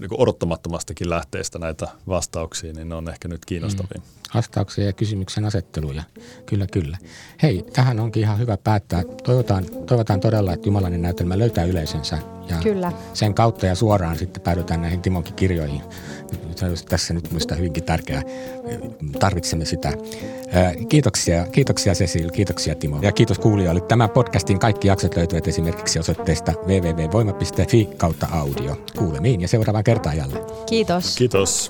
niin 0.00 0.08
kuin 0.08 0.20
odottamattomastakin 0.20 1.10
lähteestä 1.10 1.58
näitä 1.58 1.88
vastauksia, 2.08 2.72
niin 2.72 2.88
ne 2.88 2.94
on 2.94 3.08
ehkä 3.08 3.28
nyt 3.28 3.44
kiinnostavia. 3.44 3.98
Mm. 3.98 4.02
Vastauksia 4.34 4.84
ja 4.84 4.92
kysymyksen 4.92 5.44
asetteluja. 5.44 6.02
Kyllä, 6.46 6.66
kyllä. 6.72 6.98
Hei, 7.42 7.64
tähän 7.72 8.00
onkin 8.00 8.22
ihan 8.22 8.38
hyvä 8.38 8.56
päättää. 8.56 9.02
Toivotaan, 9.24 9.64
toivotaan 9.86 10.20
todella, 10.20 10.52
että 10.52 10.68
Jumalainen 10.68 11.02
näytelmä 11.02 11.38
löytää 11.38 11.64
yleisönsä. 11.64 12.18
Ja 12.48 12.56
Kyllä. 12.62 12.92
sen 13.14 13.34
kautta 13.34 13.66
ja 13.66 13.74
suoraan 13.74 14.18
sitten 14.18 14.42
päädytään 14.42 14.80
näihin 14.82 15.02
Timonkin 15.02 15.34
kirjoihin. 15.34 15.82
Se 16.56 16.66
olisi 16.66 16.86
tässä 16.86 17.14
nyt 17.14 17.30
minusta 17.30 17.54
hyvinkin 17.54 17.84
tärkeää. 17.84 18.22
Tarvitsemme 19.18 19.64
sitä. 19.64 19.92
Kiitoksia, 20.88 21.46
kiitoksia 21.46 21.94
Cecil, 21.94 22.30
kiitoksia 22.30 22.74
Timo. 22.74 22.98
Ja 23.02 23.12
kiitos 23.12 23.38
kuulijoille. 23.38 23.80
Tämän 23.80 24.10
podcastin 24.10 24.58
kaikki 24.58 24.88
jaksot 24.88 25.16
löytyvät 25.16 25.48
esimerkiksi 25.48 25.98
osoitteesta 25.98 26.52
www.voima.fi 26.66 27.88
kautta 27.96 28.26
audio. 28.32 28.76
Kuulemiin 28.98 29.40
ja 29.40 29.48
seuraavaan 29.48 29.84
kertaan 29.84 30.16
jälleen. 30.16 30.44
Kiitos. 30.66 31.16
Kiitos. 31.16 31.68